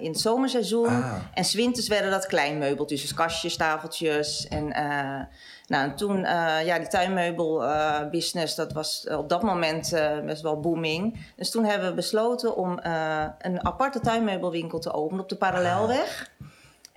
in 0.00 0.10
het 0.10 0.20
zomerseizoen. 0.20 0.86
Ah. 0.86 1.14
En 1.34 1.44
zwinters 1.44 1.88
werden 1.88 2.10
dat 2.10 2.26
kleinmeubeltjes. 2.26 3.00
Dus 3.00 3.14
kastjes, 3.14 3.56
tafeltjes. 3.56 4.48
En, 4.48 4.68
nou, 5.66 5.84
en 5.84 5.96
toen, 5.96 6.20
ja, 6.64 6.78
die 6.78 6.88
tuinmeubelbusiness, 6.88 8.54
dat 8.54 8.72
was 8.72 9.06
op 9.10 9.28
dat 9.28 9.42
moment 9.42 9.90
best 10.24 10.42
wel 10.42 10.60
booming. 10.60 11.26
Dus 11.36 11.50
toen 11.50 11.64
hebben 11.64 11.88
we 11.88 11.94
besloten 11.94 12.56
om 12.56 12.78
een 13.38 13.64
aparte 13.64 14.00
tuinmeubelwinkel 14.00 14.78
te 14.78 14.92
openen 14.92 15.22
op 15.22 15.28
de 15.28 15.36
Parallelweg. 15.36 16.30
Ah. 16.40 16.46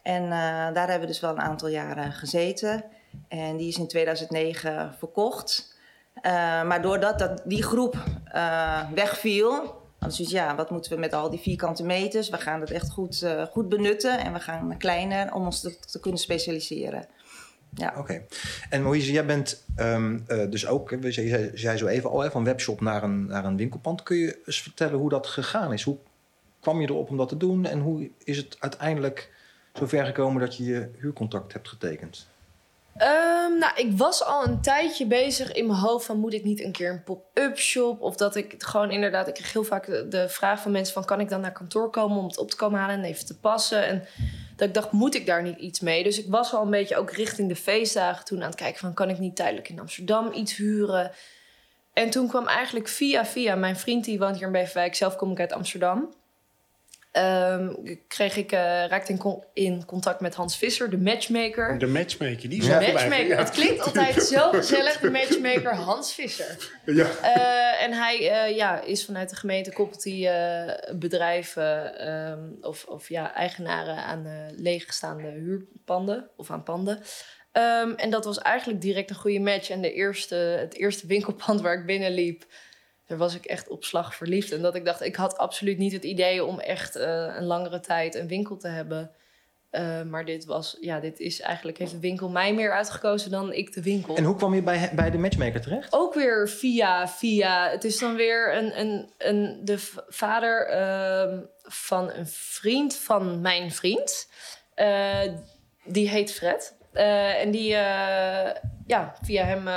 En 0.03 0.29
daar 0.73 0.87
hebben 0.87 0.99
we 0.99 1.13
dus 1.13 1.19
wel 1.19 1.31
een 1.31 1.41
aantal 1.41 1.67
jaren 1.67 2.11
gezeten. 2.11 2.83
En 3.27 3.57
die 3.57 3.67
is 3.67 3.77
in 3.77 3.87
2009 3.87 4.93
verkocht. 4.97 5.77
Uh, 6.15 6.31
maar 6.63 6.81
doordat 6.81 7.19
dat, 7.19 7.41
die 7.45 7.63
groep 7.63 7.95
uh, 8.35 8.91
wegviel, 8.91 9.81
dus 9.99 10.17
ja, 10.17 10.55
wat 10.55 10.69
moeten 10.69 10.91
we 10.91 10.97
met 10.97 11.13
al 11.13 11.29
die 11.29 11.39
vierkante 11.39 11.83
meters? 11.83 12.29
We 12.29 12.37
gaan 12.37 12.59
het 12.59 12.71
echt 12.71 12.89
goed, 12.89 13.21
uh, 13.23 13.43
goed 13.43 13.69
benutten 13.69 14.19
en 14.19 14.33
we 14.33 14.39
gaan 14.39 14.77
kleiner 14.77 15.33
om 15.33 15.45
ons 15.45 15.61
te, 15.61 15.99
kunnen 15.99 16.19
specialiseren. 16.19 17.05
Ja. 17.73 17.93
Oké. 17.97 18.25
En 18.69 18.83
Moïse, 18.83 19.11
jij 19.11 19.25
bent 19.25 19.65
um, 19.77 20.25
dus 20.49 20.67
ook, 20.67 20.89
je 20.89 21.11
zei, 21.11 21.51
zei 21.53 21.77
zo 21.77 21.87
even 21.87 22.09
al, 22.09 22.19
hè, 22.19 22.31
van 22.31 22.43
webshop 22.43 22.81
naar 22.81 23.03
een, 23.03 23.25
naar 23.25 23.45
een 23.45 23.57
winkelpand. 23.57 24.03
Kun 24.03 24.17
je 24.17 24.41
eens 24.45 24.61
vertellen 24.61 24.99
hoe 24.99 25.09
dat 25.09 25.27
gegaan 25.27 25.73
is? 25.73 25.83
Hoe 25.83 25.97
kwam 26.59 26.81
je 26.81 26.87
erop 26.87 27.09
om 27.09 27.17
dat 27.17 27.29
te 27.29 27.37
doen 27.37 27.65
en 27.65 27.79
hoe 27.79 28.09
is 28.23 28.37
het 28.37 28.57
uiteindelijk 28.59 29.31
zover 29.73 30.05
gekomen 30.05 30.41
dat 30.41 30.57
je 30.57 30.63
je 30.63 30.89
huurcontract 30.97 31.53
hebt 31.53 31.67
getekend? 31.67 32.28
Um, 33.01 33.57
nou, 33.57 33.71
ik 33.75 33.97
was 33.97 34.23
al 34.23 34.45
een 34.45 34.61
tijdje 34.61 35.05
bezig 35.05 35.51
in 35.51 35.67
mijn 35.67 35.79
hoofd 35.79 36.05
van 36.05 36.19
moet 36.19 36.33
ik 36.33 36.43
niet 36.43 36.63
een 36.63 36.71
keer 36.71 36.91
een 36.91 37.03
pop-up 37.03 37.57
shop? 37.57 38.01
Of 38.01 38.15
dat 38.15 38.35
ik 38.35 38.55
gewoon 38.57 38.91
inderdaad, 38.91 39.27
ik 39.27 39.33
kreeg 39.33 39.53
heel 39.53 39.63
vaak 39.63 39.85
de, 39.85 40.25
vraag 40.29 40.61
van 40.61 40.71
mensen 40.71 40.93
van 40.93 41.05
kan 41.05 41.19
ik 41.19 41.29
dan 41.29 41.41
naar 41.41 41.51
kantoor 41.51 41.89
komen 41.89 42.17
om 42.17 42.25
het 42.25 42.37
op 42.37 42.49
te 42.49 42.55
komen 42.55 42.79
halen 42.79 42.95
en 42.95 43.03
even 43.03 43.25
te 43.25 43.39
passen? 43.39 43.85
En 43.85 44.03
dat 44.55 44.67
ik 44.67 44.73
dacht 44.73 44.91
moet 44.91 45.15
ik 45.15 45.25
daar 45.25 45.43
niet 45.43 45.57
iets 45.57 45.79
mee, 45.79 46.03
dus 46.03 46.19
ik 46.19 46.25
was 46.29 46.53
al 46.53 46.63
een 46.63 46.69
beetje 46.69 46.97
ook 46.97 47.11
richting 47.11 47.49
de 47.49 47.55
feestdagen 47.55 48.25
toen 48.25 48.41
aan 48.41 48.49
het 48.49 48.59
kijken 48.59 48.79
van 48.79 48.93
kan 48.93 49.09
ik 49.09 49.19
niet 49.19 49.35
tijdelijk 49.35 49.69
in 49.69 49.79
Amsterdam 49.79 50.31
iets 50.33 50.55
huren? 50.55 51.11
En 51.93 52.09
toen 52.09 52.27
kwam 52.27 52.47
eigenlijk 52.47 52.87
via 52.87 53.25
via 53.25 53.55
mijn 53.55 53.77
vriend 53.77 54.05
die 54.05 54.19
woont 54.19 54.35
hier 54.35 54.45
in 54.45 54.51
Beverwijk, 54.51 54.95
zelf 54.95 55.15
kom 55.15 55.31
ik 55.31 55.39
uit 55.39 55.53
Amsterdam 55.53 56.13
Um, 57.19 57.97
kreeg 58.07 58.35
ik, 58.35 58.51
uh, 58.51 58.59
raakte 58.59 59.13
in, 59.13 59.43
in, 59.53 59.85
contact 59.85 60.19
met 60.19 60.35
Hans 60.35 60.57
Visser, 60.57 60.89
de 60.89 60.97
matchmaker. 60.97 61.77
De 61.77 61.87
matchmaker, 61.87 62.49
die 62.49 62.59
is 62.59 62.67
ja. 62.67 62.79
matchmaker. 62.79 63.37
Het 63.37 63.49
klinkt 63.49 63.81
altijd 63.81 64.23
zo 64.33 64.49
gezellig, 64.49 64.99
de 64.99 65.11
matchmaker 65.11 65.75
Hans 65.75 66.13
Visser. 66.13 66.69
Ja. 66.85 67.07
Uh, 67.21 67.83
en 67.83 67.93
hij 67.93 68.19
uh, 68.19 68.55
ja, 68.55 68.81
is 68.81 69.05
vanuit 69.05 69.29
de 69.29 69.35
gemeente 69.35 69.73
koppelt 69.73 70.03
hij 70.03 70.91
bedrijven 70.95 72.07
um, 72.09 72.57
of, 72.61 72.85
of 72.85 73.09
ja, 73.09 73.33
eigenaren 73.33 73.95
aan 73.95 74.51
leegstaande 74.55 75.27
huurpanden 75.27 76.29
of 76.35 76.51
aan 76.51 76.63
panden. 76.63 77.01
Um, 77.53 77.95
en 77.95 78.09
dat 78.09 78.25
was 78.25 78.37
eigenlijk 78.37 78.81
direct 78.81 79.09
een 79.09 79.15
goede 79.15 79.39
match. 79.39 79.69
En 79.69 79.81
de 79.81 79.93
eerste, 79.93 80.35
het 80.35 80.75
eerste 80.75 81.07
winkelpand 81.07 81.61
waar 81.61 81.79
ik 81.79 81.85
binnenliep 81.85 82.45
daar 83.09 83.17
was 83.17 83.35
ik 83.35 83.45
echt 83.45 83.67
op 83.67 83.83
slag 83.83 84.15
verliefd. 84.15 84.51
En 84.51 84.61
dat 84.61 84.75
ik 84.75 84.85
dacht, 84.85 85.01
ik 85.01 85.15
had 85.15 85.37
absoluut 85.37 85.77
niet 85.77 85.93
het 85.93 86.03
idee 86.03 86.45
om 86.45 86.59
echt 86.59 86.97
uh, 86.97 87.03
een 87.35 87.45
langere 87.45 87.79
tijd 87.79 88.15
een 88.15 88.27
winkel 88.27 88.57
te 88.57 88.67
hebben. 88.67 89.11
Uh, 89.71 90.01
maar 90.01 90.25
dit 90.25 90.45
was, 90.45 90.77
ja, 90.81 90.99
dit 90.99 91.19
is 91.19 91.41
eigenlijk, 91.41 91.77
heeft 91.77 91.91
de 91.91 91.99
winkel 91.99 92.29
mij 92.29 92.53
meer 92.53 92.71
uitgekozen 92.71 93.31
dan 93.31 93.53
ik 93.53 93.73
de 93.73 93.81
winkel. 93.81 94.15
En 94.15 94.23
hoe 94.23 94.35
kwam 94.35 94.53
je 94.53 94.61
bij, 94.61 94.91
bij 94.95 95.11
de 95.11 95.17
matchmaker 95.17 95.61
terecht? 95.61 95.93
Ook 95.93 96.13
weer 96.13 96.49
via, 96.49 97.07
via. 97.07 97.69
Het 97.69 97.83
is 97.83 97.99
dan 97.99 98.15
weer 98.15 98.55
een, 98.55 98.79
een, 98.79 99.13
een, 99.17 99.61
de 99.63 99.77
vader 100.07 100.69
uh, 100.71 101.39
van 101.63 102.11
een 102.11 102.27
vriend 102.27 102.95
van 102.95 103.41
mijn 103.41 103.71
vriend. 103.71 104.29
Uh, 104.75 105.19
die 105.85 106.09
heet 106.09 106.31
Fred. 106.31 106.75
en 106.91 107.51
die, 107.51 107.69
ja, 108.87 109.15
via 109.21 109.43
hem 109.43 109.67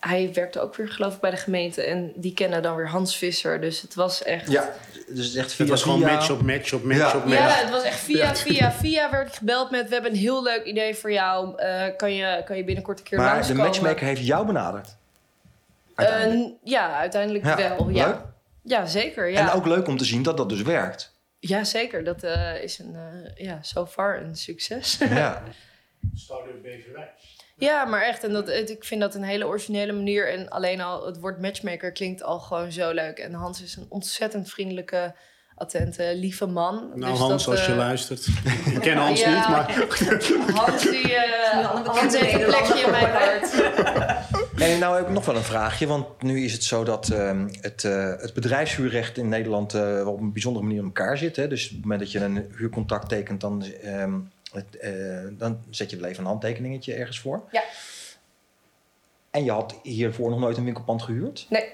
hij 0.00 0.30
werkte 0.32 0.60
ook 0.60 0.74
weer, 0.74 0.88
geloof 0.88 1.14
ik, 1.14 1.20
bij 1.20 1.30
de 1.30 1.36
gemeente. 1.36 1.82
En 1.82 2.12
die 2.14 2.34
kennen 2.34 2.62
dan 2.62 2.76
weer 2.76 2.88
Hans 2.88 3.16
Visser. 3.16 3.60
Dus 3.60 3.80
het 3.80 3.94
was 3.94 4.22
echt. 4.22 4.50
Ja, 4.50 4.72
dus 5.08 5.26
het, 5.26 5.36
echt 5.36 5.52
via, 5.52 5.64
het 5.64 5.68
was 5.68 5.82
gewoon 5.82 6.00
match 6.00 6.30
op 6.30 6.42
match 6.42 6.72
op 6.72 6.84
match 6.84 6.98
ja. 6.98 7.16
op 7.16 7.24
match. 7.24 7.38
Ja, 7.38 7.48
het 7.48 7.70
was 7.70 7.82
echt 7.82 7.98
via, 7.98 8.34
via, 8.36 8.72
via 8.72 9.10
werd 9.10 9.28
ik 9.28 9.34
gebeld 9.34 9.70
met... 9.70 9.88
We 9.88 9.94
hebben 9.94 10.10
een 10.10 10.18
heel 10.18 10.42
leuk 10.42 10.64
idee 10.64 10.94
voor 10.94 11.12
jou. 11.12 11.62
Uh, 11.62 11.84
kan, 11.96 12.14
je, 12.14 12.42
kan 12.44 12.56
je 12.56 12.64
binnenkort 12.64 12.98
een 12.98 13.04
keer 13.04 13.18
maar 13.18 13.32
langskomen? 13.32 13.62
Maar 13.62 13.72
de 13.72 13.80
matchmaker 13.80 14.06
heeft 14.06 14.26
jou 14.26 14.46
benaderd? 14.46 14.96
Uh, 15.96 16.46
ja, 16.64 16.96
uiteindelijk 16.96 17.44
wel. 17.44 17.88
Ja. 17.88 18.34
ja, 18.62 18.86
zeker. 18.86 19.30
Ja. 19.30 19.40
En 19.40 19.50
ook 19.50 19.66
leuk 19.66 19.88
om 19.88 19.96
te 19.96 20.04
zien 20.04 20.22
dat 20.22 20.36
dat 20.36 20.48
dus 20.48 20.62
werkt. 20.62 21.16
Ja, 21.38 21.64
zeker. 21.64 22.04
Dat 22.04 22.24
uh, 22.24 22.62
is 22.62 22.78
een, 22.78 22.96
ja, 23.34 23.58
so 23.62 23.86
far 23.86 24.22
een 24.22 24.36
succes. 24.36 24.98
Ja. 25.10 25.42
Start 26.14 26.62
Beverwijk. 26.62 27.10
Ja, 27.58 27.84
maar 27.84 28.02
echt. 28.02 28.24
En 28.24 28.32
dat, 28.32 28.48
ik 28.48 28.84
vind 28.84 29.00
dat 29.00 29.14
een 29.14 29.22
hele 29.22 29.46
originele 29.46 29.92
manier. 29.92 30.32
En 30.32 30.48
alleen 30.48 30.80
al 30.80 31.06
het 31.06 31.20
woord 31.20 31.40
matchmaker 31.40 31.92
klinkt 31.92 32.22
al 32.22 32.38
gewoon 32.38 32.72
zo 32.72 32.92
leuk. 32.92 33.18
En 33.18 33.32
Hans 33.32 33.62
is 33.62 33.76
een 33.76 33.86
ontzettend 33.88 34.50
vriendelijke, 34.50 35.14
attente, 35.54 36.12
lieve 36.14 36.46
man. 36.46 36.90
Nou, 36.94 37.12
dus 37.12 37.20
Hans, 37.20 37.48
als 37.48 37.66
je 37.66 37.72
uh, 37.72 37.78
luistert. 37.78 38.26
Ik 38.74 38.80
ken 38.80 38.96
Hans 38.96 39.24
niet, 39.24 39.48
maar... 39.48 39.86
Hans, 40.54 40.82
die, 40.82 41.10
uh, 41.10 41.86
Hans 41.86 42.18
heeft 42.18 42.32
een 42.32 42.44
plekje 42.44 42.84
in 42.84 42.90
mijn 42.90 43.10
hart. 43.10 43.54
En 44.58 44.78
nou 44.78 44.96
heb 44.96 45.06
ik 45.06 45.12
nog 45.12 45.24
wel 45.24 45.36
een 45.36 45.42
vraagje. 45.42 45.86
Want 45.86 46.22
nu 46.22 46.44
is 46.44 46.52
het 46.52 46.64
zo 46.64 46.84
dat 46.84 47.10
uh, 47.12 47.44
het, 47.60 47.84
uh, 47.84 48.12
het 48.16 48.34
bedrijfshuurrecht 48.34 49.16
in 49.18 49.28
Nederland 49.28 49.74
uh, 49.74 50.06
op 50.06 50.20
een 50.20 50.32
bijzondere 50.32 50.64
manier 50.64 50.80
in 50.80 50.86
elkaar 50.86 51.18
zit. 51.18 51.36
Hè? 51.36 51.48
Dus 51.48 51.64
op 51.64 51.70
het 51.70 51.80
moment 51.80 52.00
dat 52.00 52.12
je 52.12 52.18
een 52.18 52.46
huurcontract 52.56 53.08
tekent, 53.08 53.40
dan 53.40 53.64
ehm, 53.82 54.14
het, 54.52 54.78
uh, 54.80 55.38
dan 55.38 55.60
zet 55.70 55.90
je 55.90 55.96
wel 55.96 56.08
even 56.08 56.22
een 56.22 56.30
handtekeningetje 56.30 56.94
ergens 56.94 57.18
voor. 57.18 57.42
Ja. 57.50 57.62
En 59.30 59.44
je 59.44 59.50
had 59.50 59.74
hiervoor 59.82 60.30
nog 60.30 60.38
nooit 60.38 60.56
een 60.56 60.64
winkelpand 60.64 61.02
gehuurd. 61.02 61.46
Nee. 61.48 61.72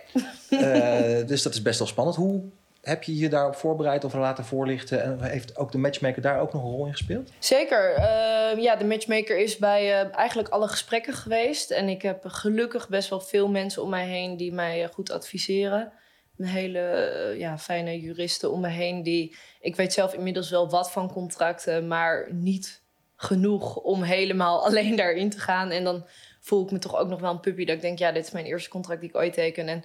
uh, 0.50 1.26
dus 1.28 1.42
dat 1.42 1.54
is 1.54 1.62
best 1.62 1.78
wel 1.78 1.88
spannend. 1.88 2.16
Hoe 2.16 2.42
heb 2.80 3.02
je 3.02 3.16
je 3.16 3.28
daarop 3.28 3.56
voorbereid 3.56 4.04
of 4.04 4.14
laten 4.14 4.44
voorlichten? 4.44 5.02
En 5.02 5.22
heeft 5.22 5.56
ook 5.56 5.72
de 5.72 5.78
matchmaker 5.78 6.22
daar 6.22 6.40
ook 6.40 6.52
nog 6.52 6.62
een 6.62 6.70
rol 6.70 6.86
in 6.86 6.92
gespeeld? 6.92 7.30
Zeker. 7.38 7.98
Uh, 7.98 8.62
ja, 8.62 8.76
de 8.76 8.84
matchmaker 8.84 9.38
is 9.38 9.56
bij 9.56 10.10
eigenlijk 10.10 10.48
alle 10.48 10.68
gesprekken 10.68 11.14
geweest. 11.14 11.70
En 11.70 11.88
ik 11.88 12.02
heb 12.02 12.24
gelukkig 12.26 12.88
best 12.88 13.08
wel 13.08 13.20
veel 13.20 13.48
mensen 13.48 13.82
om 13.82 13.90
mij 13.90 14.06
heen 14.06 14.36
die 14.36 14.52
mij 14.52 14.88
goed 14.92 15.10
adviseren. 15.10 15.92
Een 16.38 16.44
hele 16.46 17.34
ja, 17.38 17.58
fijne 17.58 18.00
juristen 18.00 18.50
om 18.50 18.60
me 18.60 18.68
heen. 18.68 19.02
Die, 19.02 19.36
ik 19.60 19.76
weet 19.76 19.92
zelf 19.92 20.14
inmiddels 20.14 20.50
wel 20.50 20.70
wat 20.70 20.90
van 20.90 21.12
contracten, 21.12 21.88
maar 21.88 22.28
niet 22.32 22.82
genoeg 23.16 23.76
om 23.76 24.02
helemaal 24.02 24.62
alleen 24.66 24.96
daarin 24.96 25.30
te 25.30 25.40
gaan. 25.40 25.70
En 25.70 25.84
dan 25.84 26.06
voel 26.40 26.64
ik 26.64 26.70
me 26.70 26.78
toch 26.78 26.96
ook 26.96 27.08
nog 27.08 27.20
wel 27.20 27.30
een 27.30 27.40
puppy. 27.40 27.64
Dat 27.64 27.76
ik 27.76 27.82
denk, 27.82 27.98
ja, 27.98 28.12
dit 28.12 28.26
is 28.26 28.32
mijn 28.32 28.46
eerste 28.46 28.70
contract 28.70 29.00
die 29.00 29.08
ik 29.08 29.16
ooit 29.16 29.32
teken. 29.32 29.68
En 29.68 29.84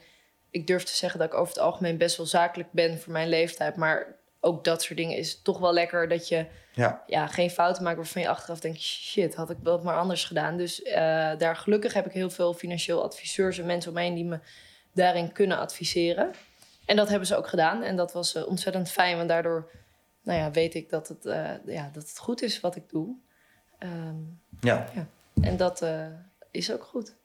ik 0.49 0.67
durf 0.67 0.83
te 0.83 0.95
zeggen 0.95 1.19
dat 1.19 1.27
ik 1.27 1.39
over 1.39 1.53
het 1.53 1.63
algemeen 1.63 1.97
best 1.97 2.17
wel 2.17 2.25
zakelijk 2.25 2.71
ben 2.71 2.99
voor 2.99 3.13
mijn 3.13 3.29
leeftijd. 3.29 3.75
Maar 3.75 4.17
ook 4.39 4.63
dat 4.63 4.81
soort 4.81 4.97
dingen 4.97 5.17
is 5.17 5.41
toch 5.41 5.59
wel 5.59 5.73
lekker 5.73 6.07
dat 6.07 6.27
je 6.27 6.45
ja. 6.79 7.03
Ja, 7.07 7.27
geen 7.27 7.49
fouten 7.49 7.83
maakt 7.83 7.95
waarvan 7.95 8.21
je 8.21 8.27
achteraf 8.27 8.59
denkt: 8.59 8.79
shit, 8.79 9.35
had 9.35 9.49
ik 9.49 9.57
wel 9.63 9.81
maar 9.81 9.97
anders 9.97 10.25
gedaan. 10.25 10.57
Dus 10.57 10.81
uh, 10.81 10.93
daar 11.37 11.55
gelukkig 11.55 11.93
heb 11.93 12.05
ik 12.05 12.11
heel 12.11 12.29
veel 12.29 12.53
financieel 12.53 13.03
adviseurs 13.03 13.57
en 13.59 13.65
mensen 13.65 13.91
omheen 13.91 14.15
die 14.15 14.25
me 14.25 14.39
daarin 14.99 15.31
kunnen 15.31 15.57
adviseren. 15.57 16.31
En 16.85 16.95
dat 16.95 17.09
hebben 17.09 17.27
ze 17.27 17.35
ook 17.35 17.47
gedaan. 17.47 17.83
En 17.83 17.95
dat 17.95 18.13
was 18.13 18.35
uh, 18.35 18.47
ontzettend 18.47 18.89
fijn, 18.89 19.17
want 19.17 19.29
daardoor 19.29 19.71
nou 20.23 20.39
ja, 20.39 20.51
weet 20.51 20.75
ik 20.75 20.89
dat 20.89 21.07
het, 21.07 21.25
uh, 21.25 21.51
ja, 21.65 21.89
dat 21.93 22.07
het 22.07 22.17
goed 22.17 22.41
is 22.41 22.59
wat 22.59 22.75
ik 22.75 22.89
doe. 22.89 23.15
Um, 23.79 24.41
ja. 24.59 24.89
ja. 24.95 25.07
En 25.41 25.57
dat 25.57 25.85
is 26.51 26.71
ook 26.71 26.83
goed. 26.83 27.15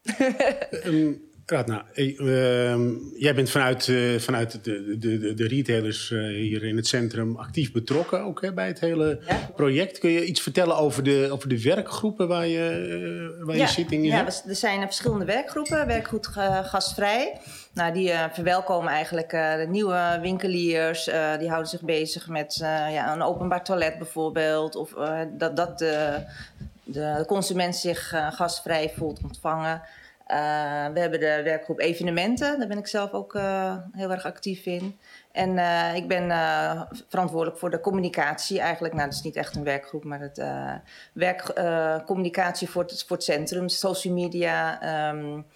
um, 0.84 1.30
nou, 1.46 1.82
uh, 1.94 3.20
jij 3.20 3.34
bent 3.34 3.50
vanuit, 3.50 3.86
uh, 3.86 4.18
vanuit 4.18 4.64
de, 4.64 4.98
de, 4.98 5.34
de, 5.34 5.48
retailers 5.48 6.10
uh, 6.10 6.26
hier 6.26 6.64
in 6.64 6.76
het 6.76 6.86
centrum 6.86 7.36
actief 7.36 7.72
betrokken 7.72 8.20
ook 8.20 8.42
hè, 8.42 8.52
bij 8.52 8.66
het 8.66 8.80
hele 8.80 9.20
project. 9.56 9.98
Kun 9.98 10.10
je 10.10 10.24
iets 10.24 10.40
vertellen 10.40 10.76
over 10.76 11.02
de, 11.02 11.28
over 11.30 11.48
de 11.48 11.62
werkgroepen 11.62 12.28
waar 12.28 12.46
je, 12.46 13.36
uh, 13.38 13.46
waar 13.46 13.56
ja. 13.56 13.62
je 13.62 13.70
zit 13.70 13.92
in 13.92 14.02
Ja, 14.04 14.16
hebt? 14.16 14.44
er 14.48 14.56
zijn 14.56 14.80
verschillende 14.80 15.24
werkgroepen. 15.24 15.86
Werkgroep 15.86 16.24
Gastvrij. 16.64 17.40
Nou, 17.72 17.92
die 17.92 18.12
verwelkomen 18.32 18.92
eigenlijk 18.92 19.30
de 19.30 19.66
nieuwe 19.68 20.18
winkeliers. 20.22 21.04
die 21.38 21.48
houden 21.48 21.70
zich 21.70 21.82
bezig 21.82 22.28
met 22.28 22.56
ja, 22.90 23.12
een 23.12 23.22
openbaar 23.22 23.64
toilet 23.64 23.98
bijvoorbeeld. 23.98 24.76
Of 24.76 24.94
dat, 25.38 25.56
dat 25.56 25.78
de, 25.78 26.22
de 26.84 27.24
consument 27.26 27.76
zich 27.76 28.14
gastvrij 28.30 28.92
voelt 28.96 29.20
ontvangen. 29.22 29.82
Uh, 30.30 30.36
we 30.92 31.00
hebben 31.00 31.20
de 31.20 31.40
werkgroep 31.44 31.80
evenementen, 31.80 32.58
daar 32.58 32.68
ben 32.68 32.78
ik 32.78 32.86
zelf 32.86 33.12
ook 33.12 33.34
uh, 33.34 33.76
heel 33.92 34.10
erg 34.10 34.24
actief 34.24 34.66
in. 34.66 34.98
En 35.32 35.50
uh, 35.50 35.94
ik 35.94 36.08
ben 36.08 36.28
verantwoordelijk 37.08 37.58
voor 37.58 37.70
de 37.70 37.80
communicatie 37.80 38.60
eigenlijk. 38.60 38.94
Nou, 38.94 39.06
dat 39.06 39.16
is 39.16 39.22
niet 39.22 39.36
echt 39.36 39.56
een 39.56 39.64
werkgroep, 39.64 40.04
maar 40.04 40.20
het 40.20 40.42
communicatie 42.04 42.70
voor 42.70 42.82
het, 42.82 43.04
voor 43.06 43.16
het 43.16 43.24
centrum, 43.24 43.68
social 43.68 44.14
media. 44.14 44.78
Um, 45.10 45.46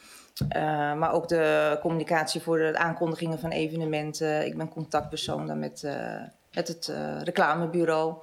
maar 0.99 1.13
ook 1.13 1.29
de 1.29 1.79
communicatie 1.81 2.41
voor 2.41 2.59
de 2.59 2.79
aankondigingen 2.79 3.39
van 3.39 3.51
evenementen. 3.51 4.47
Ik 4.47 4.57
ben 4.57 4.69
contactpersoon 4.69 5.47
dan 5.47 5.59
met, 5.59 5.83
met 6.53 6.69
het 6.69 6.93
reclamebureau. 7.23 8.15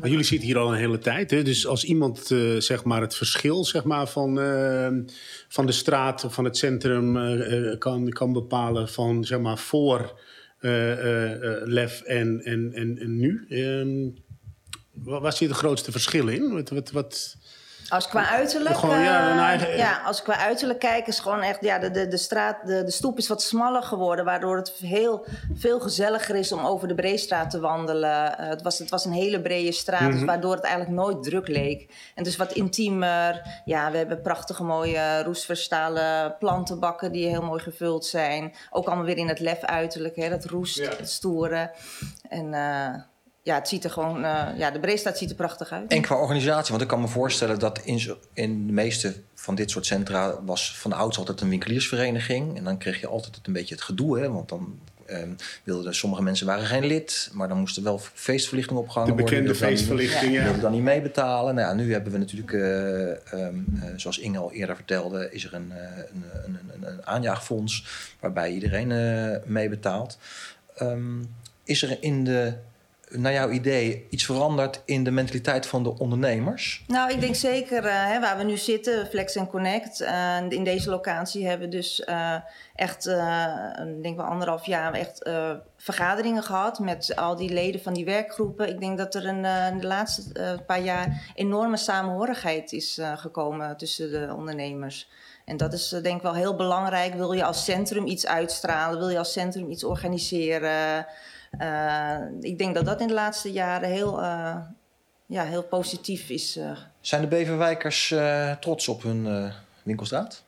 Maar 0.00 0.08
jullie 0.08 0.24
zitten 0.24 0.46
hier 0.46 0.58
al 0.58 0.72
een 0.72 0.78
hele 0.78 0.98
tijd. 0.98 1.30
Hè? 1.30 1.42
Dus 1.42 1.66
als 1.66 1.84
iemand 1.84 2.30
uh, 2.30 2.60
zeg 2.60 2.84
maar 2.84 3.00
het 3.00 3.14
verschil 3.14 3.64
zeg 3.64 3.84
maar, 3.84 4.08
van, 4.08 4.38
uh, 4.38 4.88
van 5.48 5.66
de 5.66 5.72
straat 5.72 6.24
of 6.24 6.34
van 6.34 6.44
het 6.44 6.56
centrum 6.56 7.16
uh, 7.16 7.78
kan, 7.78 8.08
kan 8.08 8.32
bepalen 8.32 8.88
van 8.88 9.24
zeg 9.24 9.40
maar, 9.40 9.58
voor 9.58 10.20
LEF 11.64 12.02
en, 12.02 12.40
en, 12.44 12.72
en, 12.72 12.98
en 12.98 13.16
nu. 13.16 13.46
Ehm, 13.48 14.08
waar 14.92 15.32
zit 15.32 15.48
het 15.48 15.58
grootste 15.58 15.92
verschil 15.92 16.28
in? 16.28 16.52
Wat, 16.52 16.70
wat, 16.70 16.90
wat, 16.90 17.36
als 17.90 18.08
qua 18.08 18.28
uiterlijk, 18.28 18.76
gewoon, 18.76 19.00
ja, 19.00 19.52
ja, 19.76 20.00
als 20.04 20.22
qua 20.22 20.36
uiterlijk 20.36 20.78
kijk, 20.78 21.06
is 21.06 21.18
gewoon 21.18 21.42
echt, 21.42 21.60
ja, 21.60 21.78
de, 21.78 21.90
de, 21.90 22.08
de 22.08 22.16
straat, 22.16 22.66
de, 22.66 22.84
de 22.84 22.90
stoep 22.90 23.18
is 23.18 23.28
wat 23.28 23.42
smaller 23.42 23.82
geworden, 23.82 24.24
waardoor 24.24 24.56
het 24.56 24.70
heel 24.70 25.26
veel 25.54 25.80
gezelliger 25.80 26.34
is 26.34 26.52
om 26.52 26.66
over 26.66 26.88
de 26.88 26.94
Breestraat 26.94 27.50
te 27.50 27.60
wandelen. 27.60 28.36
Uh, 28.40 28.48
het, 28.48 28.62
was, 28.62 28.78
het 28.78 28.90
was 28.90 29.04
een 29.04 29.12
hele 29.12 29.40
brede 29.40 29.72
straat, 29.72 30.10
mm 30.10 30.16
-hmm. 30.16 30.26
waardoor 30.26 30.54
het 30.54 30.64
eigenlijk 30.64 30.94
nooit 30.94 31.22
druk 31.22 31.48
leek. 31.48 31.94
En 32.14 32.24
dus 32.24 32.36
wat 32.36 32.52
intiemer. 32.52 33.42
Ja, 33.64 33.90
we 33.90 33.96
hebben 33.96 34.22
prachtige 34.22 34.64
mooie 34.64 35.22
roestverstalen 35.22 36.36
plantenbakken 36.38 37.12
die 37.12 37.28
heel 37.28 37.42
mooi 37.42 37.62
gevuld 37.62 38.06
zijn. 38.06 38.54
Ook 38.70 38.86
allemaal 38.86 39.04
weer 39.04 39.16
in 39.16 39.28
het 39.28 39.40
lef 39.40 39.60
uiterlijk, 39.60 40.16
hè, 40.16 40.28
dat 40.28 40.44
roest, 40.44 40.78
ja. 40.78 40.88
het 40.96 41.10
stoere. 41.10 41.70
En 42.28 42.52
uh, 42.52 42.94
ja, 43.42 43.54
het 43.54 43.68
ziet 43.68 43.84
er 43.84 43.90
gewoon, 43.90 44.24
uh, 44.24 44.46
ja, 44.56 44.70
de 44.70 44.80
Breestraat 44.80 45.18
ziet 45.18 45.30
er 45.30 45.36
prachtig 45.36 45.70
uit. 45.70 45.92
En 45.92 46.02
qua 46.02 46.16
organisatie, 46.16 46.70
want 46.70 46.82
ik 46.82 46.88
kan 46.88 47.00
me 47.00 47.08
voorstellen 47.08 47.58
dat 47.58 47.78
in, 47.78 48.16
in 48.32 48.66
de 48.66 48.72
meeste 48.72 49.14
van 49.34 49.54
dit 49.54 49.70
soort 49.70 49.86
centra 49.86 50.42
was 50.42 50.78
van 50.78 50.92
ouds 50.92 51.18
altijd 51.18 51.40
een 51.40 51.48
winkeliersvereniging. 51.48 52.56
En 52.56 52.64
dan 52.64 52.78
kreeg 52.78 53.00
je 53.00 53.06
altijd 53.06 53.40
een 53.42 53.52
beetje 53.52 53.74
het 53.74 53.84
gedoe, 53.84 54.18
hè, 54.18 54.30
want 54.30 54.48
dan 54.48 54.78
um, 55.10 55.36
wilden 55.64 55.94
sommige 55.94 56.22
mensen 56.22 56.46
waren 56.46 56.64
geen 56.64 56.86
lid, 56.86 57.30
maar 57.32 57.48
dan 57.48 57.58
moest 57.58 57.76
er 57.76 57.82
wel 57.82 57.98
feestverlichting 57.98 58.78
opgehangen 58.78 59.12
worden. 59.12 59.26
De 59.26 59.32
bekende 59.32 59.58
worden, 59.58 59.76
feestverlichting, 59.76 60.32
ja. 60.32 60.38
ja. 60.38 60.44
wilden 60.44 60.62
dan 60.62 60.72
niet 60.72 60.82
meebetalen. 60.82 61.54
Nou 61.54 61.68
ja, 61.68 61.74
nu 61.74 61.92
hebben 61.92 62.12
we 62.12 62.18
natuurlijk, 62.18 62.52
uh, 62.52 63.44
um, 63.46 63.66
uh, 63.74 63.84
zoals 63.96 64.18
Inge 64.18 64.38
al 64.38 64.52
eerder 64.52 64.76
vertelde, 64.76 65.28
is 65.32 65.44
er 65.44 65.54
een, 65.54 65.72
een, 66.12 66.24
een, 66.44 66.58
een, 66.74 66.92
een 66.92 67.06
aanjaagfonds 67.06 67.86
waarbij 68.20 68.50
iedereen 68.50 68.92
meebetaalt. 69.44 70.18
Um, 70.82 71.34
is 71.64 71.82
er 71.82 71.96
in 72.00 72.24
de 72.24 72.54
naar 73.10 73.32
jouw 73.32 73.50
idee 73.50 74.06
iets 74.10 74.24
veranderd 74.24 74.82
in 74.84 75.04
de 75.04 75.10
mentaliteit 75.10 75.66
van 75.66 75.82
de 75.82 75.98
ondernemers? 75.98 76.84
Nou, 76.86 77.12
ik 77.12 77.20
denk 77.20 77.34
zeker 77.34 77.84
uh, 77.84 78.06
hè, 78.06 78.20
waar 78.20 78.36
we 78.36 78.44
nu 78.44 78.56
zitten, 78.56 79.06
Flex 79.06 79.36
Connect. 79.48 80.00
Uh, 80.00 80.36
in 80.48 80.64
deze 80.64 80.90
locatie 80.90 81.46
hebben 81.46 81.68
we 81.68 81.76
dus 81.76 82.02
uh, 82.08 82.34
echt, 82.74 83.04
denk 84.02 84.16
wel 84.16 84.26
anderhalf 84.26 84.66
jaar, 84.66 84.92
echt 84.92 85.30
vergaderingen 85.76 86.42
gehad 86.42 86.78
met 86.78 87.16
al 87.16 87.36
die 87.36 87.52
leden 87.52 87.82
van 87.82 87.94
die 87.94 88.04
werkgroepen. 88.04 88.68
Ik 88.68 88.80
denk 88.80 88.98
dat 88.98 89.14
er 89.14 89.26
een, 89.26 89.44
in 89.72 89.78
de 89.78 89.86
laatste 89.86 90.62
paar 90.66 90.80
jaar 90.80 91.32
enorme 91.34 91.76
samenhorigheid 91.76 92.72
is 92.72 93.00
gekomen 93.14 93.76
tussen 93.76 94.10
de 94.10 94.34
ondernemers. 94.36 95.08
En 95.44 95.56
dat 95.56 95.72
is 95.72 95.88
denk 95.88 96.16
ik 96.16 96.22
wel 96.22 96.34
heel 96.34 96.56
belangrijk. 96.56 97.14
Wil 97.14 97.32
je 97.32 97.44
als 97.44 97.64
centrum 97.64 98.06
iets 98.06 98.26
uitstralen? 98.26 98.98
Wil 98.98 99.08
je 99.08 99.18
als 99.18 99.32
centrum 99.32 99.70
iets 99.70 99.84
organiseren? 99.84 101.06
Uh, 101.58 102.16
ik 102.40 102.58
denk 102.58 102.74
dat 102.74 102.84
dat 102.84 103.00
in 103.00 103.06
de 103.06 103.14
laatste 103.14 103.52
jaren 103.52 103.88
heel, 103.88 104.22
uh, 104.22 104.56
ja, 105.26 105.44
heel 105.44 105.62
positief 105.62 106.28
is. 106.28 106.56
Uh. 106.56 106.78
Zijn 107.00 107.20
de 107.20 107.26
Beverwijkers 107.26 108.14
trots 108.60 108.88
op 108.88 109.02
hun 109.02 109.52
winkelstraat? 109.82 110.44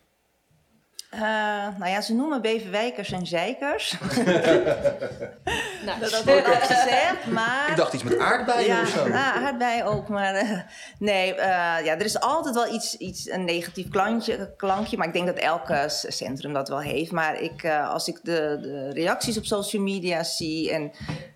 Nou 1.78 1.86
ja, 1.86 2.00
ze 2.00 2.14
noemen 2.14 2.42
Beverwijkers 2.42 3.12
en 3.12 3.26
zeikers. 3.26 3.94
nou, 5.86 6.00
dat 6.00 6.24
wordt 6.24 6.46
gezegd, 6.46 7.26
maar... 7.26 7.70
Ik 7.70 7.76
dacht 7.76 7.92
iets 7.92 8.02
met 8.02 8.18
aardbeien 8.18 8.66
ja, 8.66 8.80
of 8.80 8.88
zo. 8.88 9.08
Ja, 9.08 9.34
aardbeien 9.34 9.84
ook, 9.84 10.08
maar 10.08 10.64
nee. 10.98 11.34
ja, 11.34 11.84
er 11.84 12.04
is 12.04 12.20
altijd 12.20 12.54
wel 12.54 12.74
iets, 12.74 12.96
iets 12.96 13.30
een 13.30 13.44
negatief 13.44 13.88
klankje, 13.88 14.54
klankje, 14.56 14.96
maar 14.96 15.06
ik 15.06 15.12
denk 15.12 15.26
dat 15.26 15.38
elk 15.38 15.72
centrum 15.88 16.52
dat 16.52 16.68
wel 16.68 16.80
heeft. 16.80 17.10
Maar 17.10 17.40
ik, 17.40 17.66
als 17.66 18.08
ik 18.08 18.18
de, 18.22 18.58
de 18.60 18.90
reacties 18.92 19.36
op 19.36 19.44
social 19.44 19.82
media 19.82 20.22
zie 20.22 20.72
en 20.72 20.92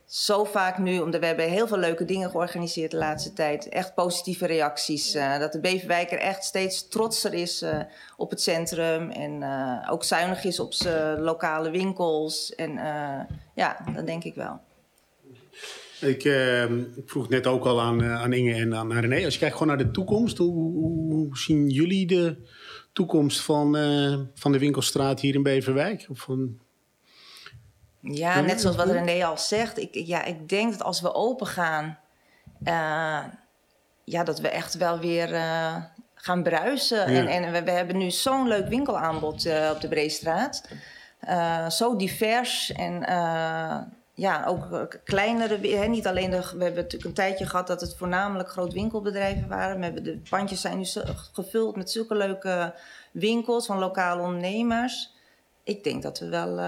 zo 0.07 0.45
vaak 0.45 0.79
nu, 0.79 0.99
omdat 1.01 1.21
we 1.21 1.27
hebben 1.27 1.51
heel 1.51 1.67
veel 1.67 1.79
leuke 1.79 2.05
dingen 2.05 2.31
georganiseerd 2.31 2.91
de 2.91 2.97
laatste 2.97 3.33
tijd. 3.33 3.69
Echt 3.69 3.95
positieve 3.95 4.47
reacties. 4.47 5.15
Uh, 5.15 5.39
dat 5.39 5.53
de 5.53 5.61
Beverwijker 5.61 6.19
echt 6.19 6.45
steeds 6.45 6.89
trotser 6.89 7.35
is 7.35 7.63
uh, 7.63 7.81
op 8.17 8.31
het 8.31 8.41
centrum. 8.41 9.11
En 9.11 9.41
uh, 9.41 9.89
ook 9.91 10.05
zuinig 10.05 10.45
is 10.45 10.61
op 10.61 10.73
zijn 10.73 11.21
lokale 11.21 11.71
winkels. 11.71 12.55
En 12.55 12.73
ja, 13.55 13.85
dat 13.95 14.07
denk 14.07 14.25
ik 14.25 14.35
wel. 14.35 14.61
Ik, 16.01 16.25
ik, 16.97 17.09
vroeg 17.09 17.29
net 17.29 17.47
ook 17.47 17.65
al 17.65 17.81
aan, 17.81 18.05
aan 18.05 18.33
Inge 18.33 18.55
en 18.55 18.75
aan 18.75 18.93
René. 18.93 19.25
Als 19.25 19.35
je 19.35 19.41
kijkt 19.41 19.57
gewoon 19.57 19.77
naar 19.77 19.87
de 19.87 19.93
toekomst. 19.93 20.39
Hoe, 20.39 20.53
hoe 20.53 21.39
zien 21.39 21.69
jullie 21.69 22.07
de 22.07 22.37
toekomst 22.93 23.41
van, 23.41 23.77
van 24.35 24.53
de 24.53 24.59
winkelstraat 24.59 25.21
hier 25.21 25.35
in 25.35 25.43
Beverwijk? 25.43 26.07
Of 26.11 26.21
van 26.21 26.59
ja, 28.01 28.41
net 28.41 28.61
zoals 28.61 28.77
wat 28.77 28.91
René 28.91 29.25
al 29.25 29.39
zegt. 29.39 29.79
Ik, 29.79 29.95
ja, 29.95 30.25
ik 30.25 30.49
denk 30.49 30.73
dat 30.73 30.83
als 30.83 31.01
we 31.01 31.15
open 31.15 31.47
gaan, 31.47 31.99
uh, 32.65 33.25
ja, 34.05 34.25
dat 34.25 34.41
we 34.41 34.49
echt 34.49 34.75
wel 34.75 34.99
weer 34.99 35.33
uh, 35.33 35.77
gaan 36.15 36.43
bruisen. 36.43 37.13
Ja. 37.13 37.19
En, 37.19 37.27
en 37.27 37.53
we, 37.53 37.63
we, 37.63 37.71
hebben 37.71 37.97
nu 37.97 38.11
zo'n 38.11 38.49
leuk 38.49 38.69
winkelaanbod 38.69 39.45
uh, 39.45 39.71
op 39.75 39.81
de 39.81 39.89
Breestraat. 39.89 40.69
zo 41.69 41.97
divers 41.97 42.73
en 42.73 43.05
ja, 44.15 44.45
ook 44.45 44.99
kleinere. 45.05 45.69
Hè, 45.69 45.87
niet 45.87 46.07
alleen 46.07 46.31
de, 46.31 46.37
we 46.37 46.65
hebben 46.65 46.83
natuurlijk 46.83 47.05
een 47.05 47.13
tijdje 47.13 47.47
gehad 47.47 47.67
dat 47.67 47.81
het 47.81 47.97
voornamelijk 47.97 48.49
grootwinkelbedrijven 48.49 49.49
waren. 49.49 49.79
We 49.79 49.85
hebben 49.85 50.05
de 50.05 50.21
pandjes 50.31 50.61
zijn 50.61 50.79
nu 50.79 50.85
gevuld 51.33 51.77
met 51.77 51.91
zulke 51.91 52.15
leuke 52.15 52.75
winkels 53.13 53.67
van 53.67 53.79
lokale 53.79 54.23
ondernemers. 54.23 55.15
Ik 55.65 55.85
denk 55.85 56.03
dat 56.03 56.19
we 56.19 56.29
wel 56.29 56.59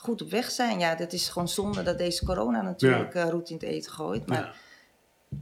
goed 0.00 0.22
op 0.22 0.30
weg 0.30 0.50
zijn. 0.50 0.78
Ja, 0.78 0.94
dat 0.94 1.12
is 1.12 1.28
gewoon 1.28 1.48
zonde 1.48 1.82
dat 1.82 1.98
deze 1.98 2.24
corona 2.24 2.62
natuurlijk 2.62 3.14
ja. 3.14 3.30
roet 3.30 3.48
in 3.48 3.54
het 3.54 3.64
eten 3.64 3.92
gooit. 3.92 4.26
Maar 4.26 4.38
ja. 4.38 4.52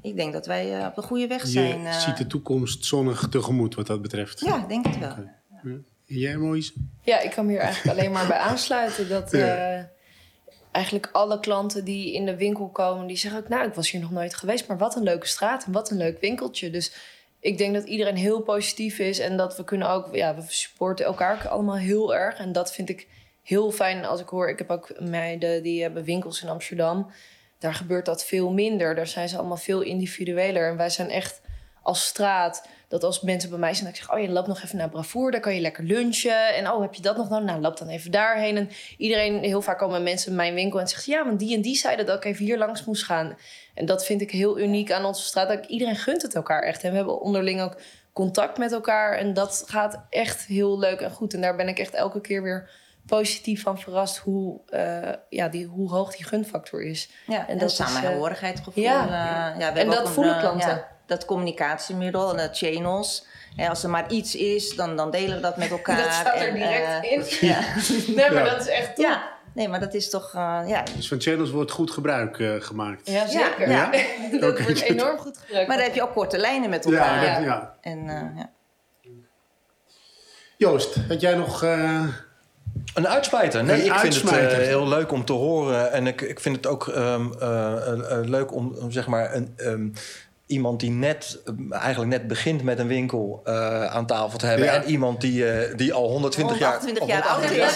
ik 0.02 0.16
denk 0.16 0.32
dat 0.32 0.46
wij 0.46 0.78
uh, 0.78 0.86
op 0.86 0.94
de 0.94 1.02
goede 1.02 1.26
weg 1.26 1.46
zijn. 1.46 1.80
Je 1.80 1.86
uh, 1.86 1.98
ziet 1.98 2.16
de 2.16 2.26
toekomst 2.26 2.84
zonnig 2.84 3.28
tegemoet 3.30 3.74
wat 3.74 3.86
dat 3.86 4.02
betreft. 4.02 4.40
Ja, 4.40 4.66
denk 4.66 4.86
het 4.86 4.98
wel. 4.98 5.11
Okay. 5.11 5.34
Ja. 5.62 5.76
Jij, 6.04 6.36
Moïse? 6.36 6.72
Ja, 7.02 7.20
ik 7.20 7.30
kan 7.30 7.46
me 7.46 7.52
hier 7.52 7.61
eigenlijk 7.61 7.98
alleen 7.98 8.12
maar 8.12 8.26
bij 8.26 8.38
aansluiten. 8.38 9.09
Dat, 9.09 9.32
eigenlijk 10.70 11.09
alle 11.12 11.40
klanten 11.40 11.84
die 11.84 12.14
in 12.14 12.26
de 12.26 12.36
winkel 12.36 12.68
komen, 12.68 13.06
die 13.06 13.16
zeggen 13.16 13.40
ook, 13.40 13.48
nou, 13.48 13.66
ik 13.66 13.74
was 13.74 13.90
hier 13.90 14.00
nog 14.00 14.11
nooit 14.11 14.34
geweest, 14.34 14.68
maar 14.68 14.78
wat 14.78 14.96
een 14.96 15.02
leuke 15.02 15.26
straat 15.26 15.64
en 15.64 15.72
wat 15.72 15.90
een 15.90 15.96
leuk 15.96 16.20
winkeltje. 16.20 16.70
Dus 16.70 16.92
ik 17.40 17.59
denk 17.59 17.74
dat 17.74 17.84
iedereen 17.84 18.16
heel 18.16 18.40
positief 18.40 18.98
is 18.98 19.18
en 19.18 19.36
dat 19.36 19.56
we 19.56 19.64
kunnen 19.64 19.90
ook, 19.90 20.14
ja, 20.14 20.34
we 20.34 20.42
supporten 20.46 21.06
elkaar 21.06 21.48
allemaal 21.48 21.76
heel 21.76 22.14
erg. 22.14 22.38
En 22.38 22.52
dat 22.52 22.72
vind 22.72 22.88
ik 22.88 23.06
heel 23.49 23.70
fijn 23.70 24.05
als 24.05 24.20
ik 24.20 24.28
hoor. 24.28 24.49
Ik 24.49 24.59
heb 24.59 24.70
ook 24.70 25.01
meiden 25.01 25.62
die 25.62 25.82
hebben 25.82 26.05
winkels 26.05 26.42
in 26.42 26.49
Amsterdam. 26.49 27.11
Daar 27.59 27.74
gebeurt 27.74 28.07
dat 28.07 28.24
veel 28.24 28.53
minder. 28.53 28.94
Daar 28.94 29.07
zijn 29.07 29.28
ze 29.28 29.38
allemaal 29.38 29.57
veel 29.57 29.80
individueler. 29.80 30.68
En 30.68 30.76
wij 30.76 30.90
zijn 30.90 31.11
echt 31.11 31.40
als 31.82 32.07
straat 32.07 32.68
dat 32.88 33.05
als 33.05 33.20
mensen 33.20 33.51
bij 33.51 33.59
mij 33.59 33.74
zijn, 33.74 33.84
dat 33.84 33.94
ik 33.94 34.03
zeg: 34.03 34.12
Oh, 34.12 34.20
je 34.20 34.28
loopt 34.28 34.46
nog 34.46 34.62
even 34.62 34.76
naar 34.76 34.88
Bravoer, 34.88 35.30
daar 35.30 35.40
kan 35.40 35.55
je 35.55 35.61
lekker 35.61 35.84
lunchen. 35.84 36.55
En 36.55 36.70
oh, 36.70 36.80
heb 36.80 36.94
je 36.94 37.03
dat 37.03 37.16
nog 37.16 37.28
nodig? 37.28 37.46
Nou, 37.46 37.61
loop 37.61 37.78
dan 37.78 37.88
even 37.88 38.11
daarheen. 38.11 38.57
En 38.57 38.70
iedereen, 38.96 39.42
heel 39.42 39.62
vaak 39.62 39.78
komen 39.78 40.03
mensen 40.03 40.30
in 40.30 40.36
mijn 40.36 40.55
winkel 40.55 40.80
en 40.80 40.88
zeggen: 40.88 41.12
Ja, 41.12 41.24
want 41.24 41.38
die 41.38 41.55
en 41.55 41.62
die 41.62 41.76
zeiden 41.76 42.07
dat 42.07 42.16
ik 42.16 42.24
even 42.24 42.44
hier 42.44 42.59
langs 42.59 42.84
moest 42.84 43.05
gaan. 43.05 43.38
En 43.74 43.86
dat 43.86 44.05
vind 44.05 44.20
ik 44.20 44.30
heel 44.30 44.59
uniek 44.59 44.92
aan 44.92 45.05
onze 45.05 45.22
straat. 45.22 45.49
Dat 45.49 45.66
iedereen 45.66 45.96
gunt 45.96 46.22
het 46.22 46.34
elkaar 46.34 46.62
echt. 46.62 46.82
En 46.82 46.90
we 46.90 46.96
hebben 46.96 47.20
onderling 47.20 47.61
ook 47.61 47.76
contact 48.12 48.59
met 48.59 48.72
elkaar. 48.72 49.18
En 49.18 49.34
dat 49.34 49.64
gaat 49.66 50.07
echt 50.11 50.46
heel 50.46 50.78
leuk 50.78 51.01
en 51.01 51.11
goed. 51.11 51.34
En 51.34 51.40
daar 51.40 51.57
ben 51.57 51.68
ik 51.68 51.78
echt 51.78 51.94
elke 51.94 52.20
keer 52.20 52.42
weer 52.42 52.70
positief 53.09 53.62
van 53.62 53.78
verrast 53.78 54.16
hoe, 54.18 54.61
uh, 54.70 55.12
ja, 55.28 55.48
die, 55.48 55.66
hoe 55.66 55.90
hoog 55.90 56.16
die 56.16 56.26
gunfactor 56.26 56.82
is. 56.82 57.11
Ja, 57.26 57.38
en, 57.38 57.46
en 57.46 57.59
dat 57.59 57.70
samenhorigheidsgevoel. 57.70 58.82
Ja, 58.82 59.04
uh, 59.04 59.61
ja 59.61 59.74
en 59.74 59.90
dat 59.90 60.11
voelen 60.11 60.38
klanten 60.38 60.86
dat 61.09 61.24
communicatiemiddel 61.24 62.30
en 62.30 62.36
de 62.36 62.56
channels. 62.56 63.26
En 63.56 63.68
als 63.68 63.82
er 63.82 63.90
maar 63.90 64.11
iets 64.11 64.34
is, 64.34 64.76
dan, 64.76 64.96
dan 64.96 65.11
delen 65.11 65.36
we 65.36 65.42
dat 65.42 65.56
met 65.56 65.70
elkaar. 65.78 65.96
Dat 65.96 66.12
staat 66.12 66.40
er 66.40 66.52
direct 66.52 67.04
uh, 67.04 67.12
in. 67.12 67.48
Ja. 67.48 67.61
nee, 68.16 68.30
maar 68.30 68.44
dat 68.44 68.61
is 68.61 68.68
echt 68.68 68.96
top. 68.96 69.04
Ja. 69.04 69.36
Nee, 69.54 69.68
maar 69.68 69.80
dat 69.80 69.94
is 69.94 70.11
toch, 70.11 70.32
uh, 70.34 70.62
ja. 70.66 70.82
Dus 70.96 71.09
van 71.09 71.20
channels 71.20 71.50
wordt 71.50 71.70
goed 71.70 71.90
gebruik 71.90 72.38
uh, 72.38 72.61
gemaakt. 72.61 73.11
Ja, 73.11 73.26
zeker. 73.26 73.70
Ja. 73.70 73.90
dat 74.40 74.50
okay. 74.50 74.64
wordt 74.64 74.80
enorm 74.80 75.18
goed 75.18 75.38
gebruikt. 75.38 75.68
Maar 75.68 75.76
dan 75.76 75.86
heb 75.86 75.94
je 75.94 76.02
ook 76.02 76.12
korte 76.12 76.38
lijnen 76.38 76.70
met 76.70 76.84
elkaar. 76.84 77.24
Ja, 77.24 77.38
ja. 77.38 77.74
En, 77.80 78.04
ja. 78.36 78.50
Joost, 80.56 80.96
had 81.09 81.20
jij 81.20 81.34
nog... 81.34 81.64
Een 82.95 83.09
uitspijter. 83.09 83.64
Nee, 83.64 83.84
ik 83.84 83.95
vind 83.95 84.14
het 84.14 84.24
uh, 84.32 84.59
heel 84.59 84.89
leuk 84.89 85.12
om 85.12 85.24
te 85.24 85.32
horen. 85.32 85.93
En 85.93 86.07
ik, 86.07 86.20
ik 86.20 86.41
vind 86.41 86.57
het 86.57 86.66
ook 86.66 86.86
um, 86.86 87.32
uh, 87.43 87.72
leuk 88.22 88.55
om, 88.55 88.74
om, 88.80 88.91
zeg 88.91 89.07
maar 89.07 89.34
een, 89.34 89.55
um, 89.57 89.93
iemand 90.49 90.80
die 90.80 90.91
net, 90.91 91.39
eh, 91.45 91.80
eigenlijk 91.80 92.11
net 92.11 92.26
begint 92.26 92.62
met 92.62 92.78
een 92.78 92.86
winkel 92.86 93.43
uh, 93.45 93.84
aan 93.84 94.07
tafel 94.07 94.39
te 94.39 94.47
hebben. 94.47 94.70
En 94.70 94.84
iemand 94.84 95.20
die, 95.20 95.68
uh, 95.68 95.76
die 95.76 95.93
al 95.93 96.09
120 96.09 96.59
jaar, 96.59 96.80
128 96.80 97.07
jaar, 97.07 97.22
ouder 97.22 97.53
is. 97.53 97.74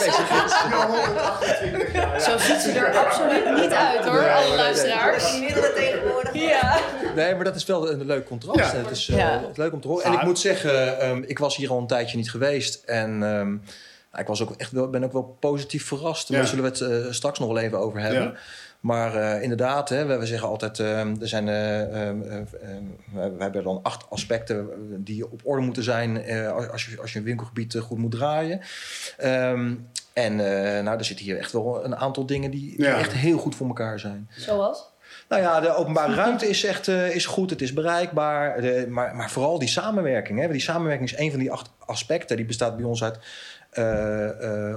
Zo 2.27 2.39
ziet 2.39 2.61
ze 2.61 2.71
er 2.71 2.97
absoluut 2.97 3.63
niet 3.63 3.73
uit 3.73 4.05
hoor, 4.05 4.21
nee, 4.21 4.31
alle 4.31 4.57
luisteraars. 4.57 5.39
Middelen 5.39 5.75
tegenwoordig. 5.75 6.33
Ja. 6.35 6.79
Nee, 7.15 7.35
maar 7.35 7.45
dat 7.45 7.57
is 7.57 7.65
wel 7.65 7.91
een 7.91 8.07
leuk 8.07 8.27
contrast. 8.27 8.73
Ja. 8.73 8.79
Het 8.79 8.91
is 8.91 9.09
uh, 9.09 9.37
leuk 9.55 9.73
om 9.73 9.81
te 9.81 9.89
horen. 9.89 10.05
En 10.05 10.13
ik 10.13 10.23
moet 10.23 10.39
zeggen, 10.39 11.09
um, 11.09 11.25
ik 11.27 11.39
was 11.39 11.57
hier 11.57 11.71
al 11.71 11.79
een 11.79 11.87
tijdje 11.87 12.17
niet 12.17 12.31
geweest. 12.31 12.83
En 12.85 13.23
um, 13.23 13.63
ik 14.19 14.27
was 14.27 14.43
ook 14.43 14.55
echt 14.57 14.73
wel, 14.73 14.91
ben 14.91 15.05
ook 15.05 15.13
wel 15.13 15.37
positief 15.41 15.87
verrast. 15.87 16.33
Daar 16.33 16.47
zullen 16.47 16.73
we 16.73 16.85
het 16.85 17.15
straks 17.15 17.39
nog 17.39 17.49
wel 17.49 17.59
even 17.59 17.79
over 17.79 18.01
hebben. 18.01 18.37
Maar 18.83 19.17
uh, 19.17 19.43
inderdaad, 19.43 19.89
hè, 19.89 20.05
we, 20.05 20.19
we, 20.19 20.27
zeggen 20.27 20.49
altijd, 20.49 20.79
uh, 20.79 21.21
er 21.21 21.29
zijn, 21.29 21.47
uh, 21.47 21.53
we, 23.13 23.35
hebben 23.39 23.65
dan 23.65 23.81
acht 23.83 24.11
aspecten 24.11 24.69
die 25.05 25.31
op 25.31 25.41
orde 25.45 25.63
moeten 25.63 25.83
zijn 25.83 26.17
als, 26.71 26.85
je, 26.87 27.01
als 27.01 27.13
je 27.13 27.19
een 27.19 27.25
winkelgebied 27.25 27.77
goed 27.79 27.99
moet 27.99 28.11
draaien. 28.11 28.61
Um, 29.25 29.89
en 30.13 30.37
nou, 30.85 30.99
er 30.99 31.05
zitten 31.05 31.25
hier 31.25 31.39
echt 31.39 31.53
wel 31.53 31.85
een 31.85 31.97
aantal 31.97 32.27
dingen 32.27 32.51
die, 32.51 32.77
die 32.77 32.87
echt 32.87 33.13
heel 33.13 33.39
goed 33.39 33.55
voor 33.55 33.67
elkaar 33.67 33.99
zijn. 33.99 34.29
Zoals? 34.37 34.91
Nou 35.29 35.43
ja, 35.43 35.61
de 35.61 35.75
openbare 35.75 36.15
ruimte 36.15 36.49
is 36.49 36.65
echt 36.65 36.89
is 36.89 37.27
goed, 37.27 37.51
het 37.51 37.63
is 37.63 37.73
bereikbaar. 37.73 38.61
De, 38.61 38.87
maar, 38.89 39.17
maar 39.17 39.31
vooral 39.31 39.59
die 39.59 39.69
samenwerking. 39.69 40.41
Hè. 40.41 40.49
Die 40.49 40.61
samenwerking 40.61 41.11
is 41.11 41.19
een 41.19 41.31
van 41.31 41.39
die 41.41 41.53
acht 41.53 41.71
aspecten. 41.79 42.37
Die 42.37 42.47
bestaat 42.47 42.77
bij 42.77 42.85
ons 42.85 43.05
uit 43.05 43.19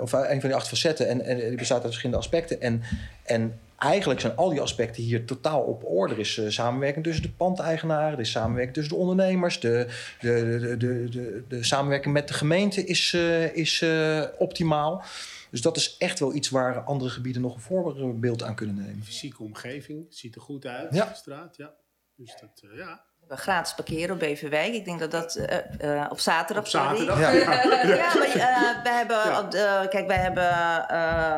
of 0.01 0.13
een 0.13 0.39
van 0.41 0.49
die 0.49 0.55
acht 0.55 0.67
facetten. 0.67 1.07
En, 1.07 1.21
en 1.21 1.37
die 1.37 1.57
bestaat 1.57 1.77
uit 1.77 1.85
verschillende 1.85 2.21
aspecten. 2.21 2.61
En, 2.61 2.81
en 3.23 3.59
eigenlijk 3.77 4.19
zijn 4.19 4.35
al 4.35 4.49
die 4.49 4.61
aspecten 4.61 5.03
hier 5.03 5.25
totaal 5.25 5.61
op 5.61 5.83
orde. 5.85 6.13
Er 6.13 6.19
is 6.19 6.37
uh, 6.37 6.49
samenwerking 6.49 7.05
tussen 7.05 7.23
de 7.23 7.31
pandeigenaren, 7.31 8.13
er 8.13 8.19
is 8.19 8.31
samenwerking 8.31 8.75
tussen 8.75 8.93
de 8.93 8.99
ondernemers, 8.99 9.59
de, 9.59 9.87
de, 10.19 10.57
de, 10.59 10.77
de, 10.77 11.09
de, 11.09 11.43
de 11.47 11.63
samenwerking 11.63 12.13
met 12.13 12.27
de 12.27 12.33
gemeente 12.33 12.85
is, 12.85 13.13
uh, 13.13 13.55
is 13.55 13.81
uh, 13.81 14.23
optimaal. 14.37 15.03
Dus 15.51 15.61
dat 15.61 15.77
is 15.77 15.95
echt 15.97 16.19
wel 16.19 16.33
iets 16.33 16.49
waar 16.49 16.79
andere 16.79 17.09
gebieden 17.09 17.41
nog 17.41 17.55
een 17.55 17.61
voorbeeld 17.61 18.43
aan 18.43 18.55
kunnen 18.55 18.75
nemen. 18.75 19.03
Fysieke 19.03 19.43
omgeving, 19.43 20.05
ziet 20.09 20.35
er 20.35 20.41
goed 20.41 20.65
uit, 20.65 20.93
ja. 20.93 21.05
de 21.05 21.15
straat, 21.15 21.57
ja. 21.57 21.73
Dus 22.15 22.35
dat, 22.41 22.63
ja 22.75 23.03
gratis 23.29 23.73
parkeren 23.73 24.13
op 24.13 24.19
Beverwijk. 24.19 24.73
Ik 24.73 24.85
denk 24.85 24.99
dat 24.99 25.11
dat 25.11 25.35
uh, 25.35 25.95
uh, 25.95 26.05
op 26.09 26.19
zaterdag. 26.19 26.63
Op 26.63 26.69
zaterdag. 26.69 27.19
Ja, 27.25 27.29
ja. 27.29 27.45
maar 27.45 28.27
uh, 28.35 28.83
wij 28.83 28.93
hebben, 28.93 29.17
ja. 29.49 29.85
kijk, 29.87 30.07
wij 30.07 30.17
hebben, 30.17 30.47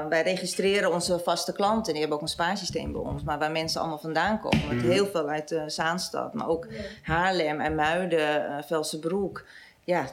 wij 0.10 0.22
registreren 0.22 0.94
onze 0.94 1.20
vaste 1.20 1.54
klanten. 1.54 1.92
Die 1.92 2.02
hebben 2.02 2.18
ook 2.18 2.24
een 2.24 2.30
spaarsysteem 2.30 2.92
bij 2.92 3.02
ons. 3.02 3.24
Maar 3.24 3.40
waar 3.40 3.52
mensen 3.52 3.80
allemaal 3.80 4.00
vandaan 4.00 4.40
komen. 4.40 4.76
Mm. 4.76 4.90
Heel 4.90 5.06
veel 5.06 5.30
uit 5.30 5.62
Zaanstad, 5.68 6.34
maar 6.34 6.48
ook 6.48 6.68
Haarlem 7.04 7.62
en 7.62 7.76
Muiden, 7.76 8.64
Velsenbroek. 8.64 9.46
Ja, 9.84 10.06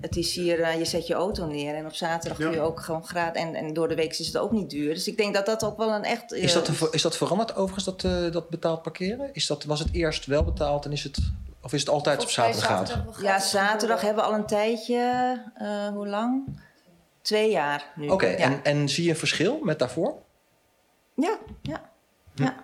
het 0.00 0.16
is 0.16 0.34
hier, 0.34 0.58
uh, 0.58 0.78
je 0.78 0.84
zet 0.84 1.06
je 1.06 1.14
auto 1.14 1.46
neer 1.46 1.74
en 1.74 1.86
op 1.86 1.94
zaterdag 1.94 2.38
kun 2.38 2.50
je 2.50 2.60
ook 2.60 2.80
gewoon 2.80 3.06
gratis. 3.06 3.42
En, 3.42 3.54
en 3.54 3.72
door 3.72 3.88
de 3.88 3.94
week 3.94 4.18
is 4.18 4.26
het 4.26 4.38
ook 4.38 4.52
niet 4.52 4.70
duur. 4.70 4.94
Dus 4.94 5.08
ik 5.08 5.16
denk 5.16 5.34
dat 5.34 5.46
dat 5.46 5.64
ook 5.64 5.76
wel 5.76 5.92
een 5.92 6.04
echt. 6.04 6.32
Uh, 6.32 6.42
is, 6.42 6.52
dat, 6.52 6.70
is 6.90 7.02
dat 7.02 7.16
veranderd 7.16 7.56
overigens, 7.56 7.84
dat, 7.84 8.02
uh, 8.02 8.32
dat 8.32 8.48
betaald 8.48 8.82
parkeren? 8.82 9.30
Is 9.32 9.46
dat, 9.46 9.64
was 9.64 9.78
het 9.78 9.88
eerst 9.92 10.26
wel 10.26 10.44
betaald 10.44 10.84
en 10.84 10.92
is 10.92 11.02
het. 11.04 11.18
Of 11.62 11.72
is 11.72 11.80
het 11.80 11.88
altijd 11.88 12.22
op 12.22 12.30
zaterdag 12.30 12.66
gaat? 12.66 13.20
Ja, 13.20 13.40
zaterdag 13.40 14.00
hebben 14.00 14.24
we 14.24 14.30
al 14.30 14.36
een 14.36 14.46
tijdje. 14.46 15.40
hoe 15.94 16.08
lang? 16.08 16.60
Twee 17.22 17.50
jaar 17.50 17.92
nu. 17.94 18.04
Oké, 18.04 18.12
okay, 18.12 18.30
ja. 18.30 18.38
en, 18.38 18.60
en 18.62 18.88
zie 18.88 19.04
je 19.04 19.10
een 19.10 19.16
verschil 19.16 19.58
met 19.62 19.78
daarvoor? 19.78 20.14
Ja, 21.14 21.38
ja. 21.62 21.90
Hm. 22.34 22.42
ja. 22.42 22.54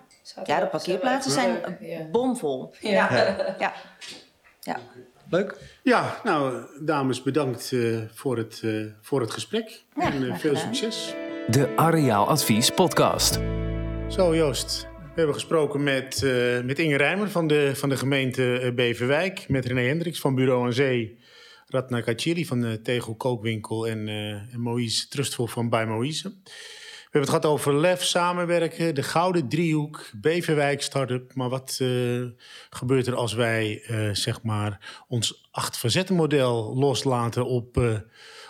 Ja, 0.45 0.59
de 0.59 0.67
parkeerplaatsen 0.67 1.31
zijn 1.31 1.77
bomvol. 2.11 2.73
Ja. 2.79 2.89
ja. 2.89 3.55
ja. 3.59 3.73
ja. 4.59 4.79
Leuk. 5.31 5.57
Ja, 5.83 6.19
nou, 6.23 6.65
dames, 6.79 7.23
bedankt 7.23 7.71
uh, 7.71 7.99
voor, 8.13 8.37
het, 8.37 8.61
uh, 8.65 8.85
voor 9.01 9.21
het 9.21 9.31
gesprek. 9.31 9.83
Ja, 9.95 10.13
en 10.13 10.23
uh, 10.23 10.35
veel 10.35 10.55
succes. 10.55 11.15
De 11.47 11.75
Areaal 11.75 12.27
Advies 12.27 12.69
Podcast. 12.69 13.39
Zo, 14.09 14.35
Joost. 14.35 14.87
We 14.97 15.17
hebben 15.17 15.33
gesproken 15.33 15.83
met, 15.83 16.21
met 16.65 16.79
Inge 16.79 16.97
Rijmer 16.97 17.29
van 17.29 17.47
de, 17.47 17.71
van 17.75 17.89
de 17.89 17.97
gemeente 17.97 18.71
Beverwijk. 18.75 19.45
Met 19.49 19.65
René 19.65 19.81
Hendricks 19.81 20.19
van 20.19 20.35
Bureau 20.35 20.65
aan 20.65 20.73
Zee. 20.73 21.19
Ratna 21.67 22.01
Kachili 22.01 22.45
van 22.45 22.61
de 22.61 22.81
Tegel 22.81 23.15
Kookwinkel. 23.15 23.87
En, 23.87 24.07
en 24.51 24.59
Moïse 24.59 25.07
Trustvol 25.07 25.47
van 25.47 25.69
Bij 25.69 25.85
Moïse. 25.85 26.33
We 27.11 27.17
hebben 27.17 27.33
het 27.35 27.41
gehad 27.41 27.57
over 27.59 27.79
LEF, 27.79 28.03
samenwerken, 28.03 28.95
de 28.95 29.03
Gouden 29.03 29.49
Driehoek, 29.49 30.09
Beverwijk 30.13 30.81
Startup. 30.81 31.35
Maar 31.35 31.49
wat 31.49 31.79
uh, 31.81 32.25
gebeurt 32.69 33.07
er 33.07 33.15
als 33.15 33.33
wij 33.33 33.83
uh, 33.87 34.13
zeg 34.13 34.43
maar 34.43 35.03
ons 35.07 35.49
acht 35.51 35.77
facetten 35.77 36.15
model 36.15 36.75
loslaten 36.75 37.45
op, 37.45 37.77
uh, 37.77 37.97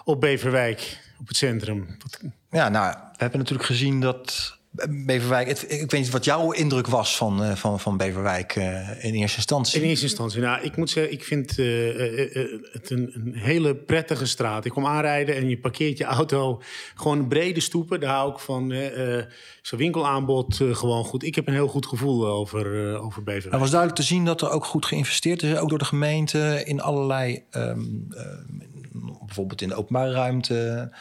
op 0.04 0.22
Beverwijk, 0.22 1.00
op 1.20 1.28
het 1.28 1.38
centrum? 1.38 1.98
Wat... 2.00 2.20
Ja, 2.52 2.70
nou, 2.70 2.94
we 2.94 3.18
hebben 3.18 3.40
natuurlijk 3.40 3.68
gezien 3.68 4.02
dat 4.02 4.60
Beverwijk, 4.90 5.48
ik 5.48 5.92
weet 5.92 5.92
niet 5.92 6.10
wat 6.10 6.26
jouw 6.26 6.52
indruk 6.52 6.88
was 6.88 7.18
van, 7.18 7.44
uh, 7.44 7.56
van, 7.56 7.80
van 7.80 7.98
Beverwijk 7.98 8.56
uh, 8.56 9.04
in 9.04 9.14
eerste 9.14 9.38
instantie. 9.38 9.82
In 9.82 9.88
eerste 9.88 10.06
instantie, 10.06 10.42
nou, 10.42 10.62
ik 10.64 10.78
moet 10.78 10.90
zeggen, 10.90 11.14
ik 11.14 11.24
vind 11.24 11.58
uh, 11.58 11.68
het 12.72 12.90
een, 12.90 13.12
een, 13.14 13.34
hele 13.36 13.76
prettige 13.76 14.26
straat. 14.26 14.66
Ik 14.66 14.72
kom 14.72 14.86
aanrijden 14.86 15.36
en 15.36 15.50
je 15.50 15.58
parkeert 15.58 15.98
je 15.98 16.04
auto 16.04 16.62
gewoon 16.96 17.28
brede 17.28 17.60
stoepen. 17.60 18.00
Daar 18.00 18.16
hou 18.16 18.32
ik 18.32 18.40
van. 18.40 18.74
Zijn 19.62 19.82
winkelaanbod 19.82 20.56
gewoon 20.56 21.04
goed. 21.04 21.24
Ik 21.24 21.36
heb 21.36 21.48
een 21.48 21.54
heel 21.54 21.68
goed 21.68 21.86
gevoel 21.86 22.28
over, 22.28 22.98
over 23.00 23.24
Beverwijk. 23.24 23.54
Er 23.54 23.60
was 23.60 23.70
duidelijk 23.70 24.00
te 24.00 24.08
zien 24.08 24.26
dat 24.26 24.42
er 24.42 24.50
ook 24.50 24.66
goed 24.66 24.86
geïnvesteerd 24.86 25.44
is, 25.44 25.58
ook 25.58 25.70
door 25.70 25.80
de 25.80 25.86
gemeente 25.86 26.62
in 26.66 26.82
allerlei, 26.82 27.44
um, 27.52 28.08
bijvoorbeeld 29.26 29.62
in 29.62 29.68
de 29.68 29.76
openbare 29.76 30.12
ruimte, 30.12 30.92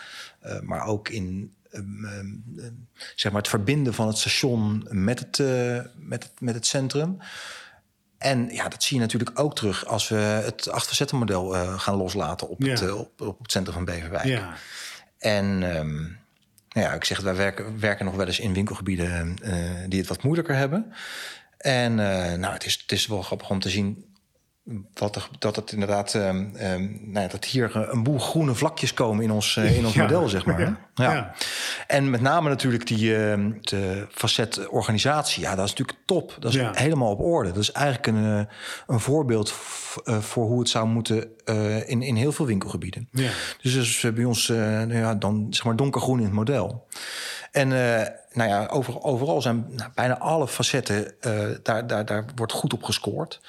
maar 0.62 0.86
ook 0.86 1.08
in 1.08 1.52
Ehm, 1.70 2.04
ehm, 2.04 2.26
ehm, 2.58 2.72
zeg 3.14 3.32
maar 3.32 3.40
het 3.40 3.50
verbinden 3.50 3.94
van 3.94 4.06
het 4.06 4.18
station 4.18 4.86
met 4.90 5.18
het, 5.18 5.38
uh, 5.38 5.80
met 5.94 6.22
het, 6.22 6.32
met 6.40 6.54
het 6.54 6.66
centrum. 6.66 7.18
En 8.18 8.48
ja, 8.48 8.68
dat 8.68 8.82
zie 8.82 8.96
je 8.96 9.02
natuurlijk 9.02 9.38
ook 9.40 9.54
terug 9.54 9.86
als 9.86 10.08
we 10.08 10.16
het 10.16 10.70
achterzettenmodel 10.70 11.54
uh, 11.54 11.80
gaan 11.80 11.96
loslaten 11.96 12.48
op, 12.48 12.58
het, 12.58 12.82
uh, 12.82 12.98
op, 12.98 13.20
op, 13.20 13.38
het 13.42 13.52
centrum 13.52 13.74
van 13.74 13.84
Beverwijk. 13.84 14.24
Ja. 14.24 14.54
En 15.18 15.44
um, 15.76 16.18
nou 16.68 16.86
ja, 16.86 16.92
ik 16.92 17.04
zeg, 17.04 17.20
wij 17.20 17.36
werken, 17.36 17.80
werken 17.80 18.04
nog 18.04 18.14
wel 18.14 18.26
eens 18.26 18.40
in 18.40 18.52
winkelgebieden 18.52 19.36
die 19.88 20.00
het 20.00 20.08
wat 20.08 20.22
moeilijker 20.22 20.54
hebben. 20.54 20.92
En 21.58 21.94
nou, 22.40 22.52
het 22.52 22.64
is, 22.64 22.78
het 22.82 22.92
is 22.92 23.06
wel 23.06 23.22
grappig 23.22 23.50
om 23.50 23.60
te 23.60 23.68
zien 23.68 24.09
wat 24.94 25.28
dat 25.38 25.56
het 25.56 25.72
inderdaad, 25.72 26.14
um, 26.14 26.50
nou 27.02 27.20
ja, 27.20 27.26
dat 27.26 27.44
hier 27.44 27.76
een 27.76 28.02
boel 28.02 28.18
groene 28.18 28.54
vlakjes 28.54 28.94
komen 28.94 29.24
in 29.24 29.30
ons, 29.30 29.56
uh, 29.56 29.76
in 29.76 29.84
ons 29.84 29.94
model, 29.94 30.28
zeg 30.28 30.44
maar. 30.44 30.60
Ja. 30.60 30.78
ja. 30.94 31.34
En 31.86 32.10
met 32.10 32.20
name 32.20 32.48
natuurlijk 32.48 32.86
die 32.86 33.10
uh, 33.10 33.46
de 33.60 34.06
facet 34.10 34.68
organisatie, 34.68 35.42
ja, 35.42 35.54
dat 35.54 35.64
is 35.64 35.70
natuurlijk 35.70 35.98
top. 36.04 36.36
Dat 36.38 36.54
is 36.54 36.60
helemaal 36.72 37.10
op 37.10 37.20
orde. 37.20 37.52
Dat 37.52 37.62
is 37.62 37.72
eigenlijk 37.72 38.06
een, 38.06 38.24
eh, 38.24 38.54
een 38.86 39.00
voorbeeld 39.00 39.52
voor 40.04 40.46
hoe 40.46 40.58
het 40.58 40.68
zou 40.68 40.86
moeten 40.86 41.28
in, 41.86 42.02
in 42.02 42.16
heel 42.16 42.32
veel 42.32 42.46
winkelgebieden. 42.46 43.08
Ja. 43.12 43.30
Dus 43.62 43.74
dat 43.74 43.82
is 43.82 44.06
bij 44.14 44.24
ons 44.24 44.48
nou 44.48 44.94
ja, 44.94 45.14
dan 45.14 45.46
zeg 45.50 45.64
maar 45.64 45.76
donkergroen 45.76 46.18
in 46.18 46.24
het 46.24 46.34
model. 46.34 46.86
En 47.50 47.68
nou 48.32 48.48
ja, 48.48 48.66
over, 48.66 49.02
overal 49.02 49.42
zijn 49.42 49.66
nou, 49.70 49.90
bijna 49.94 50.18
alle 50.18 50.48
facetten, 50.48 51.14
daar, 51.62 51.86
daar, 51.86 52.04
daar 52.04 52.24
wordt 52.34 52.52
goed 52.52 52.72
op 52.72 52.82
gescoord. 52.82 53.40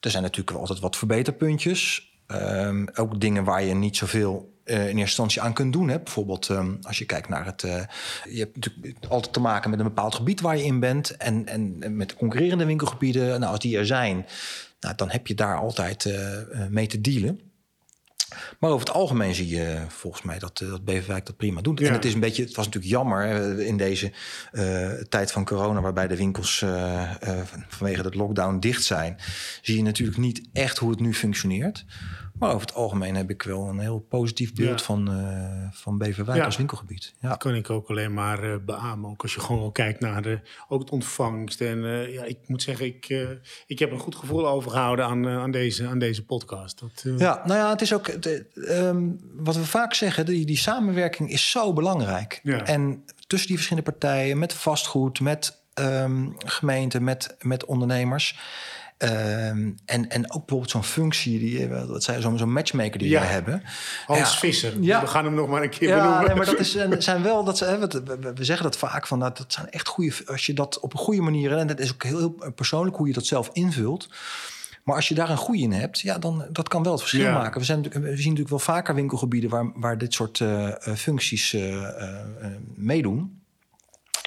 Er 0.00 0.10
zijn 0.10 0.22
natuurlijk 0.22 0.56
altijd 0.56 0.80
wat 0.80 0.96
verbeterpuntjes. 0.96 2.08
Um, 2.26 2.88
ook 2.94 3.20
dingen 3.20 3.44
waar 3.44 3.62
je 3.62 3.74
niet 3.74 3.96
zoveel 3.96 4.58
uh, 4.64 4.76
in 4.76 4.80
eerste 4.80 5.00
instantie 5.00 5.40
aan 5.42 5.52
kunt 5.52 5.72
doen. 5.72 5.88
Hè. 5.88 6.00
Bijvoorbeeld 6.00 6.48
um, 6.48 6.78
als 6.82 6.98
je 6.98 7.04
kijkt 7.04 7.28
naar 7.28 7.46
het... 7.46 7.62
Uh, 7.62 7.82
je 8.30 8.38
hebt 8.38 8.54
natuurlijk 8.54 9.04
altijd 9.08 9.32
te 9.32 9.40
maken 9.40 9.70
met 9.70 9.78
een 9.78 9.84
bepaald 9.84 10.14
gebied 10.14 10.40
waar 10.40 10.56
je 10.56 10.64
in 10.64 10.80
bent... 10.80 11.16
en, 11.16 11.46
en 11.46 11.96
met 11.96 12.14
concurrerende 12.14 12.64
winkelgebieden. 12.64 13.40
Nou, 13.40 13.52
als 13.52 13.60
die 13.60 13.78
er 13.78 13.86
zijn, 13.86 14.26
nou, 14.80 14.94
dan 14.94 15.10
heb 15.10 15.26
je 15.26 15.34
daar 15.34 15.58
altijd 15.58 16.04
uh, 16.04 16.16
mee 16.68 16.86
te 16.86 17.00
dealen. 17.00 17.40
Maar 18.58 18.70
over 18.70 18.86
het 18.86 18.96
algemeen 18.96 19.34
zie 19.34 19.48
je 19.48 19.84
volgens 19.88 20.22
mij 20.22 20.38
dat, 20.38 20.58
dat 20.58 20.84
Beverwijk 20.84 21.26
dat 21.26 21.36
prima 21.36 21.60
doet. 21.60 21.80
En 21.80 21.92
het 21.92 22.04
is 22.04 22.14
een 22.14 22.20
beetje, 22.20 22.42
het 22.42 22.54
was 22.56 22.64
natuurlijk 22.64 22.92
jammer 22.92 23.58
in 23.60 23.76
deze 23.76 24.12
uh, 24.52 24.90
tijd 24.92 25.32
van 25.32 25.44
corona, 25.44 25.80
waarbij 25.80 26.06
de 26.06 26.16
winkels 26.16 26.60
uh, 26.60 26.70
uh, 27.28 27.40
vanwege 27.68 28.02
de 28.02 28.16
lockdown 28.16 28.58
dicht 28.58 28.84
zijn, 28.84 29.16
zie 29.62 29.76
je 29.76 29.82
natuurlijk 29.82 30.18
niet 30.18 30.48
echt 30.52 30.78
hoe 30.78 30.90
het 30.90 31.00
nu 31.00 31.14
functioneert. 31.14 31.84
Maar 32.40 32.54
over 32.54 32.66
het 32.66 32.74
algemeen 32.74 33.14
heb 33.14 33.30
ik 33.30 33.42
wel 33.42 33.68
een 33.68 33.78
heel 33.78 33.98
positief 33.98 34.54
beeld 34.54 34.82
van, 34.82 35.10
uh, 35.10 35.68
van 35.70 35.98
Beverwijk 35.98 36.44
als 36.44 36.56
winkelgebied. 36.56 37.14
Ja. 37.20 37.28
Dat 37.28 37.38
kan 37.38 37.54
ik 37.54 37.70
ook 37.70 37.88
alleen 37.88 38.14
maar 38.14 38.44
uh, 38.44 38.54
beamen. 38.64 39.10
Ook 39.10 39.22
als 39.22 39.34
je 39.34 39.40
gewoon 39.40 39.72
kijkt 39.72 40.00
naar 40.00 40.22
de, 40.22 40.40
ook 40.68 40.80
het 40.80 40.90
ontvangst. 40.90 41.60
En 41.60 41.78
uh, 41.78 42.12
ja, 42.12 42.24
ik 42.24 42.38
moet 42.46 42.62
zeggen, 42.62 42.86
ik, 42.86 43.26
ik 43.66 43.78
heb 43.78 43.90
een 43.90 43.98
goed 43.98 44.14
gevoel 44.14 44.48
overgehouden 44.48 45.04
aan, 45.04 45.28
aan, 45.28 45.50
deze, 45.50 45.86
aan 45.86 45.98
deze 45.98 46.24
podcast. 46.24 46.80
Dat, 46.80 47.18
ja, 47.18 47.42
nou 47.44 47.58
ja, 47.58 47.70
het 47.70 47.80
is 47.80 47.94
ook 47.94 48.22
de, 48.22 48.46
um, 48.54 49.20
wat 49.34 49.56
we 49.56 49.64
vaak 49.64 49.94
zeggen, 49.94 50.26
die, 50.26 50.46
die 50.46 50.56
samenwerking 50.56 51.30
is 51.30 51.50
zo 51.50 51.72
belangrijk. 51.72 52.40
Ja. 52.42 52.64
En 52.64 53.04
tussen 53.26 53.48
die 53.48 53.56
verschillende 53.56 53.90
partijen, 53.90 54.38
met 54.38 54.52
vastgoed, 54.52 55.20
met 55.20 55.62
um, 55.74 56.34
gemeenten, 56.38 57.04
met, 57.04 57.36
met 57.40 57.64
ondernemers. 57.64 58.38
Um, 59.02 59.78
en, 59.84 60.08
en 60.08 60.24
ook 60.24 60.46
bijvoorbeeld 60.46 60.70
zo'n 60.70 60.84
functie, 60.84 61.38
die, 61.38 61.68
wat 61.68 62.02
zei, 62.02 62.20
zo'n 62.20 62.38
zo'n 62.38 62.52
matchmaker 62.52 62.98
die 62.98 63.08
ja. 63.08 63.22
hebben. 63.22 63.62
Hans 64.06 64.32
ja. 64.32 64.38
Visser, 64.38 64.82
ja. 64.82 65.00
we 65.00 65.06
gaan 65.06 65.24
hem 65.24 65.34
nog 65.34 65.48
maar 65.48 65.62
een 65.62 65.70
keer 65.70 65.88
ja, 65.88 65.96
benoemen. 65.96 66.26
Nee, 66.26 66.36
maar 66.36 66.46
dat 66.46 66.58
is, 66.98 67.04
zijn 67.04 67.22
wel, 67.22 67.44
dat, 67.44 67.58
hè, 67.58 67.78
we, 67.78 68.32
we 68.34 68.44
zeggen 68.44 68.64
dat 68.64 68.76
vaak, 68.76 69.06
van, 69.06 69.18
nou, 69.18 69.32
dat 69.34 69.52
zijn 69.52 69.70
echt 69.70 69.88
goede, 69.88 70.12
als 70.26 70.46
je 70.46 70.52
dat 70.52 70.80
op 70.80 70.92
een 70.92 70.98
goede 70.98 71.20
manier, 71.20 71.56
en 71.56 71.66
dat 71.66 71.78
is 71.78 71.92
ook 71.92 72.02
heel, 72.02 72.18
heel 72.18 72.52
persoonlijk 72.52 72.96
hoe 72.96 73.06
je 73.06 73.12
dat 73.12 73.26
zelf 73.26 73.50
invult. 73.52 74.08
Maar 74.84 74.96
als 74.96 75.08
je 75.08 75.14
daar 75.14 75.30
een 75.30 75.36
goede 75.36 75.62
in 75.62 75.72
hebt, 75.72 76.00
ja, 76.00 76.18
dan 76.18 76.46
dat 76.50 76.68
kan 76.68 76.82
wel 76.82 76.92
het 76.92 77.00
verschil 77.00 77.24
ja. 77.24 77.32
maken. 77.32 77.60
We, 77.60 77.66
zijn, 77.66 77.82
we 77.82 77.98
zien 77.98 78.02
natuurlijk 78.06 78.48
wel 78.48 78.58
vaker 78.58 78.94
winkelgebieden 78.94 79.50
waar, 79.50 79.72
waar 79.74 79.98
dit 79.98 80.14
soort 80.14 80.38
uh, 80.38 80.68
functies 80.78 81.52
uh, 81.52 81.72
uh, 81.72 81.86
meedoen. 82.74 83.42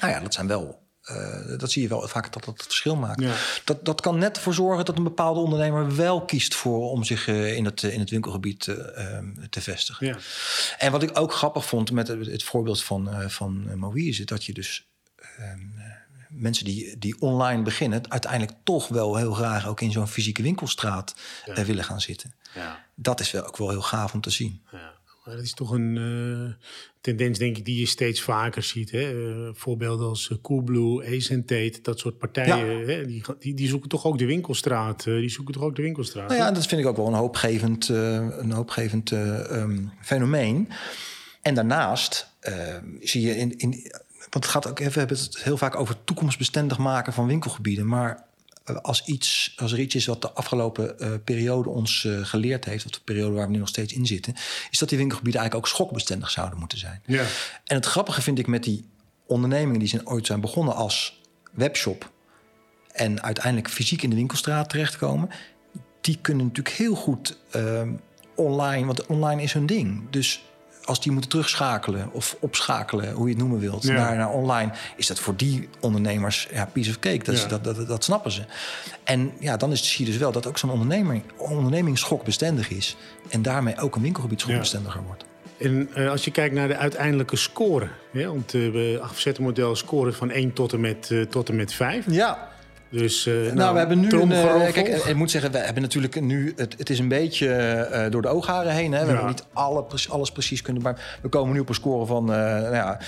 Nou 0.01 0.13
ja, 0.13 0.19
dat 0.19 0.33
zijn 0.33 0.47
wel 0.47 0.82
uh, 1.11 1.57
dat 1.57 1.71
zie 1.71 1.81
je 1.81 1.87
wel 1.87 2.07
vaak 2.07 2.33
dat 2.33 2.43
dat 2.43 2.57
het 2.57 2.63
verschil 2.63 2.95
maakt. 2.95 3.21
Ja. 3.21 3.35
Dat, 3.63 3.85
dat 3.85 4.01
kan 4.01 4.17
net 4.17 4.39
voor 4.39 4.53
zorgen 4.53 4.85
dat 4.85 4.97
een 4.97 5.03
bepaalde 5.03 5.39
ondernemer 5.39 5.95
wel 5.95 6.25
kiest 6.25 6.55
voor 6.55 6.89
om 6.89 7.03
zich 7.03 7.27
uh, 7.27 7.55
in, 7.55 7.65
het, 7.65 7.83
in 7.83 7.99
het 7.99 8.09
winkelgebied 8.09 8.67
uh, 8.67 8.77
te 9.49 9.61
vestigen. 9.61 10.07
Ja. 10.07 10.17
En 10.77 10.91
wat 10.91 11.03
ik 11.03 11.19
ook 11.19 11.33
grappig 11.33 11.65
vond 11.65 11.91
met 11.91 12.07
het, 12.07 12.25
het 12.25 12.43
voorbeeld 12.43 12.83
van, 12.83 13.31
van 13.31 13.77
Moïse, 13.79 14.25
dat 14.25 14.45
je 14.45 14.53
dus 14.53 14.87
ehm, 15.37 15.59
mensen 16.29 16.65
die, 16.65 16.97
die 16.97 17.21
online 17.21 17.61
beginnen, 17.61 18.11
uiteindelijk 18.11 18.57
toch 18.63 18.87
wel 18.87 19.15
heel 19.15 19.33
graag 19.33 19.67
ook 19.67 19.81
in 19.81 19.91
zo'n 19.91 20.07
fysieke 20.07 20.41
winkelstraat 20.41 21.15
ja. 21.45 21.65
willen 21.65 21.83
gaan 21.83 22.01
zitten. 22.01 22.35
Dat 22.95 23.19
is 23.19 23.31
wel 23.31 23.45
ook 23.45 23.57
wel 23.57 23.69
heel 23.69 23.81
gaaf 23.81 24.13
om 24.13 24.21
te 24.21 24.29
zien. 24.29 24.61
Maar 25.25 25.35
dat 25.35 25.43
is 25.43 25.53
toch 25.53 25.71
een 25.71 25.95
uh, 25.95 26.53
tendens, 27.01 27.39
denk 27.39 27.57
ik, 27.57 27.65
die 27.65 27.79
je 27.79 27.85
steeds 27.85 28.21
vaker 28.21 28.63
ziet. 28.63 28.91
Hè? 28.91 29.13
Uh, 29.13 29.49
voorbeelden 29.53 30.07
als 30.07 30.29
uh, 30.29 30.37
Coolblue, 30.41 31.15
Ace 31.15 31.45
Tate, 31.45 31.79
dat 31.81 31.99
soort 31.99 32.17
partijen. 32.17 32.77
Ja. 32.79 32.85
Hè? 32.85 33.05
Die, 33.05 33.23
die, 33.39 33.53
die, 33.53 33.67
zoeken 33.67 33.89
toch 33.89 34.05
ook 34.05 34.17
de 34.17 34.25
winkelstraat. 34.25 35.03
die 35.03 35.29
zoeken 35.29 35.53
toch 35.53 35.63
ook 35.63 35.75
de 35.75 35.81
winkelstraat. 35.81 36.27
Nou 36.29 36.41
ja, 36.41 36.51
dat 36.51 36.67
vind 36.67 36.81
ik 36.81 36.87
ook 36.87 36.97
wel 36.97 37.07
een 37.07 37.13
hoopgevend, 37.13 37.87
een 37.87 38.51
hoopgevend 38.51 39.11
um, 39.11 39.91
fenomeen. 40.01 40.69
En 41.41 41.55
daarnaast 41.55 42.29
zie 42.99 43.21
je 43.21 43.35
in, 43.35 43.57
in. 43.57 43.91
Want 44.33 44.45
het 44.45 44.53
gaat 44.53 44.67
ook 44.67 44.79
even, 44.79 44.93
we 44.93 44.99
hebben 44.99 45.17
het 45.17 45.43
heel 45.43 45.57
vaak 45.57 45.75
over 45.75 46.03
toekomstbestendig 46.03 46.77
maken 46.77 47.13
van 47.13 47.27
winkelgebieden. 47.27 47.87
Maar 47.87 48.11
eh, 48.11 48.23
als, 48.81 49.05
iets, 49.05 49.53
als 49.55 49.71
er 49.71 49.79
iets 49.79 49.95
is 49.95 50.05
wat 50.05 50.21
de 50.21 50.31
afgelopen 50.31 50.95
uh, 50.97 51.13
periode 51.23 51.69
ons 51.69 52.03
uh, 52.03 52.25
geleerd 52.25 52.65
heeft, 52.65 52.85
of 52.85 52.91
de 52.91 52.99
periode 53.03 53.35
waar 53.35 53.45
we 53.45 53.51
nu 53.53 53.59
nog 53.59 53.67
steeds 53.67 53.93
in 53.93 54.05
zitten, 54.05 54.33
is 54.69 54.79
dat 54.79 54.89
die 54.89 54.97
winkelgebieden 54.97 55.41
eigenlijk 55.41 55.69
ook 55.69 55.75
schokbestendig 55.75 56.29
zouden 56.29 56.59
moeten 56.59 56.77
zijn. 56.77 57.01
Ja. 57.05 57.23
En 57.65 57.75
het 57.75 57.85
grappige 57.85 58.21
vind 58.21 58.39
ik 58.39 58.47
met 58.47 58.63
die 58.63 58.89
ondernemingen 59.27 59.79
die 59.79 59.87
zijn 59.87 60.07
ooit 60.07 60.25
zijn 60.25 60.41
begonnen 60.41 60.75
als 60.75 61.21
webshop 61.51 62.11
en 62.91 63.21
uiteindelijk 63.23 63.69
fysiek 63.69 64.01
in 64.01 64.09
de 64.09 64.15
winkelstraat 64.15 64.69
terechtkomen, 64.69 65.29
die 66.01 66.17
kunnen 66.21 66.45
natuurlijk 66.45 66.75
heel 66.75 66.95
goed 66.95 67.37
uh, 67.55 67.81
online, 68.35 68.85
want 68.85 69.05
online 69.05 69.41
is 69.41 69.53
hun 69.53 69.65
ding. 69.65 70.09
Dus 70.09 70.43
als 70.85 71.01
die 71.01 71.11
moeten 71.11 71.29
terugschakelen 71.29 72.09
of 72.11 72.37
opschakelen, 72.39 73.11
hoe 73.11 73.27
je 73.27 73.33
het 73.33 73.41
noemen 73.41 73.59
wilt, 73.59 73.83
naar, 73.83 74.15
naar 74.15 74.29
online, 74.29 74.71
is 74.95 75.07
dat 75.07 75.19
voor 75.19 75.35
die 75.35 75.69
ondernemers 75.79 76.47
ja, 76.51 76.65
piece 76.65 76.89
of 76.89 76.99
cake. 76.99 77.23
Dat, 77.23 77.49
dat, 77.49 77.63
dat, 77.63 77.87
dat, 77.87 78.03
snappen 78.03 78.31
ze. 78.31 78.41
En 79.03 79.31
ja, 79.39 79.57
dan 79.57 79.71
is 79.71 79.97
het 79.97 80.05
dus 80.05 80.17
wel 80.17 80.31
dat 80.31 80.47
ook 80.47 80.57
zo'n 80.57 80.69
onderneming, 80.69 81.23
onderneming 81.37 81.97
schokbestendig 81.97 82.69
is. 82.69 82.95
En 83.29 83.41
daarmee 83.41 83.79
ook 83.79 83.95
een 83.95 84.01
winkelgebied 84.01 84.39
schokbestendiger 84.39 85.03
wordt. 85.03 85.23
En 85.57 85.89
uh, 85.97 86.09
als 86.09 86.25
je 86.25 86.31
kijkt 86.31 86.55
naar 86.55 86.67
de 86.67 86.77
uiteindelijke 86.77 87.35
score, 87.35 87.87
ja, 88.11 88.27
want 88.27 88.53
uh, 88.53 88.71
we 88.71 88.99
afzetten 89.01 89.43
model 89.43 89.75
scoren 89.75 90.13
van 90.13 90.31
1 90.31 90.53
tot 90.53 90.73
en 90.73 90.79
met, 90.79 91.09
uh, 91.09 91.25
tot 91.25 91.49
en 91.49 91.55
met 91.55 91.73
5. 91.73 92.05
Ja. 92.09 92.51
Dus, 92.93 93.27
uh, 93.27 93.33
nou, 93.33 93.53
nou, 93.53 93.73
we 93.73 93.79
hebben 93.79 93.99
nu 93.99 94.09
een. 94.09 94.31
Uh, 94.31 94.71
kijk, 94.71 94.87
ik 94.87 95.15
moet 95.15 95.31
zeggen, 95.31 95.51
we 95.51 95.57
hebben 95.57 95.81
natuurlijk 95.81 96.21
nu. 96.21 96.53
Het, 96.55 96.75
het 96.77 96.89
is 96.89 96.99
een 96.99 97.07
beetje 97.07 97.47
uh, 97.91 98.11
door 98.11 98.21
de 98.21 98.27
oogharen 98.27 98.71
heen. 98.71 98.91
Hè. 98.91 98.99
We 98.99 99.05
ja. 99.05 99.11
hebben 99.11 99.27
niet 99.27 99.45
alle, 99.53 99.85
alles 100.09 100.31
precies 100.31 100.61
kunnen. 100.61 100.83
Maar 100.83 101.19
we 101.21 101.29
komen 101.29 101.53
nu 101.53 101.59
op 101.59 101.69
een 101.69 101.75
score 101.75 102.05
van 102.05 102.25
nou 102.25 102.75
ja, 102.75 102.99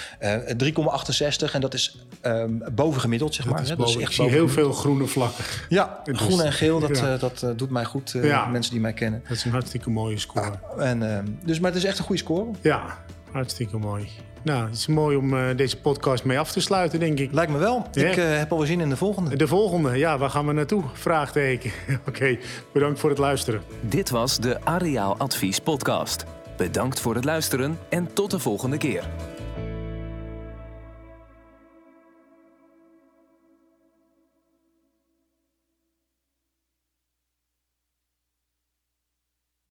3,68. 1.50 1.52
En 1.54 1.62
dat 1.62 1.74
is 1.74 2.06
um, 2.22 2.64
bovengemiddeld, 2.76 3.36
zeg 3.36 3.46
maar. 3.46 3.54
Dat 3.54 3.64
is 3.64 3.70
hè. 3.70 3.76
boven, 3.76 3.94
dat 3.94 4.02
is 4.02 4.08
echt 4.10 4.20
ik 4.20 4.26
zie 4.26 4.38
heel 4.38 4.50
veel 4.50 4.72
groene 4.72 5.06
vlakken. 5.06 5.46
Ja, 5.70 6.02
groen 6.04 6.42
en 6.42 6.54
geel, 6.54 6.80
dat, 6.80 6.98
ja. 6.98 7.18
dat 7.18 7.46
doet 7.56 7.70
mij 7.70 7.86
goed. 7.86 8.12
Ja. 8.22 8.46
Mensen 8.46 8.72
die 8.72 8.82
mij 8.82 8.94
kennen. 8.94 9.24
Dat 9.28 9.38
is 9.38 9.46
een 9.46 9.52
hartstikke 9.52 9.90
mooie 9.90 10.20
score. 10.20 10.60
en, 10.78 11.16
ehm, 11.16 11.26
dus, 11.44 11.60
maar 11.60 11.72
het 11.72 11.80
is 11.80 11.86
echt 11.86 11.98
een 11.98 12.06
goede 12.06 12.22
score. 12.22 12.46
Ja, 12.62 12.98
hartstikke 13.32 13.78
mooi. 13.78 14.10
Nou, 14.46 14.66
het 14.66 14.76
is 14.76 14.88
mooi 14.88 15.18
om 15.18 15.34
uh, 15.34 15.46
deze 15.56 15.78
podcast 15.78 16.24
mee 16.24 16.39
af 16.39 16.52
te 16.52 16.60
sluiten, 16.62 17.00
denk 17.00 17.20
ik. 17.20 17.32
Lijkt 17.32 17.52
me 17.52 17.58
wel. 17.58 17.88
Ja. 17.91 18.10
Ik 18.10 18.18
uh, 18.18 18.38
heb 18.38 18.52
alweer 18.52 18.68
zin 18.68 18.82
in 18.82 18.89
de 18.89 18.98
volgende. 18.98 19.36
De 19.36 19.48
volgende, 19.48 19.98
ja, 19.98 20.18
waar 20.18 20.30
gaan 20.30 20.48
we 20.48 20.54
naartoe? 20.54 20.84
Vraagteken. 20.93 21.72
Oké, 22.00 22.10
okay, 22.10 22.39
bedankt 22.74 23.00
voor 23.00 23.10
het 23.10 23.20
luisteren. 23.20 23.62
Dit 23.82 24.10
was 24.10 24.39
de 24.39 24.62
Areaal 24.64 25.18
Advies 25.18 25.60
podcast. 25.60 26.26
Bedankt 26.58 27.00
voor 27.00 27.16
het 27.16 27.26
luisteren 27.26 27.80
en 27.89 28.14
tot 28.14 28.32
de 28.32 28.39
volgende 28.39 28.78
keer. 28.78 29.04